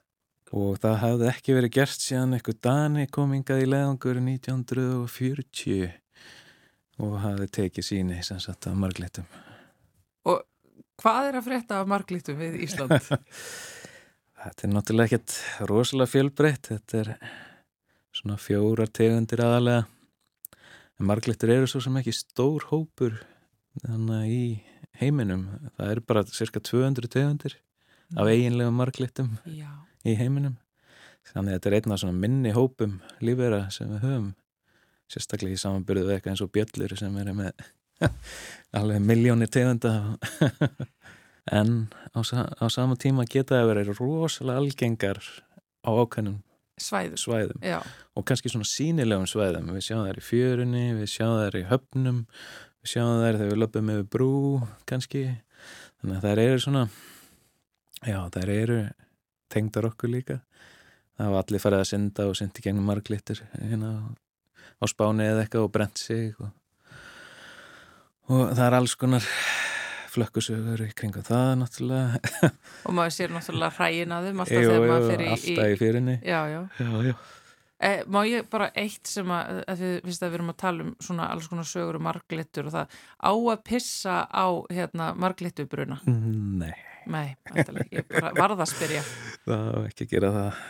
Og 0.55 0.79
það 0.81 1.01
hafði 1.03 1.29
ekki 1.33 1.57
verið 1.57 1.75
gert 1.75 2.05
síðan 2.05 2.37
eitthvað 2.37 2.61
Dani 2.65 3.09
komingað 3.11 3.65
í 3.65 3.71
leðangur 3.71 4.21
1940 4.23 5.91
og 7.03 7.17
hafði 7.25 7.51
tekið 7.59 7.89
síni 7.89 8.21
sem 8.23 8.39
sagt 8.43 8.69
af 8.71 8.79
marglitum. 8.79 9.27
Hvað 11.05 11.27
er 11.29 11.37
að 11.37 11.49
frétta 11.51 11.79
af 11.83 11.89
marglitum 11.93 12.39
við 12.41 12.55
Ísland? 12.65 12.95
Þetta 14.45 14.65
er 14.65 14.71
náttúrulega 14.73 15.11
ekkert 15.11 15.35
rosalega 15.69 16.09
fjölbreytt, 16.09 16.71
þetta 16.71 16.99
er 17.03 17.11
svona 18.17 18.39
fjórar 18.41 18.89
tegundir 18.89 19.43
aðalega. 19.45 19.83
En 20.97 21.09
marglitur 21.09 21.53
eru 21.53 21.69
svo 21.69 21.83
sem 21.85 21.97
ekki 22.01 22.15
stór 22.17 22.65
hópur 22.71 23.19
þannig 23.83 24.33
í 24.33 24.43
heiminum. 25.01 25.45
Það 25.77 25.93
eru 25.93 26.07
bara 26.09 26.25
cirka 26.29 26.65
200 26.65 27.13
tegundir 27.13 27.59
af 28.17 28.33
eiginlegum 28.33 28.81
marglitum 28.81 29.35
Já. 29.45 29.69
í 30.09 30.17
heiminum. 30.17 30.57
Þannig 31.35 31.51
að 31.51 31.59
þetta 31.59 31.73
er 31.73 31.79
einn 31.81 31.97
af 31.97 32.03
svona 32.05 32.21
minni 32.25 32.57
hópum 32.57 32.99
lífera 33.25 33.67
sem 33.73 33.93
við 33.93 34.09
höfum. 34.09 34.33
Sérstaklega 35.13 35.57
í 35.57 35.61
samanbyrðu 35.61 36.17
eitthvað 36.17 36.33
eins 36.33 36.45
og 36.45 36.53
bjöllur 36.57 36.97
sem 36.97 37.21
eru 37.21 37.37
með 37.45 37.65
alveg 38.79 39.05
miljónir 39.05 39.51
tegunda. 39.53 39.95
En 41.53 41.91
á, 42.17 42.25
á 42.25 42.67
sama 42.73 42.97
tíma 42.97 43.27
geta 43.29 43.59
það 43.59 43.67
verið 43.69 43.89
rosalega 43.99 44.63
algengar 44.63 45.19
á 45.85 45.93
ákveðnum 45.93 46.39
Svæðum. 46.81 47.19
svæðum. 47.21 47.59
Og 48.17 48.25
kannski 48.25 48.49
svona 48.49 48.65
sínilegum 48.65 49.27
svæðum. 49.29 49.69
Við 49.77 49.85
sjáum 49.85 50.07
þær 50.09 50.23
í 50.23 50.25
fjörunni, 50.25 50.85
við 50.97 51.11
sjáum 51.13 51.37
þær 51.43 51.59
í 51.61 51.67
höfnum 51.69 52.23
við 52.85 52.95
sjáum 52.95 53.21
þær 53.23 53.39
þegar 53.39 53.53
við 53.53 53.61
löpum 53.61 53.93
yfir 53.93 54.09
brú 54.13 54.31
kannski. 54.89 55.23
Þannig 56.01 56.17
að 56.17 56.27
þær 56.27 56.43
eru 56.47 56.65
svona 56.65 56.83
já, 58.05 58.19
þær 58.35 58.51
eru 58.57 58.81
tengdar 59.53 59.89
okkur 59.93 60.13
líka. 60.17 60.41
Það 61.15 61.31
hafa 61.31 61.45
allir 61.45 61.63
farið 61.63 61.85
að 61.85 61.91
synda 61.93 62.27
og 62.29 62.37
syndi 62.41 62.65
gegnum 62.65 62.89
marglittur 62.89 63.45
hérna 63.55 63.93
á 64.81 64.85
spáni 64.91 65.29
eða 65.29 65.45
eitthvað 65.45 65.69
og 65.69 65.73
brent 65.77 66.01
sig 66.01 66.35
og, 66.41 66.51
og 68.31 68.43
það 68.55 68.65
er 68.67 68.77
alls 68.79 68.97
konar 69.01 69.29
flökkusögur 70.15 70.85
í 70.85 70.91
kringum 70.97 71.25
það 71.27 71.49
náttúrulega 71.61 72.51
Og 72.87 72.95
maður 72.95 73.17
sér 73.17 73.33
náttúrulega 73.35 73.75
hrægin 73.79 74.15
að 74.15 74.29
þeim 74.29 74.45
alltaf 74.45 74.61
Jú, 74.61 74.69
þegar 74.71 74.93
maður 74.93 75.09
fer 75.11 75.25
í... 75.25 75.31
alltaf 75.35 75.73
í 75.73 75.81
fyrirni 75.81 76.19
Já, 76.23 76.39
já. 76.53 76.61
já, 76.79 76.93
já. 77.11 77.17
Eh, 77.85 78.01
má 78.09 78.23
ég 78.25 78.47
bara 78.49 78.71
eitt 78.79 79.11
sem 79.11 79.29
að, 79.35 79.59
að 79.69 79.83
að 79.99 80.07
við 80.07 80.37
erum 80.39 80.53
að 80.53 80.61
tala 80.63 80.85
um 80.87 80.93
svona 81.03 81.27
alls 81.35 81.49
konar 81.51 81.67
sögur 81.69 81.99
um 81.99 82.07
marglittur 82.07 82.71
og 82.71 82.73
það 82.77 82.95
á 83.21 83.33
að 83.35 83.65
pissa 83.67 84.15
á 84.31 84.47
hérna 84.71 85.11
marglittubruna. 85.19 85.99
Nei, 86.07 86.73
Nei, 87.11 87.35
bara 87.51 88.31
varða 88.39 88.65
að 88.65 88.71
spyrja. 88.71 89.03
það 89.45 89.67
var 89.75 89.91
ekki 89.91 90.07
að 90.07 90.15
gera 90.15 90.33
það 90.39 90.63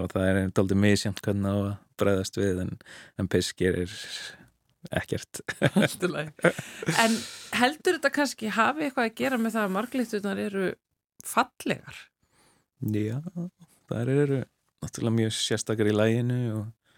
og 0.00 0.10
það 0.14 0.26
er 0.30 0.40
daldið 0.56 0.82
misjönd 0.88 1.22
hvernig 1.24 1.52
að 1.52 1.70
bregðast 2.00 2.40
við 2.40 2.64
en, 2.64 2.74
en 3.20 3.30
pisk 3.30 3.60
gerir 3.60 3.94
ekkert. 4.88 5.42
En 7.00 7.16
heldur 7.60 7.98
þetta 7.98 8.12
kannski 8.14 8.52
hafi 8.54 8.86
eitthvað 8.86 9.10
að 9.10 9.18
gera 9.20 9.38
með 9.40 9.56
það 9.56 9.66
að 9.66 9.74
marglítunar 9.76 10.40
eru 10.40 10.68
fallegar? 11.26 11.98
Já, 12.80 13.18
það 13.90 14.12
eru 14.14 14.38
náttúrulega 14.80 15.16
mjög 15.18 15.34
sérstakar 15.36 15.90
í 15.90 15.96
læginu 15.96 16.38
og, 16.56 16.94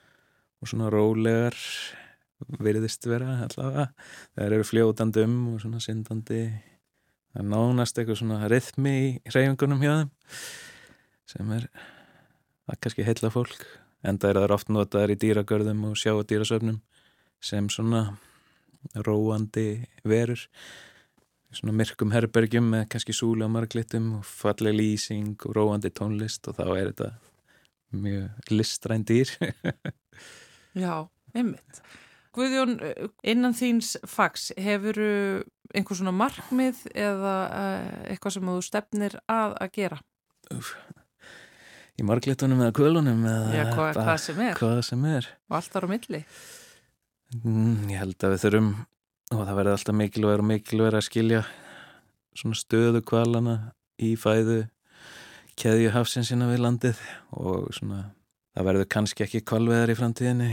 og 0.63 0.71
svona 0.71 0.91
rólegar 0.95 1.59
virðist 2.63 3.07
vera 3.11 3.41
allavega. 3.47 3.89
Það 4.35 4.47
eru 4.47 4.67
fljótandi 4.67 5.27
um 5.27 5.39
og 5.55 5.63
svona 5.63 5.83
syndandi. 5.83 6.43
Það 7.33 7.43
er 7.43 7.51
nánast 7.51 7.99
eitthvað 7.99 8.21
svona 8.21 8.51
rithmi 8.51 8.95
í 9.01 9.11
hreyfingunum 9.31 9.83
hjá 9.83 9.93
þeim 10.03 10.11
sem 11.33 11.53
er 11.57 11.69
að 12.69 12.79
kannski 12.79 13.07
heilla 13.07 13.31
fólk. 13.33 13.67
Er 14.03 14.19
það 14.19 14.55
oft 14.55 14.71
notaðar 14.75 15.15
í 15.15 15.19
dýragörðum 15.23 15.87
og 15.89 15.99
sjá 15.99 16.13
dýrasöfnum 16.27 16.81
sem 17.43 17.69
svona 17.73 18.05
róandi 19.07 19.85
verur 20.09 20.41
svona 21.53 21.75
myrkum 21.77 22.13
herbergjum 22.15 22.71
með 22.73 22.87
kannski 22.95 23.15
súla 23.17 23.49
marglittum 23.53 24.09
og 24.19 24.29
falleg 24.29 24.77
lýsing 24.77 25.35
og 25.47 25.57
róandi 25.57 25.93
tónlist 25.93 26.49
og 26.49 26.57
þá 26.59 26.65
er 26.71 26.93
þetta 26.93 27.11
mjög 27.93 28.55
listræn 28.55 29.05
dýr 29.09 29.35
Já, 30.83 31.05
einmitt. 31.37 31.83
Guðjón, 32.33 32.79
innan 33.29 33.53
þíns 33.53 33.99
fags, 34.09 34.47
hefur 34.57 34.97
einhver 35.77 35.99
svona 35.99 36.15
markmið 36.17 36.81
eða 36.97 37.35
uh, 37.45 37.91
eitthvað 38.09 38.39
sem 38.39 38.49
þú 38.49 38.63
stefnir 38.65 39.19
að 39.29 39.59
að 39.61 39.75
gera? 39.77 39.99
í 42.01 42.07
marglittunum 42.07 42.65
eða 42.65 42.75
kvölunum 42.77 43.23
eða 43.29 43.53
Já, 43.53 43.63
hvað, 43.73 43.99
hvað 43.99 44.19
sem 44.25 44.43
er 44.47 44.59
hvað 44.59 44.81
sem 44.87 45.07
er 45.11 45.29
og 45.51 45.57
allt 45.59 45.75
þar 45.75 45.87
á 45.87 45.89
milli. 45.93 46.23
Mm, 47.33 47.89
ég 47.89 47.97
held 47.97 48.21
að 48.21 48.35
við 48.35 48.43
þurfum 48.43 48.73
og 49.33 49.39
það 49.41 49.57
verður 49.57 49.77
alltaf 49.79 49.97
mikilvægur 49.97 50.43
og 50.43 50.49
mikilvægur 50.51 50.97
að 50.99 51.07
skilja 51.07 51.43
svona 52.37 52.59
stöðu 52.61 53.01
kvalana 53.09 53.55
í 54.03 54.11
fæðu 54.21 54.59
keðju 55.57 55.93
hafsinsina 55.95 56.51
við 56.51 56.61
landið 56.65 57.01
og 57.41 57.71
svona 57.73 58.03
það 58.53 58.69
verður 58.69 58.91
kannski 58.95 59.25
ekki 59.25 59.41
kvalveðar 59.49 59.93
í 59.93 59.97
framtíðinni 59.97 60.51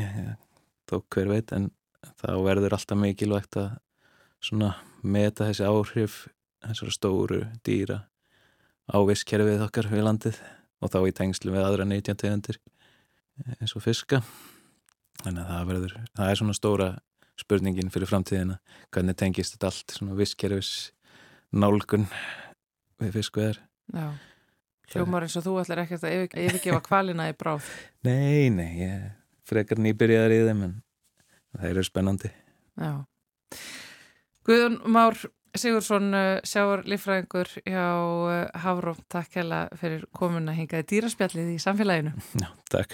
þó 0.88 0.96
hver 1.12 1.32
veit 1.34 1.52
en 1.56 1.68
þá 2.22 2.32
verður 2.46 2.76
alltaf 2.78 3.00
mikilvægt 3.00 3.60
að 3.60 3.74
svona 4.40 4.72
meta 5.04 5.50
þessi 5.50 5.68
áhrif 5.68 6.22
þessara 6.64 6.96
stóru 6.96 7.42
dýra 7.68 8.06
á 8.88 8.98
visskerfið 9.08 9.66
okkar 9.68 9.92
við 9.92 10.06
landið 10.08 10.40
og 10.80 10.94
þá 10.96 11.00
í 11.04 11.16
tengslu 11.20 11.52
við 11.56 11.68
aðra 11.68 11.90
19 11.92 12.22
tegundir 12.24 12.62
eins 13.60 13.76
og 13.76 13.84
fiska 13.84 14.24
þannig 15.24 15.44
að 15.44 15.52
það 15.52 15.70
verður, 15.70 15.96
það 16.18 16.32
er 16.32 16.40
svona 16.40 16.58
stóra 16.58 16.90
spurningin 17.40 17.92
fyrir 17.94 18.10
framtíðina 18.10 18.58
hvernig 18.94 19.18
tengist 19.20 19.56
þetta 19.56 19.72
allt 19.72 19.96
svona 19.96 20.18
visskerfis 20.20 20.74
nálgun 21.56 22.08
við 23.00 23.16
fiskveðar. 23.20 23.62
Hljómar 24.90 25.26
eins 25.26 25.38
og 25.40 25.46
þú 25.46 25.56
ætlar 25.62 25.84
ekkert 25.84 26.06
að 26.06 26.16
yfir, 26.18 26.44
yfirgefa 26.46 26.82
kvalina 26.86 27.30
í 27.30 27.36
bráð. 27.38 27.68
Nei, 28.08 28.50
nei, 28.54 28.70
ég 28.82 29.10
frekar 29.50 29.82
nýbyrjaðar 29.82 30.36
í 30.36 30.40
þeim 30.46 30.64
en 30.68 30.78
það 31.58 31.70
eru 31.72 31.84
spennandi 31.88 32.32
Já. 32.80 32.92
Guðun 34.46 34.78
Már 34.94 35.18
Sigursson, 35.58 36.12
uh, 36.14 36.38
sjáur 36.46 36.84
lífræðingur 36.86 37.50
hjá 37.66 37.88
uh, 37.90 38.36
Hafró, 38.62 38.94
takk 39.10 39.40
hella 39.42 39.64
fyrir 39.80 40.06
komuna 40.16 40.54
hingaði 40.54 40.86
dýraspjallið 40.94 41.56
í 41.56 41.58
samfélaginu. 41.64 42.14
Já, 42.38 42.52
takk 42.70 42.94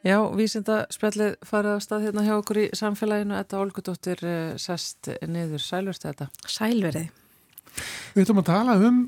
Já, 0.00 0.16
vísindaspjallið 0.32 1.34
farið 1.44 1.76
á 1.76 1.78
stað 1.84 2.04
hérna 2.06 2.24
hjá 2.24 2.34
okkur 2.38 2.60
í 2.62 2.66
samfélaginu. 2.76 3.36
Þetta 3.36 3.60
Olgudóttir 3.60 4.22
uh, 4.24 4.52
sest 4.60 5.10
niður. 5.28 5.60
Sælurst 5.60 6.06
þetta? 6.06 6.30
Sælverið. 6.48 7.10
Við 8.14 8.22
ætlum 8.24 8.40
að 8.40 8.48
tala 8.48 8.76
um 8.80 9.02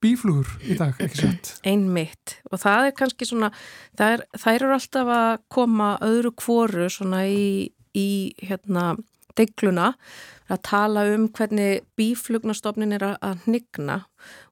bíflugur 0.00 0.48
í 0.64 0.76
dag, 0.80 0.96
ekki 1.02 1.20
sett? 1.20 1.50
Einmitt 1.70 2.38
og 2.50 2.60
það 2.62 2.88
er 2.88 2.94
kannski 2.98 3.28
svona, 3.28 3.50
það 3.98 4.16
er, 4.16 4.24
þær 4.40 4.54
eru 4.56 4.76
alltaf 4.78 5.10
að 5.16 5.32
koma 5.52 5.90
öðru 6.04 6.32
kvoru 6.40 6.88
svona 6.92 7.24
í, 7.28 7.68
í 7.92 8.08
hérna 8.40 8.94
degluna 9.38 9.92
að 10.52 10.60
tala 10.68 11.06
um 11.14 11.26
hvernig 11.34 11.84
bíflugnastofnin 11.98 12.96
er 12.96 13.06
að, 13.10 13.16
að 13.24 13.44
hnigna 13.46 13.98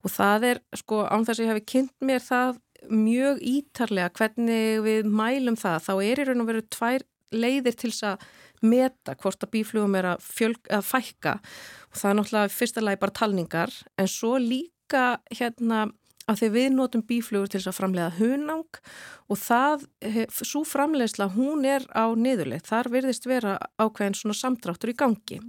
og 0.02 0.12
það 0.12 0.48
er 0.50 0.62
sko 0.78 1.02
án 1.06 1.26
þess 1.28 1.40
að 1.40 1.44
ég 1.44 1.52
hef 1.52 1.66
kynnt 1.68 1.96
mér 2.04 2.24
það 2.24 2.60
mjög 2.90 3.40
ítarlega 3.46 4.12
hvernig 4.18 4.82
við 4.84 5.08
mælum 5.08 5.58
það 5.60 5.86
þá 5.86 5.92
er 5.94 6.22
í 6.22 6.26
raun 6.28 6.44
og 6.44 6.50
veru 6.50 6.64
tvær 6.72 7.06
leiðir 7.32 7.76
til 7.78 7.90
þess 7.92 8.08
að 8.12 8.26
meta 8.62 9.16
hvort 9.18 9.42
að 9.42 9.52
bíflugum 9.56 9.96
er 9.98 10.12
að, 10.12 10.22
fjölg, 10.22 10.60
að 10.70 10.84
fækka. 10.86 11.38
Og 11.90 11.98
það 11.98 12.10
er 12.10 12.18
náttúrulega 12.18 12.54
fyrsta 12.54 12.84
lagi 12.84 13.00
bara 13.02 13.16
talningar 13.18 13.74
en 13.98 14.10
svo 14.10 14.36
líka 14.38 15.06
hérna 15.32 15.88
að 16.30 16.38
því 16.38 16.48
við 16.54 16.68
notum 16.76 17.02
bíflugur 17.06 17.50
til 17.50 17.58
þess 17.58 17.72
að 17.72 17.78
framlega 17.80 18.14
hunang 18.20 18.80
og 19.32 19.40
það, 19.40 19.86
svo 20.30 20.62
framlegsla 20.68 21.28
hún 21.34 21.66
er 21.66 21.86
á 21.90 22.14
niðurleið, 22.14 22.62
þar 22.68 22.90
virðist 22.92 23.26
vera 23.26 23.56
ákveðin 23.80 24.18
svona 24.18 24.38
samdráttur 24.38 24.92
í 24.92 24.98
gangi. 24.98 25.40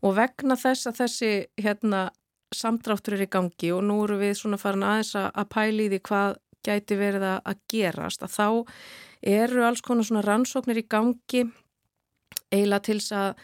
Og 0.00 0.14
vegna 0.16 0.56
þess 0.56 0.88
að 0.88 1.02
þessi 1.02 1.32
hérna 1.60 2.06
samdráttur 2.54 3.16
er 3.16 3.26
í 3.26 3.30
gangi 3.30 3.72
og 3.74 3.84
nú 3.86 4.00
eru 4.04 4.18
við 4.20 4.36
svona 4.40 4.58
farin 4.60 4.86
aðeins 4.86 5.14
að 5.20 5.48
pæli 5.52 5.86
í 5.86 5.92
því 5.92 6.00
hvað 6.08 6.38
gæti 6.66 6.98
verið 6.98 7.26
að 7.30 7.62
gerast 7.70 8.24
að 8.24 8.34
þá 8.34 8.48
eru 9.30 9.64
alls 9.64 9.82
konar 9.84 10.06
svona 10.08 10.24
rannsóknir 10.24 10.80
í 10.80 10.86
gangi 10.88 11.46
eiginlega 12.50 12.84
til 12.88 13.00
að, 13.16 13.40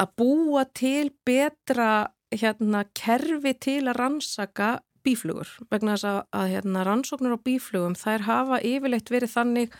að 0.00 0.16
búa 0.20 0.64
til 0.76 1.10
betra 1.26 1.90
hérna 2.34 2.84
kerfi 2.96 3.54
til 3.60 3.82
að 3.88 3.98
rannsaka 4.00 4.70
bíflugur 5.04 5.50
vegna 5.70 5.94
þess 5.96 6.08
að, 6.08 6.18
að 6.32 6.50
hérna, 6.54 6.84
rannsóknir 6.88 7.36
á 7.36 7.44
bíflugum 7.44 7.96
þær 7.98 8.26
hafa 8.28 8.60
yfirleitt 8.64 9.12
verið 9.12 9.34
þannig 9.34 9.78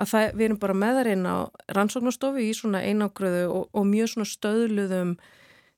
að 0.00 0.12
það, 0.12 0.28
við 0.38 0.46
erum 0.46 0.60
bara 0.62 0.76
með 0.78 0.98
þar 0.98 1.10
inn 1.12 1.26
á 1.28 1.36
rannsóknastofu 1.76 2.42
í 2.42 2.52
svona 2.56 2.80
einangröðu 2.86 3.48
og, 3.52 3.66
og 3.76 3.88
mjög 3.88 4.14
svona 4.14 4.30
stöðluðum 4.30 5.16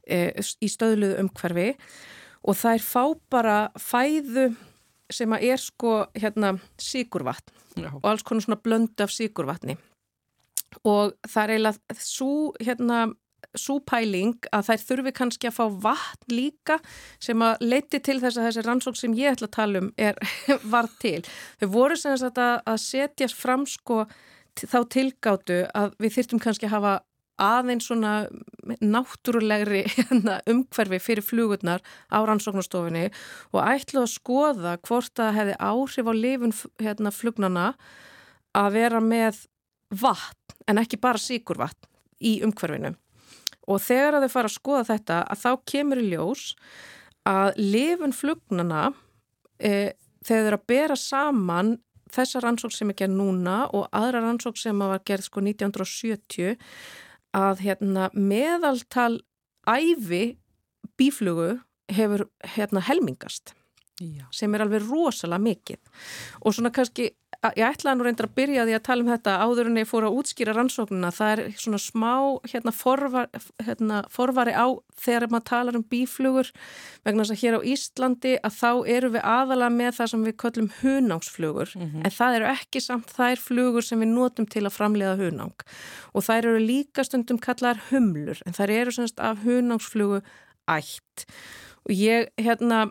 e, 0.06 0.18
í 0.62 0.70
stöðluðu 0.70 1.18
umhverfi. 1.24 1.72
og 1.74 2.23
þær 2.52 2.84
fá 2.84 3.02
bara 3.32 3.58
fæðu 3.80 4.50
sem 5.12 5.32
að 5.32 5.48
er 5.48 5.60
sko 5.60 5.96
hérna 6.16 6.54
síkurvatn 6.80 7.52
Já. 7.80 7.90
og 7.90 8.06
alls 8.08 8.22
konar 8.22 8.44
svona 8.44 8.60
blöndu 8.60 9.04
af 9.04 9.12
síkurvatni 9.12 9.76
og 10.84 11.14
það 11.28 11.42
er 11.44 11.54
eiginlega 11.54 11.98
svo 12.04 12.32
hérna 12.60 13.04
svo 13.58 13.78
pæling 13.86 14.34
að 14.54 14.68
þær 14.70 14.84
þurfi 14.88 15.12
kannski 15.14 15.48
að 15.48 15.56
fá 15.58 15.64
vatn 15.86 16.34
líka 16.34 16.78
sem 17.22 17.42
að 17.44 17.64
leiti 17.64 18.00
til 18.02 18.18
þess 18.22 18.38
að 18.38 18.48
þessi 18.48 18.64
rannsók 18.66 18.98
sem 18.98 19.16
ég 19.18 19.34
ætla 19.34 19.48
að 19.50 19.56
tala 19.56 19.82
um 19.82 19.90
er 20.00 20.18
var 20.74 20.88
til. 21.02 21.20
Þau 21.60 21.68
voru 21.74 21.98
sem 22.00 22.16
sagt 22.20 22.40
að, 22.40 22.80
setjast 22.82 23.38
fram 23.38 23.66
sko 23.68 24.04
þá 24.58 24.78
tilgátu 24.90 25.64
að 25.74 25.94
við 26.02 26.16
þyrtum 26.18 26.42
kannski 26.42 26.68
að 26.68 26.76
hafa 26.76 26.94
aðeins 27.40 27.88
svona 27.88 28.14
náttúrulegri 28.80 29.84
hérna, 29.96 30.38
umhverfi 30.50 31.00
fyrir 31.02 31.26
flugurnar 31.26 31.82
á 32.08 32.18
rannsóknastofinni 32.22 33.08
og 33.52 33.60
ætlu 33.64 34.04
að 34.04 34.12
skoða 34.14 34.76
hvort 34.86 35.14
það 35.18 35.38
hefði 35.38 35.56
áhrif 35.58 36.10
á 36.10 36.14
lifun 36.14 36.54
hérna, 36.82 37.14
flugnana 37.14 37.66
að 38.54 38.76
vera 38.78 39.02
með 39.02 39.44
vatn 39.94 40.70
en 40.70 40.80
ekki 40.80 41.00
bara 41.02 41.20
síkurvatn 41.20 41.90
í 42.24 42.38
umhverfinu. 42.46 42.94
Og 43.68 43.80
þegar 43.80 44.20
þau 44.22 44.32
fara 44.32 44.50
að 44.50 44.58
skoða 44.58 44.84
þetta 44.92 45.22
að 45.32 45.40
þá 45.40 45.50
kemur 45.70 46.00
í 46.00 46.08
ljós 46.12 46.44
að 47.28 47.56
lifun 47.60 48.12
flugnana 48.12 48.90
e, 49.58 49.94
þegar 50.24 50.44
þau 50.44 50.48
eru 50.50 50.58
að 50.58 50.68
bera 50.68 50.96
saman 51.00 51.72
þessa 52.14 52.42
rannsók 52.44 52.74
sem 52.74 52.92
er 52.92 52.98
gerð 52.98 53.16
núna 53.18 53.64
og 53.74 53.88
aðra 53.94 54.22
rannsók 54.24 54.58
sem 54.60 54.78
var 54.78 55.02
gerð 55.06 55.28
sko 55.28 55.42
1970 55.42 56.58
að 57.34 57.64
hérna, 57.66 58.08
meðaltal 58.14 59.18
æfi 59.66 60.36
bíflugu 60.98 61.58
hefur 61.92 62.28
hérna, 62.54 62.82
helmingast 62.84 63.54
Já. 64.00 64.26
sem 64.34 64.54
er 64.54 64.64
alveg 64.64 64.86
rosalega 64.88 65.42
mikið 65.42 65.80
og 66.42 66.54
svona 66.56 66.72
kannski, 66.74 67.12
ég 67.58 67.64
ætlaði 67.66 67.98
nú 67.98 68.06
reyndar 68.06 68.28
að 68.28 68.36
byrja 68.38 68.64
því 68.64 68.74
að 68.76 68.82
tala 68.86 69.04
um 69.04 69.10
þetta 69.10 69.32
áður 69.44 69.68
en 69.68 69.80
ég 69.80 69.88
fór 69.88 70.06
að 70.08 70.16
útskýra 70.20 70.54
rannsóknuna, 70.56 71.10
það 71.14 71.32
er 71.32 71.42
svona 71.60 71.80
smá 71.82 72.12
hérna, 72.48 72.72
forvar, 72.74 73.28
hérna 73.66 73.98
forvari 74.12 74.54
á 74.56 74.66
þegar 75.04 75.26
maður 75.32 75.46
talar 75.50 75.78
um 75.78 75.84
bíflugur 75.90 76.50
vegna 77.04 77.26
þess 77.26 77.34
að 77.34 77.42
hér 77.42 77.58
á 77.58 77.66
Íslandi 77.74 78.34
að 78.40 78.56
þá 78.60 78.70
eru 78.96 79.12
við 79.16 79.26
aðalega 79.34 79.76
með 79.76 79.98
það 79.98 80.10
sem 80.12 80.24
við 80.28 80.36
köllum 80.44 80.70
hunángsflugur, 80.80 81.74
en 81.76 82.16
það 82.18 82.38
eru 82.38 82.50
ekki 82.54 82.84
samt 82.84 83.12
þær 83.12 83.44
flugur 83.44 83.84
sem 83.84 84.00
við 84.00 84.12
notum 84.14 84.48
til 84.48 84.64
að 84.64 84.76
framleiða 84.78 85.18
hunang. 85.20 85.68
Og 86.14 86.24
þær 86.24 86.50
eru 86.50 86.64
líka 86.64 87.04
stundum 87.04 87.42
kallar 87.42 87.80
humlur, 87.90 88.40
en 88.46 88.56
þær 88.56 88.72
eru 88.80 88.96
semst 88.96 89.20
af 89.20 89.44
hunángsflugu 89.44 90.22
ætt. 90.70 91.26
Og 91.84 91.92
ég 91.92 92.30
hérna 92.40 92.86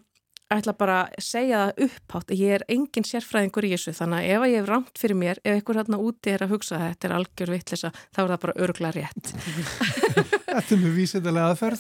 ætla 0.62 0.74
bara 0.78 0.98
að 1.04 1.24
segja 1.24 1.60
það 1.64 1.82
upphátt 1.86 2.34
ég 2.38 2.54
er 2.58 2.64
engin 2.72 3.08
sérfræðingur 3.08 3.68
í 3.68 3.72
þessu 3.74 3.94
þannig 3.98 4.20
að 4.20 4.30
ef 4.34 4.46
ég 4.50 4.56
hef 4.60 4.70
rámt 4.70 5.02
fyrir 5.02 5.18
mér, 5.20 5.42
ef 5.44 5.58
einhver 5.58 5.80
hérna 5.80 6.00
úti 6.04 6.34
er 6.34 6.46
að 6.46 6.54
hugsa 6.54 6.78
að 6.78 6.86
þetta 6.86 7.10
er 7.10 7.16
algjör 7.18 7.54
vittlisa 7.54 7.92
þá 7.96 8.20
er 8.24 8.32
það 8.34 8.42
bara 8.46 8.58
örgla 8.68 8.90
rétt. 8.94 9.26
Þetta 10.54 10.76
er 10.76 10.82
mjög 10.84 10.96
vísindilega 11.00 11.50
aðferð 11.50 11.80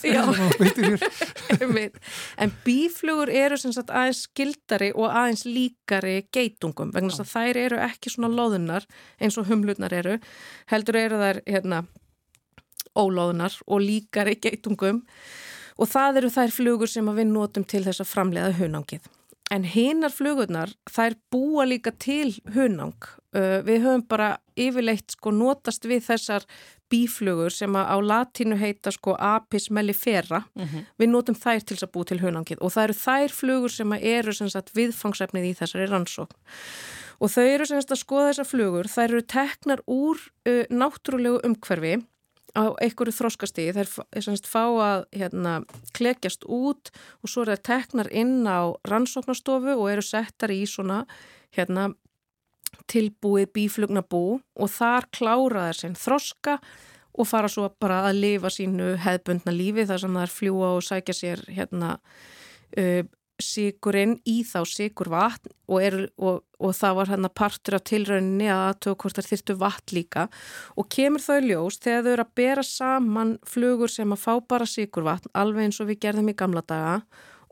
en 2.43 2.53
bíflugur 2.65 3.29
eru 3.29 3.59
sem 3.61 3.73
sagt 3.75 3.91
aðeins 3.93 4.23
skildari 4.25 4.89
og 4.97 5.11
aðeins 5.11 5.43
líkari 5.45 6.15
geitungum 6.33 6.93
vegna 6.95 7.13
þess 7.13 7.21
að 7.21 7.33
þær 7.35 7.59
eru 7.67 7.81
ekki 7.85 8.13
svona 8.13 8.31
loðunar 8.33 8.87
eins 9.21 9.37
og 9.37 9.45
humlutnar 9.51 9.93
eru 9.93 10.17
heldur 10.73 10.97
eru 11.03 11.21
þær 11.21 11.43
hérna 11.45 11.83
ólóðunar 12.97 13.55
og 13.67 13.81
líkari 13.81 14.37
geitungum 14.41 15.03
og 15.77 15.89
það 15.89 16.21
eru 16.21 16.31
þær 16.37 16.55
flugur 16.55 16.91
sem 16.91 17.11
við 17.17 17.29
notum 17.31 17.65
til 17.67 17.83
þess 17.87 18.03
að 18.03 18.11
framleiða 18.13 18.55
hunangið. 18.59 19.11
En 19.51 19.65
hinar 19.67 20.13
flugurnar, 20.13 20.71
þær 20.89 21.17
búa 21.33 21.65
líka 21.67 21.91
til 21.99 22.31
hunang. 22.55 22.95
Uh, 23.33 23.59
við 23.65 23.83
höfum 23.83 24.05
bara 24.09 24.29
yfirleitt 24.57 25.13
sko 25.13 25.33
notast 25.33 25.85
við 25.89 26.05
þessar 26.07 26.45
bíflugur 26.93 27.53
sem 27.53 27.73
á 27.73 27.97
latínu 27.97 28.57
heita 28.61 28.93
sko 28.93 29.15
apis 29.17 29.69
mellifera. 29.73 30.43
Við 31.01 31.09
notum 31.09 31.37
þær 31.37 31.61
til 31.61 31.75
þess 31.75 31.87
að 31.87 31.93
búa 31.95 32.09
til 32.09 32.19
hunangið 32.21 32.61
og 32.61 32.73
það 32.73 32.87
eru 32.87 32.97
þær 33.01 33.35
flugur 33.39 33.73
sem 33.73 33.95
eru 33.97 34.33
sagt 34.37 34.73
viðfangsefnið 34.77 35.49
í 35.49 35.53
þessari 35.57 35.89
rannsókn. 35.89 36.37
Og 37.23 37.31
þau 37.31 37.43
eru 37.43 37.65
sem 37.65 37.81
sagt 37.81 37.95
að 37.95 38.01
skoða 38.03 38.29
þessar 38.31 38.49
flugur, 38.49 38.89
þær 38.89 39.09
eru 39.09 39.23
teknar 39.33 39.83
úr 39.87 40.21
uh, 40.49 40.65
náttúrulegu 40.69 41.41
umhverfi 41.47 41.97
á 42.53 42.63
einhverju 42.77 43.15
þróskastíði, 43.17 43.73
þær 43.81 44.23
semst 44.25 44.47
fá 44.49 44.63
að 44.69 45.05
hérna, 45.15 45.55
klekjast 45.97 46.45
út 46.45 46.91
og 47.21 47.31
svo 47.31 47.43
er 47.43 47.55
það 47.55 47.63
teknar 47.69 48.09
inn 48.13 48.45
á 48.45 48.77
rannsóknastofu 48.89 49.73
og 49.73 49.89
eru 49.89 50.05
settar 50.05 50.53
í 50.53 50.63
svona 50.69 51.03
hérna, 51.55 51.91
tilbúið 52.89 53.51
bíflugnabú 53.55 54.25
og 54.41 54.71
þar 54.73 55.07
klára 55.13 55.67
þær 55.69 55.79
sinn 55.79 55.97
þroska 55.97 56.57
og 57.13 57.29
fara 57.29 57.49
svo 57.51 57.67
bara 57.81 58.01
að 58.09 58.21
lifa 58.23 58.49
sínu 58.53 58.95
hefðbundna 59.01 59.53
lífi 59.53 59.85
þar 59.89 60.01
sem 60.01 60.17
þær 60.17 60.33
fljúa 60.33 60.71
og 60.77 60.85
sækja 60.85 61.17
sér 61.17 61.43
hérna 61.53 61.97
uh, 62.77 63.03
sigurinn 63.43 64.15
í 64.29 64.39
þá 64.47 64.61
sigur 64.69 65.11
vatn 65.13 65.51
og, 65.67 65.77
er, 65.83 65.97
og, 66.17 66.41
og 66.59 66.75
það 66.77 66.97
var 66.99 67.11
hérna 67.13 67.31
partur 67.33 67.77
af 67.77 67.85
tilrauninni 67.89 68.47
að 68.51 68.63
aðtöku 68.69 69.05
hvort 69.05 69.19
þær 69.19 69.29
þyrtu 69.31 69.57
vatn 69.61 69.97
líka. 69.97 70.25
Og 70.79 70.89
kemur 70.93 71.23
þau 71.23 71.39
ljós 71.43 71.81
þegar 71.83 72.07
þau 72.07 72.13
eru 72.15 72.25
að 72.25 72.33
bera 72.39 72.65
saman 72.67 73.35
flugur 73.47 73.91
sem 73.91 74.15
að 74.15 74.23
fá 74.23 74.33
bara 74.55 74.69
sigur 74.69 75.07
vatn 75.07 75.31
alveg 75.37 75.67
eins 75.67 75.81
og 75.83 75.91
við 75.91 76.01
gerðum 76.07 76.33
í 76.33 76.37
gamla 76.39 76.65
daga 76.65 76.97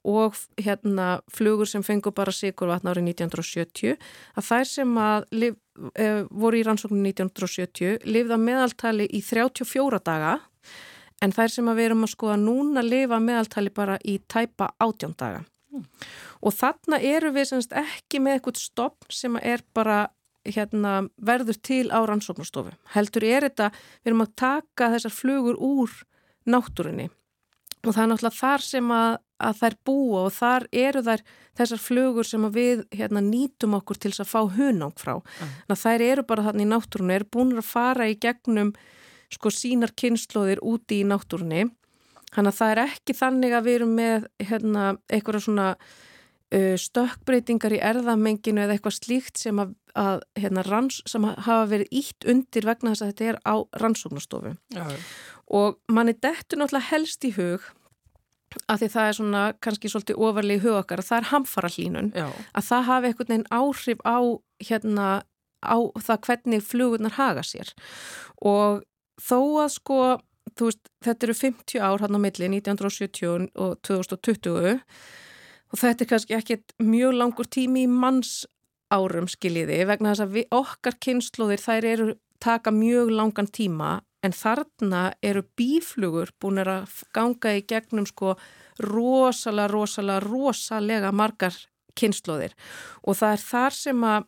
og 0.07 0.37
hérna 0.57 1.21
flugur 1.29 1.69
sem 1.69 1.83
fengur 1.85 2.13
bara 2.17 2.33
sigur 2.33 2.71
vatn 2.71 2.89
árið 2.89 3.11
1970 3.11 3.97
að 4.37 4.47
þær 4.47 4.69
sem 4.69 4.95
að 4.97 5.27
lif, 5.43 5.59
uh, 5.93 6.23
voru 6.29 6.61
í 6.61 6.65
rannsóknu 6.65 7.01
1970 7.11 8.07
lifða 8.09 8.39
meðaltali 8.41 9.05
í 9.05 9.21
34 9.25 10.01
daga 10.05 10.39
en 11.21 11.35
þær 11.35 11.53
sem 11.53 11.69
að 11.69 11.79
við 11.79 11.89
erum 11.91 12.05
að 12.07 12.13
skoða 12.15 12.41
núna 12.41 12.85
lifa 12.85 13.21
meðaltali 13.21 13.73
bara 13.73 14.01
í 14.01 14.19
tæpa 14.25 14.73
18 14.81 15.50
daga 15.71 16.09
og 16.41 16.55
þarna 16.57 16.99
eru 17.01 17.31
við 17.35 17.49
semst 17.51 17.75
ekki 17.77 18.21
með 18.21 18.37
eitthvað 18.37 18.61
stopp 18.61 19.13
sem 19.13 19.37
er 19.41 19.63
bara 19.73 20.09
hérna, 20.45 21.07
verður 21.21 21.57
til 21.61 21.87
á 21.93 22.01
rannsóknastofu. 22.09 22.73
Heldur 22.95 23.25
er 23.27 23.45
þetta, 23.45 23.69
við 24.01 24.11
erum 24.11 24.23
að 24.25 24.35
taka 24.41 24.89
þessar 24.95 25.13
flugur 25.13 25.59
úr 25.61 25.97
náttúrunni 26.49 27.11
og 27.81 27.95
það 27.95 28.01
er 28.03 28.09
náttúrulega 28.11 28.37
þar 28.37 28.63
sem 28.65 28.91
að, 28.93 29.11
að 29.41 29.59
þær 29.61 29.75
búa 29.89 30.23
og 30.27 30.33
þar 30.35 30.65
eru 30.83 31.01
þær 31.05 31.23
þessar 31.57 31.81
flugur 31.81 32.27
sem 32.27 32.47
við 32.53 32.83
hérna, 32.93 33.23
nýtum 33.25 33.75
okkur 33.77 33.97
til 33.97 34.11
þess 34.13 34.23
að 34.25 34.31
fá 34.31 34.57
hunang 34.57 34.93
frá. 35.01 35.15
Að 35.65 35.81
þær 35.81 36.05
eru 36.05 36.25
bara 36.29 36.45
þarna 36.45 36.65
í 36.65 36.69
náttúrunni, 36.69 37.17
eru 37.17 37.29
búin 37.33 37.57
að 37.57 37.69
fara 37.69 38.09
í 38.09 38.17
gegnum 38.21 38.73
sko 39.31 39.51
sínar 39.53 39.95
kynnslóðir 39.97 40.61
úti 40.61 41.01
í 41.01 41.07
náttúrunni. 41.07 41.69
Þannig 42.31 42.53
að 42.53 42.59
það 42.61 42.71
er 42.71 42.81
ekki 42.85 43.17
þannig 43.17 43.53
að 43.57 43.67
við 43.67 43.77
erum 43.79 43.93
með 43.97 44.29
hérna, 44.49 44.85
eitthvað 45.11 45.43
svona 45.45 45.67
uh, 45.75 46.77
stökkbreytingar 46.79 47.75
í 47.75 47.81
erðamenginu 47.91 48.63
eða 48.63 48.77
eitthvað 48.77 48.97
slíkt 48.99 49.41
sem, 49.41 49.59
að, 49.59 49.75
að, 49.99 50.23
hérna, 50.39 50.63
ranns, 50.69 51.01
sem 51.09 51.27
hafa 51.27 51.67
verið 51.73 51.91
ítt 52.01 52.27
undir 52.31 52.67
vegna 52.69 52.93
þess 52.93 53.05
að 53.05 53.11
þetta 53.11 53.29
er 53.33 53.41
á 53.43 53.55
rannsóknastofu. 53.83 54.55
Já, 54.75 54.87
Og 55.51 55.81
manni 55.91 56.13
dettur 56.15 56.61
náttúrulega 56.61 56.93
helst 56.93 57.25
í 57.27 57.33
hug 57.35 57.65
að 58.71 58.81
því 58.81 58.87
það 58.93 59.07
er 59.07 59.15
svona 59.17 59.41
kannski 59.63 59.89
svolítið 59.91 60.21
ofarlega 60.27 60.59
í 60.59 60.63
hug 60.63 60.77
okkar 60.79 61.01
að 61.01 61.09
það 61.09 61.19
er 61.19 61.27
hamfara 61.29 61.71
hlínun 61.71 62.09
já, 62.15 62.25
að 62.27 62.65
það 62.67 62.87
hafi 62.87 63.09
einhvern 63.09 63.31
veginn 63.31 63.51
áhrif 63.55 64.01
á 64.03 64.19
hérna 64.67 65.07
á 65.61 65.77
það 66.01 66.23
hvernig 66.27 66.65
flugurnar 66.65 67.15
haga 67.15 67.43
sér. 67.45 67.71
Og 68.41 68.81
þó 69.21 69.39
að 69.63 69.69
sko 69.75 69.99
veist, 70.59 70.91
þetta 71.03 71.27
eru 71.27 71.35
50 71.37 71.83
ár 71.83 72.03
hann 72.03 72.17
á 72.17 72.19
milli 72.21 72.49
1970 72.59 73.51
og 73.55 73.77
2020 73.87 74.79
og 75.71 75.79
þetta 75.79 76.03
er 76.03 76.09
kannski 76.09 76.37
ekkit 76.37 76.75
mjög 76.83 77.15
langur 77.15 77.47
tími 77.47 77.85
í 77.85 77.91
manns 77.91 78.45
árum 78.91 79.29
skiljiði 79.31 79.85
vegna 79.87 80.11
þess 80.11 80.25
að 80.25 80.37
við, 80.37 80.47
okkar 80.51 80.97
kynnslóðir 80.99 81.63
þær 81.63 81.87
eru 81.93 82.07
taka 82.41 82.73
mjög 82.75 83.11
langan 83.15 83.47
tíma 83.47 83.99
en 84.25 84.35
þarna 84.35 85.11
eru 85.25 85.43
bíflugur 85.57 86.33
búin 86.41 86.61
að 86.61 87.01
ganga 87.15 87.55
í 87.57 87.63
gegnum 87.65 88.05
sko 88.09 88.35
rosalega, 88.81 89.69
rosalega, 89.71 90.21
rosalega 90.25 91.11
margar 91.11 91.55
kynnslóðir 91.97 92.53
og 93.03 93.17
það 93.19 93.37
er 93.37 93.43
þar 93.45 93.77
sem 93.77 94.05
að 94.07 94.27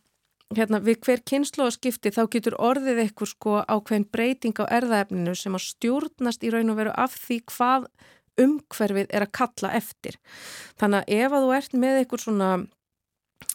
hérna, 0.54 0.80
við 0.84 1.00
hver 1.06 1.24
kynnslóðaskipti 1.30 2.14
þá 2.14 2.24
getur 2.36 2.58
orðið 2.62 3.04
eitthvað 3.06 3.32
sko 3.34 3.56
ákveðin 3.68 4.10
breyting 4.14 4.60
á 4.62 4.66
erðaefninu 4.80 5.36
sem 5.38 5.56
að 5.58 5.68
stjórnast 5.70 6.44
í 6.44 6.52
raun 6.54 6.74
og 6.74 6.80
veru 6.82 6.94
af 7.00 7.16
því 7.26 7.40
hvað 7.54 7.90
umhverfið 8.44 9.12
er 9.14 9.28
að 9.28 9.36
kalla 9.40 9.74
eftir. 9.78 10.18
Þannig 10.82 11.04
að 11.04 11.20
ef 11.20 11.36
að 11.36 11.46
þú 11.46 11.52
ert 11.58 11.76
með 11.78 12.00
eitthvað 12.00 12.26
svona 12.26 12.50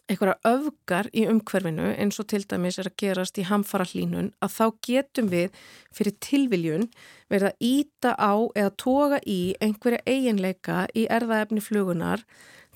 einhverja 0.08 0.36
öfgar 0.48 1.08
í 1.12 1.24
umhverfinu 1.28 1.90
eins 2.00 2.18
og 2.20 2.28
til 2.32 2.40
dæmis 2.48 2.78
er 2.80 2.88
að 2.88 2.96
gerast 3.02 3.38
í 3.40 3.44
hamfara 3.48 3.86
hlínun 3.88 4.30
að 4.44 4.54
þá 4.54 4.64
getum 4.88 5.28
við 5.32 5.58
fyrir 5.94 6.16
tilviljun 6.24 6.86
verið 7.32 7.50
að 7.50 7.66
íta 7.68 8.14
á 8.16 8.32
eða 8.56 8.72
toga 8.80 9.20
í 9.26 9.40
einhverja 9.64 10.00
eiginleika 10.08 10.86
í 10.96 11.04
erðaefni 11.12 11.64
flugunar 11.64 12.24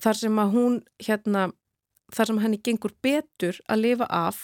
þar 0.03 0.19
sem 0.19 0.39
að 0.41 0.53
hún 0.57 0.79
hérna, 1.01 1.49
þar 2.13 2.31
sem 2.31 2.41
henni 2.43 2.59
gengur 2.63 2.93
betur 3.03 3.59
að 3.69 3.81
lifa 3.85 4.07
af 4.09 4.41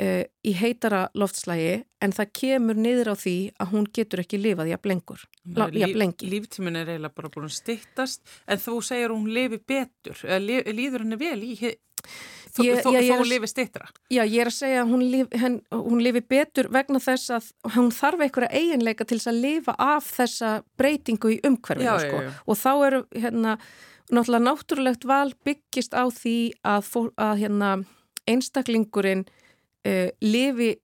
uh, 0.00 0.24
í 0.46 0.54
heitara 0.58 1.04
loftslægi 1.18 1.82
en 2.02 2.14
það 2.16 2.32
kemur 2.38 2.78
niður 2.78 3.12
á 3.12 3.16
því 3.18 3.36
að 3.62 3.72
hún 3.74 3.86
getur 3.94 4.22
ekki 4.24 4.40
lifað 4.40 4.72
jafn 4.72 4.92
lengur, 4.92 5.24
lengi. 6.02 6.30
Líftímin 6.32 6.76
er 6.80 6.92
eiginlega 6.94 7.14
bara 7.18 7.32
búin 7.34 7.48
að 7.50 7.56
styttast 7.58 8.22
en 8.46 8.62
þú 8.62 8.78
segir 8.86 9.14
hún 9.14 9.28
lifi 9.32 9.58
betur 9.58 10.22
li, 10.42 10.60
líður 10.72 11.04
henni 11.06 11.18
vel 11.20 11.38
í 11.42 11.54
hi- 11.60 11.78
þó, 12.02 12.60
Ég- 12.66 12.80
þó, 12.82 12.90
ég- 12.96 13.06
þó 13.08 13.18
hún 13.20 13.28
lifi 13.30 13.48
styttra 13.52 13.86
Já, 14.10 14.22
ég 14.26 14.40
er 14.42 14.50
að 14.50 14.56
segja 14.58 14.82
að 14.82 14.90
hún, 14.90 15.04
lif, 15.12 15.28
henn, 15.38 15.60
hún 15.70 16.02
lifi 16.02 16.20
betur 16.20 16.68
vegna 16.68 16.98
þess 16.98 17.30
að 17.30 17.52
hún 17.76 17.92
þarf 17.94 18.20
einhverja 18.26 18.50
eiginleika 18.58 19.06
til 19.06 19.18
þess 19.20 19.30
að 19.30 19.40
lifa 19.46 19.76
af 19.78 20.10
þessa 20.18 20.50
breytingu 20.76 21.36
í 21.36 21.40
já, 21.42 21.94
sko. 22.02 22.22
og 22.46 22.56
þá 22.58 22.86
eru 22.86 23.04
hérna 23.14 23.58
náttúrulega 24.12 24.46
náttúrulegt 24.46 25.04
val 25.08 25.32
byggist 25.44 25.96
á 25.96 26.04
því 26.12 26.36
að, 26.62 26.86
fó, 26.86 27.00
að 27.16 27.42
hérna 27.42 27.74
einstaklingurinn 28.28 29.26
uh, 29.26 30.08
lifi 30.22 30.76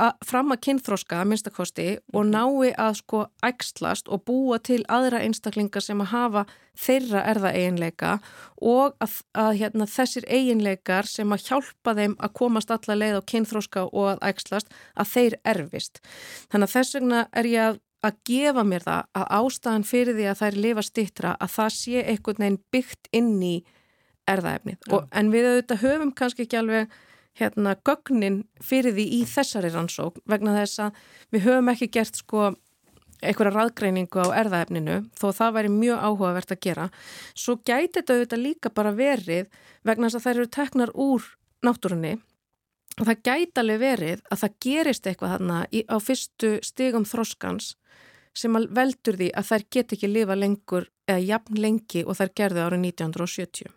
að, 0.00 0.14
fram 0.24 0.52
að 0.54 0.62
kynþróska 0.64 1.18
að 1.20 1.28
minnstakosti 1.28 1.88
og 2.14 2.24
Mhm. 2.24 2.30
nái 2.32 2.72
að 2.72 2.94
sko 3.02 3.26
ægslast 3.44 4.08
og 4.08 4.24
búa 4.24 4.58
til 4.58 4.80
aðra 4.88 5.20
einstaklinga 5.20 5.80
sem 5.80 6.00
að 6.00 6.12
hafa 6.14 6.46
þeirra 6.80 7.24
erða 7.28 7.52
eiginleika 7.52 8.14
og 8.62 8.96
að, 9.00 9.18
að 9.34 9.52
hérna, 9.60 9.84
þessir 9.86 10.24
eiginleikar 10.28 11.06
sem 11.06 11.28
að 11.28 11.44
hjálpa 11.50 11.94
þeim 11.98 12.16
að 12.16 12.32
komast 12.32 12.70
alla 12.70 12.96
leið 12.96 13.18
á 13.20 13.28
kynþróska 13.28 13.84
og 13.92 14.06
að 14.14 14.24
ægslast 14.30 14.72
að 14.96 15.12
þeir 15.14 15.38
erfist. 15.44 16.00
Þannig 16.48 16.68
að 16.68 16.74
þess 16.78 16.94
vegna 16.96 17.26
er 17.32 17.44
ég 17.44 17.60
að, 17.68 17.80
að 18.06 18.16
gefa 18.30 18.64
mér 18.64 18.86
það 18.86 19.20
að 19.20 19.28
ástæðan 19.40 19.86
fyrir 19.88 20.16
því 20.16 20.26
að 20.30 20.40
þær 20.40 20.58
lifa 20.64 20.84
stittra 20.86 21.34
að 21.36 21.52
það 21.56 21.70
sé 21.76 22.02
einhvern 22.04 22.44
veginn 22.44 22.58
byggt 22.72 23.10
inn 23.16 23.36
í 23.44 23.54
erðaefnið. 24.30 24.90
Og, 24.94 25.06
en 25.10 25.30
við 25.32 25.48
auðvitað 25.50 25.84
höfum 25.84 26.12
kannski 26.16 26.46
ekki 26.46 26.60
alveg 26.60 26.98
hérna 27.40 27.76
gögnin 27.86 28.42
fyrir 28.64 28.94
því 28.96 29.06
í 29.20 29.20
þessari 29.28 29.70
rannsókn 29.74 30.24
vegna 30.28 30.56
þess 30.58 30.82
að 30.86 31.00
við 31.34 31.46
höfum 31.46 31.72
ekki 31.72 31.90
gert 31.94 32.18
sko 32.18 32.50
einhverja 33.20 33.52
raðgreiningu 33.54 34.24
á 34.24 34.28
erðaefninu 34.40 34.96
þó 35.18 35.26
það 35.36 35.56
væri 35.58 35.72
mjög 35.74 36.04
áhugavert 36.06 36.54
að 36.54 36.62
gera 36.66 36.86
svo 37.34 37.58
gæti 37.58 38.00
þetta 38.00 38.16
auðvitað 38.16 38.44
líka 38.46 38.72
bara 38.72 38.94
verið 38.96 39.50
vegna 39.86 40.08
þess 40.08 40.20
að 40.20 40.26
þær 40.26 40.36
eru 40.36 40.50
teknar 40.56 40.92
úr 40.96 41.26
náttúrunni 41.66 42.14
og 42.96 43.04
það 43.08 43.22
gæti 43.28 43.62
alveg 43.62 43.82
verið 43.82 44.24
að 44.30 44.42
það 44.42 44.56
gerist 44.66 45.06
eitthvað 45.06 45.34
þarna 45.36 45.60
á 45.68 45.96
fyrstu 46.00 46.52
stigum 46.64 47.06
þroskans 47.08 47.74
sem 48.36 48.56
að 48.56 48.70
veldur 48.76 49.18
því 49.18 49.28
að 49.36 49.50
þær 49.50 49.66
get 49.74 49.92
ekki 49.96 50.10
lifa 50.10 50.38
lengur 50.38 50.88
eða 51.08 51.26
jafn 51.26 51.60
lengi 51.60 52.04
og 52.06 52.18
þær 52.18 52.34
gerðu 52.40 52.64
árið 52.66 52.88
1970 52.90 53.76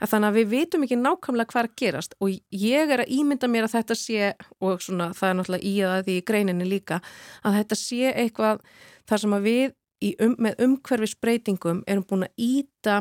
En 0.00 0.10
þannig 0.10 0.30
að 0.30 0.38
við 0.38 0.50
vitum 0.52 0.84
ekki 0.86 0.98
nákvæmlega 0.98 1.52
hvað 1.52 1.62
er 1.62 1.68
að 1.68 1.76
gerast 1.82 2.14
og 2.24 2.36
ég 2.62 2.92
er 2.94 3.02
að 3.04 3.12
ímynda 3.18 3.50
mér 3.50 3.66
að 3.66 3.74
þetta 3.76 3.96
sé, 4.00 4.30
og 4.64 4.82
svona, 4.84 5.10
það 5.16 5.28
er 5.28 5.38
náttúrulega 5.38 5.68
í 5.68 5.74
að 5.84 6.00
því 6.06 6.16
í 6.16 6.24
greininni 6.30 6.68
líka, 6.68 7.00
að 7.44 7.58
þetta 7.60 7.78
sé 7.82 8.12
eitthvað 8.14 8.62
þar 9.08 9.24
sem 9.24 9.36
að 9.36 9.48
við 9.48 9.66
um, 10.24 10.36
með 10.38 10.64
umhverfisbreytingum 10.66 11.84
erum 11.86 12.06
búin 12.08 12.28
að 12.28 12.44
íta 12.48 13.00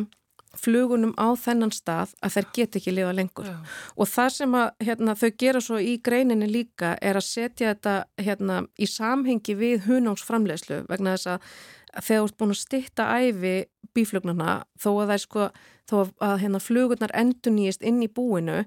flugunum 0.62 1.14
á 1.18 1.28
þennan 1.40 1.74
stað 1.76 2.14
að 2.24 2.36
þær 2.36 2.48
get 2.58 2.78
ekki 2.80 2.94
lifa 2.94 3.14
lengur 3.16 3.50
Já. 3.50 3.56
og 3.96 4.12
það 4.12 4.30
sem 4.36 4.58
að 4.60 4.68
hérna, 4.90 5.16
þau 5.16 5.32
gera 5.44 5.64
svo 5.64 5.80
í 5.80 5.96
greininni 6.04 6.50
líka 6.52 6.96
er 7.02 7.20
að 7.20 7.28
setja 7.28 7.74
þetta 7.74 7.96
hérna, 8.22 8.60
í 8.78 8.90
samhengi 8.90 9.58
við 9.58 9.88
hunámsframlegslu 9.88 10.84
vegna 10.90 11.16
þess 11.16 11.34
að 11.36 11.50
þegar 11.98 12.22
þú 12.22 12.30
ert 12.30 12.38
búin 12.42 12.54
að 12.56 12.62
stitta 12.62 13.10
æfi 13.18 13.56
bíflugnarna 13.98 14.58
þó 14.82 14.90
að 15.02 15.18
sko 15.24 15.50
þó 15.88 15.98
að 16.20 16.36
hérna, 16.44 16.62
flugurnar 16.62 17.16
endur 17.16 17.56
nýjist 17.56 17.86
inn 17.86 18.04
í 18.04 18.12
búinu 18.12 18.64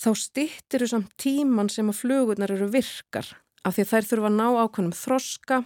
þá 0.00 0.10
stittir 0.18 0.82
þú 0.82 0.90
samt 0.90 1.14
tíman 1.20 1.70
sem 1.70 1.90
að 1.92 2.00
flugurnar 2.00 2.54
eru 2.54 2.70
virkar 2.72 3.28
af 3.62 3.76
því 3.76 3.88
þær 3.90 4.08
þurfa 4.08 4.30
að 4.30 4.38
ná 4.38 4.46
ákveðnum 4.64 4.96
þroska 4.96 5.62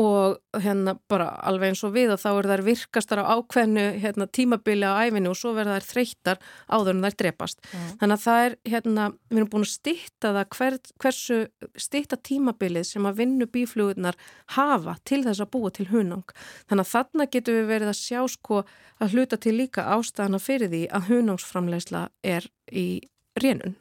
og 0.00 0.40
hérna 0.58 0.96
bara 1.10 1.28
alveg 1.46 1.70
eins 1.70 1.84
og 1.86 1.92
við 1.94 2.14
og 2.14 2.18
þá 2.18 2.28
er 2.32 2.48
þær 2.50 2.62
virkastar 2.66 3.20
á 3.22 3.30
ákveðnu 3.36 3.84
hérna, 4.02 4.26
tímabili 4.26 4.88
á 4.90 5.06
æfinu 5.06 5.30
og 5.30 5.38
svo 5.38 5.52
verða 5.54 5.76
þær 5.78 5.86
þreyttar 5.92 6.40
áður 6.66 6.96
en 6.96 7.06
þær 7.06 7.16
drepast. 7.22 7.62
Mm. 7.62 7.92
Þannig 8.00 8.16
að 8.16 8.24
það 8.24 8.46
er 8.46 8.56
hérna, 8.72 9.06
við 9.30 9.38
erum 9.38 9.52
búin 9.52 9.66
að 9.66 9.70
stitta 9.70 10.34
það 10.34 10.58
hver, 10.58 10.78
hversu 11.04 11.38
stitta 11.86 12.18
tímabilið 12.18 12.88
sem 12.90 13.06
að 13.06 13.22
vinnu 13.22 13.50
bíflugurnar 13.54 14.18
hafa 14.58 14.98
til 15.06 15.22
þess 15.28 15.46
að 15.46 15.52
búa 15.54 15.70
til 15.70 15.88
hunang. 15.94 16.36
Þannig 16.66 16.88
að 16.88 16.92
þarna 16.96 17.30
getur 17.30 17.60
við 17.60 17.70
verið 17.70 17.94
að 17.94 18.00
sjá 18.02 18.20
sko 18.34 18.62
að 18.98 19.14
hluta 19.14 19.38
til 19.38 19.56
líka 19.60 19.86
ástæðana 19.94 20.42
fyrir 20.42 20.74
því 20.74 20.86
að 20.90 21.10
hunangsframlegsla 21.12 22.08
er 22.26 22.50
í 22.74 22.88
rénun. 23.38 23.78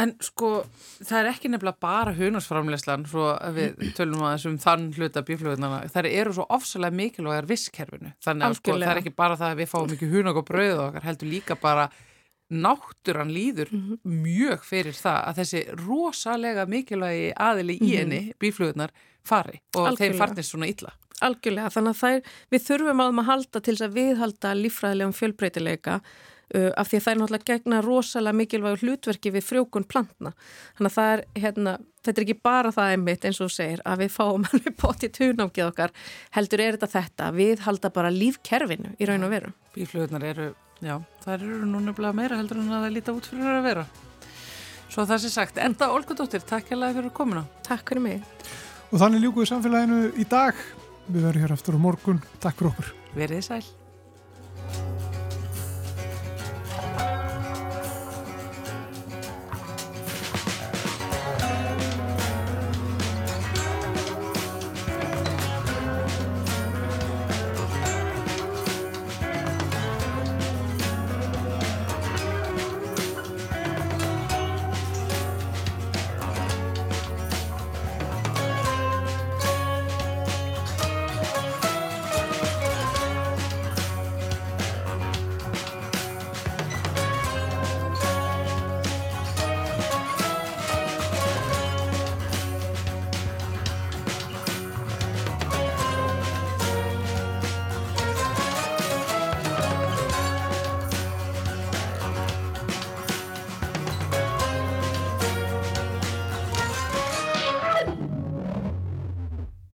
En 0.00 0.14
sko, 0.24 0.62
það 1.04 1.18
er 1.18 1.26
ekki 1.34 1.50
nefnilega 1.52 1.76
bara 1.84 2.14
hunarsframlegslan 2.16 3.02
svo 3.10 3.26
við 3.52 3.74
tölum 3.98 4.22
að 4.24 4.38
þessum 4.38 4.54
þann 4.62 4.86
hluta 4.96 5.22
bíflugurnana, 5.28 5.82
það 5.92 6.08
eru 6.12 6.32
svo 6.38 6.46
ofsalega 6.56 6.96
mikilvægar 6.96 7.48
visskerfinu, 7.50 8.14
þannig 8.24 8.46
að 8.46 8.56
sko, 8.60 8.78
það 8.78 8.94
er 8.94 9.02
ekki 9.02 9.12
bara 9.18 9.36
það 9.36 9.52
að 9.52 9.60
við 9.60 9.70
fáum 9.74 9.92
mikið 9.92 10.16
hunang 10.16 10.40
og 10.40 10.48
brauð 10.48 10.78
og 10.78 10.86
okkar 10.86 11.06
heldur 11.10 11.32
líka 11.32 11.58
bara 11.60 11.90
náttúran 12.52 13.32
líður 13.32 13.68
mm 13.72 13.80
-hmm. 13.80 13.98
mjög 14.04 14.64
fyrir 14.64 14.96
það 14.96 15.20
að 15.28 15.38
þessi 15.40 15.60
rosalega 15.86 16.66
mikilvægi 16.66 17.32
aðili 17.36 17.76
í 17.76 17.88
mhm. 17.88 17.96
henni 17.96 18.20
mm 18.20 18.28
-hmm. 18.28 18.38
bíflugurnar 18.40 18.90
fari 19.24 19.60
og 19.76 19.86
Algjörlega. 19.86 19.96
þeim 19.98 20.18
farnist 20.18 20.50
svona 20.50 20.66
illa. 20.66 20.92
Algjörlega, 21.20 21.70
þannig 21.70 22.02
að 22.02 22.14
er, 22.14 22.22
við 22.50 22.62
þurfum 22.66 23.00
að 23.00 23.24
halda 23.24 23.60
til 23.60 23.74
þess 23.74 23.86
að 23.86 23.94
viðhalda 23.94 24.54
lífræðilegum 24.54 25.12
fjölbreytileika 25.12 26.00
af 26.52 26.90
því 26.90 26.98
að 26.98 27.04
það 27.04 27.12
er 27.12 27.20
náttúrulega 27.20 27.48
gegna 27.52 27.80
rosalega 27.84 28.38
mikilvæg 28.40 28.84
hlutverki 28.84 29.32
við 29.32 29.46
frjókun 29.46 29.88
plantna 29.88 30.34
þannig 30.76 30.90
að 30.90 30.96
það 30.98 31.12
er, 31.14 31.24
hérna, 31.44 31.74
þetta 32.04 32.20
er 32.20 32.26
ekki 32.26 32.38
bara 32.44 32.74
það 32.76 32.92
einmitt 32.96 33.26
eins 33.28 33.40
og 33.40 33.52
segir 33.54 33.82
að 33.88 34.04
við 34.04 34.14
fáum 34.16 34.46
alveg 34.50 34.78
potið 34.80 35.14
tunámkið 35.18 35.66
okkar 35.70 35.96
heldur 36.36 36.64
er 36.66 36.78
þetta 36.78 36.92
þetta, 36.98 37.32
við 37.38 37.66
halda 37.66 37.92
bara 37.94 38.12
lífkerfinu 38.12 38.94
í 38.98 39.08
raun 39.08 39.26
og 39.26 39.32
veru. 39.32 39.52
Bíflugurnar 39.72 40.28
eru, 40.28 40.48
já, 40.80 40.96
það 41.24 41.36
eru 41.38 41.66
nú 41.66 41.84
nefnilega 41.88 42.20
meira 42.20 42.40
heldur 42.40 42.60
en 42.60 42.72
að 42.72 42.86
það 42.86 42.96
líta 42.98 43.16
út 43.16 43.30
fyrir 43.32 43.54
að 43.56 43.68
vera 43.70 43.90
Svo 44.92 45.06
það 45.08 45.22
sé 45.22 45.28
sagt, 45.32 45.56
enda 45.56 45.86
Olga 45.88 46.12
Dóttir, 46.12 46.42
takk 46.44 46.68
lega 46.74 46.98
fyrir 46.98 47.14
komuna. 47.16 47.46
Takk 47.64 47.94
fyrir 47.94 48.04
mig. 48.04 48.42
Og 48.92 49.00
þannig 49.00 49.24
ljúkuðu 49.24 49.48
samfélaginu 49.48 50.00
í 50.20 50.26
dag 50.28 50.58
við 51.06 51.22
verðum 51.24 51.46
hér 51.46 51.54
aftur 51.56 51.80
á 51.80 51.84
morgun, 51.88 52.20
takk 52.44 52.60
fyrir 52.60 52.74
okkur. 52.74 52.90
Verðið 53.16 53.46
sæl. 53.48 53.64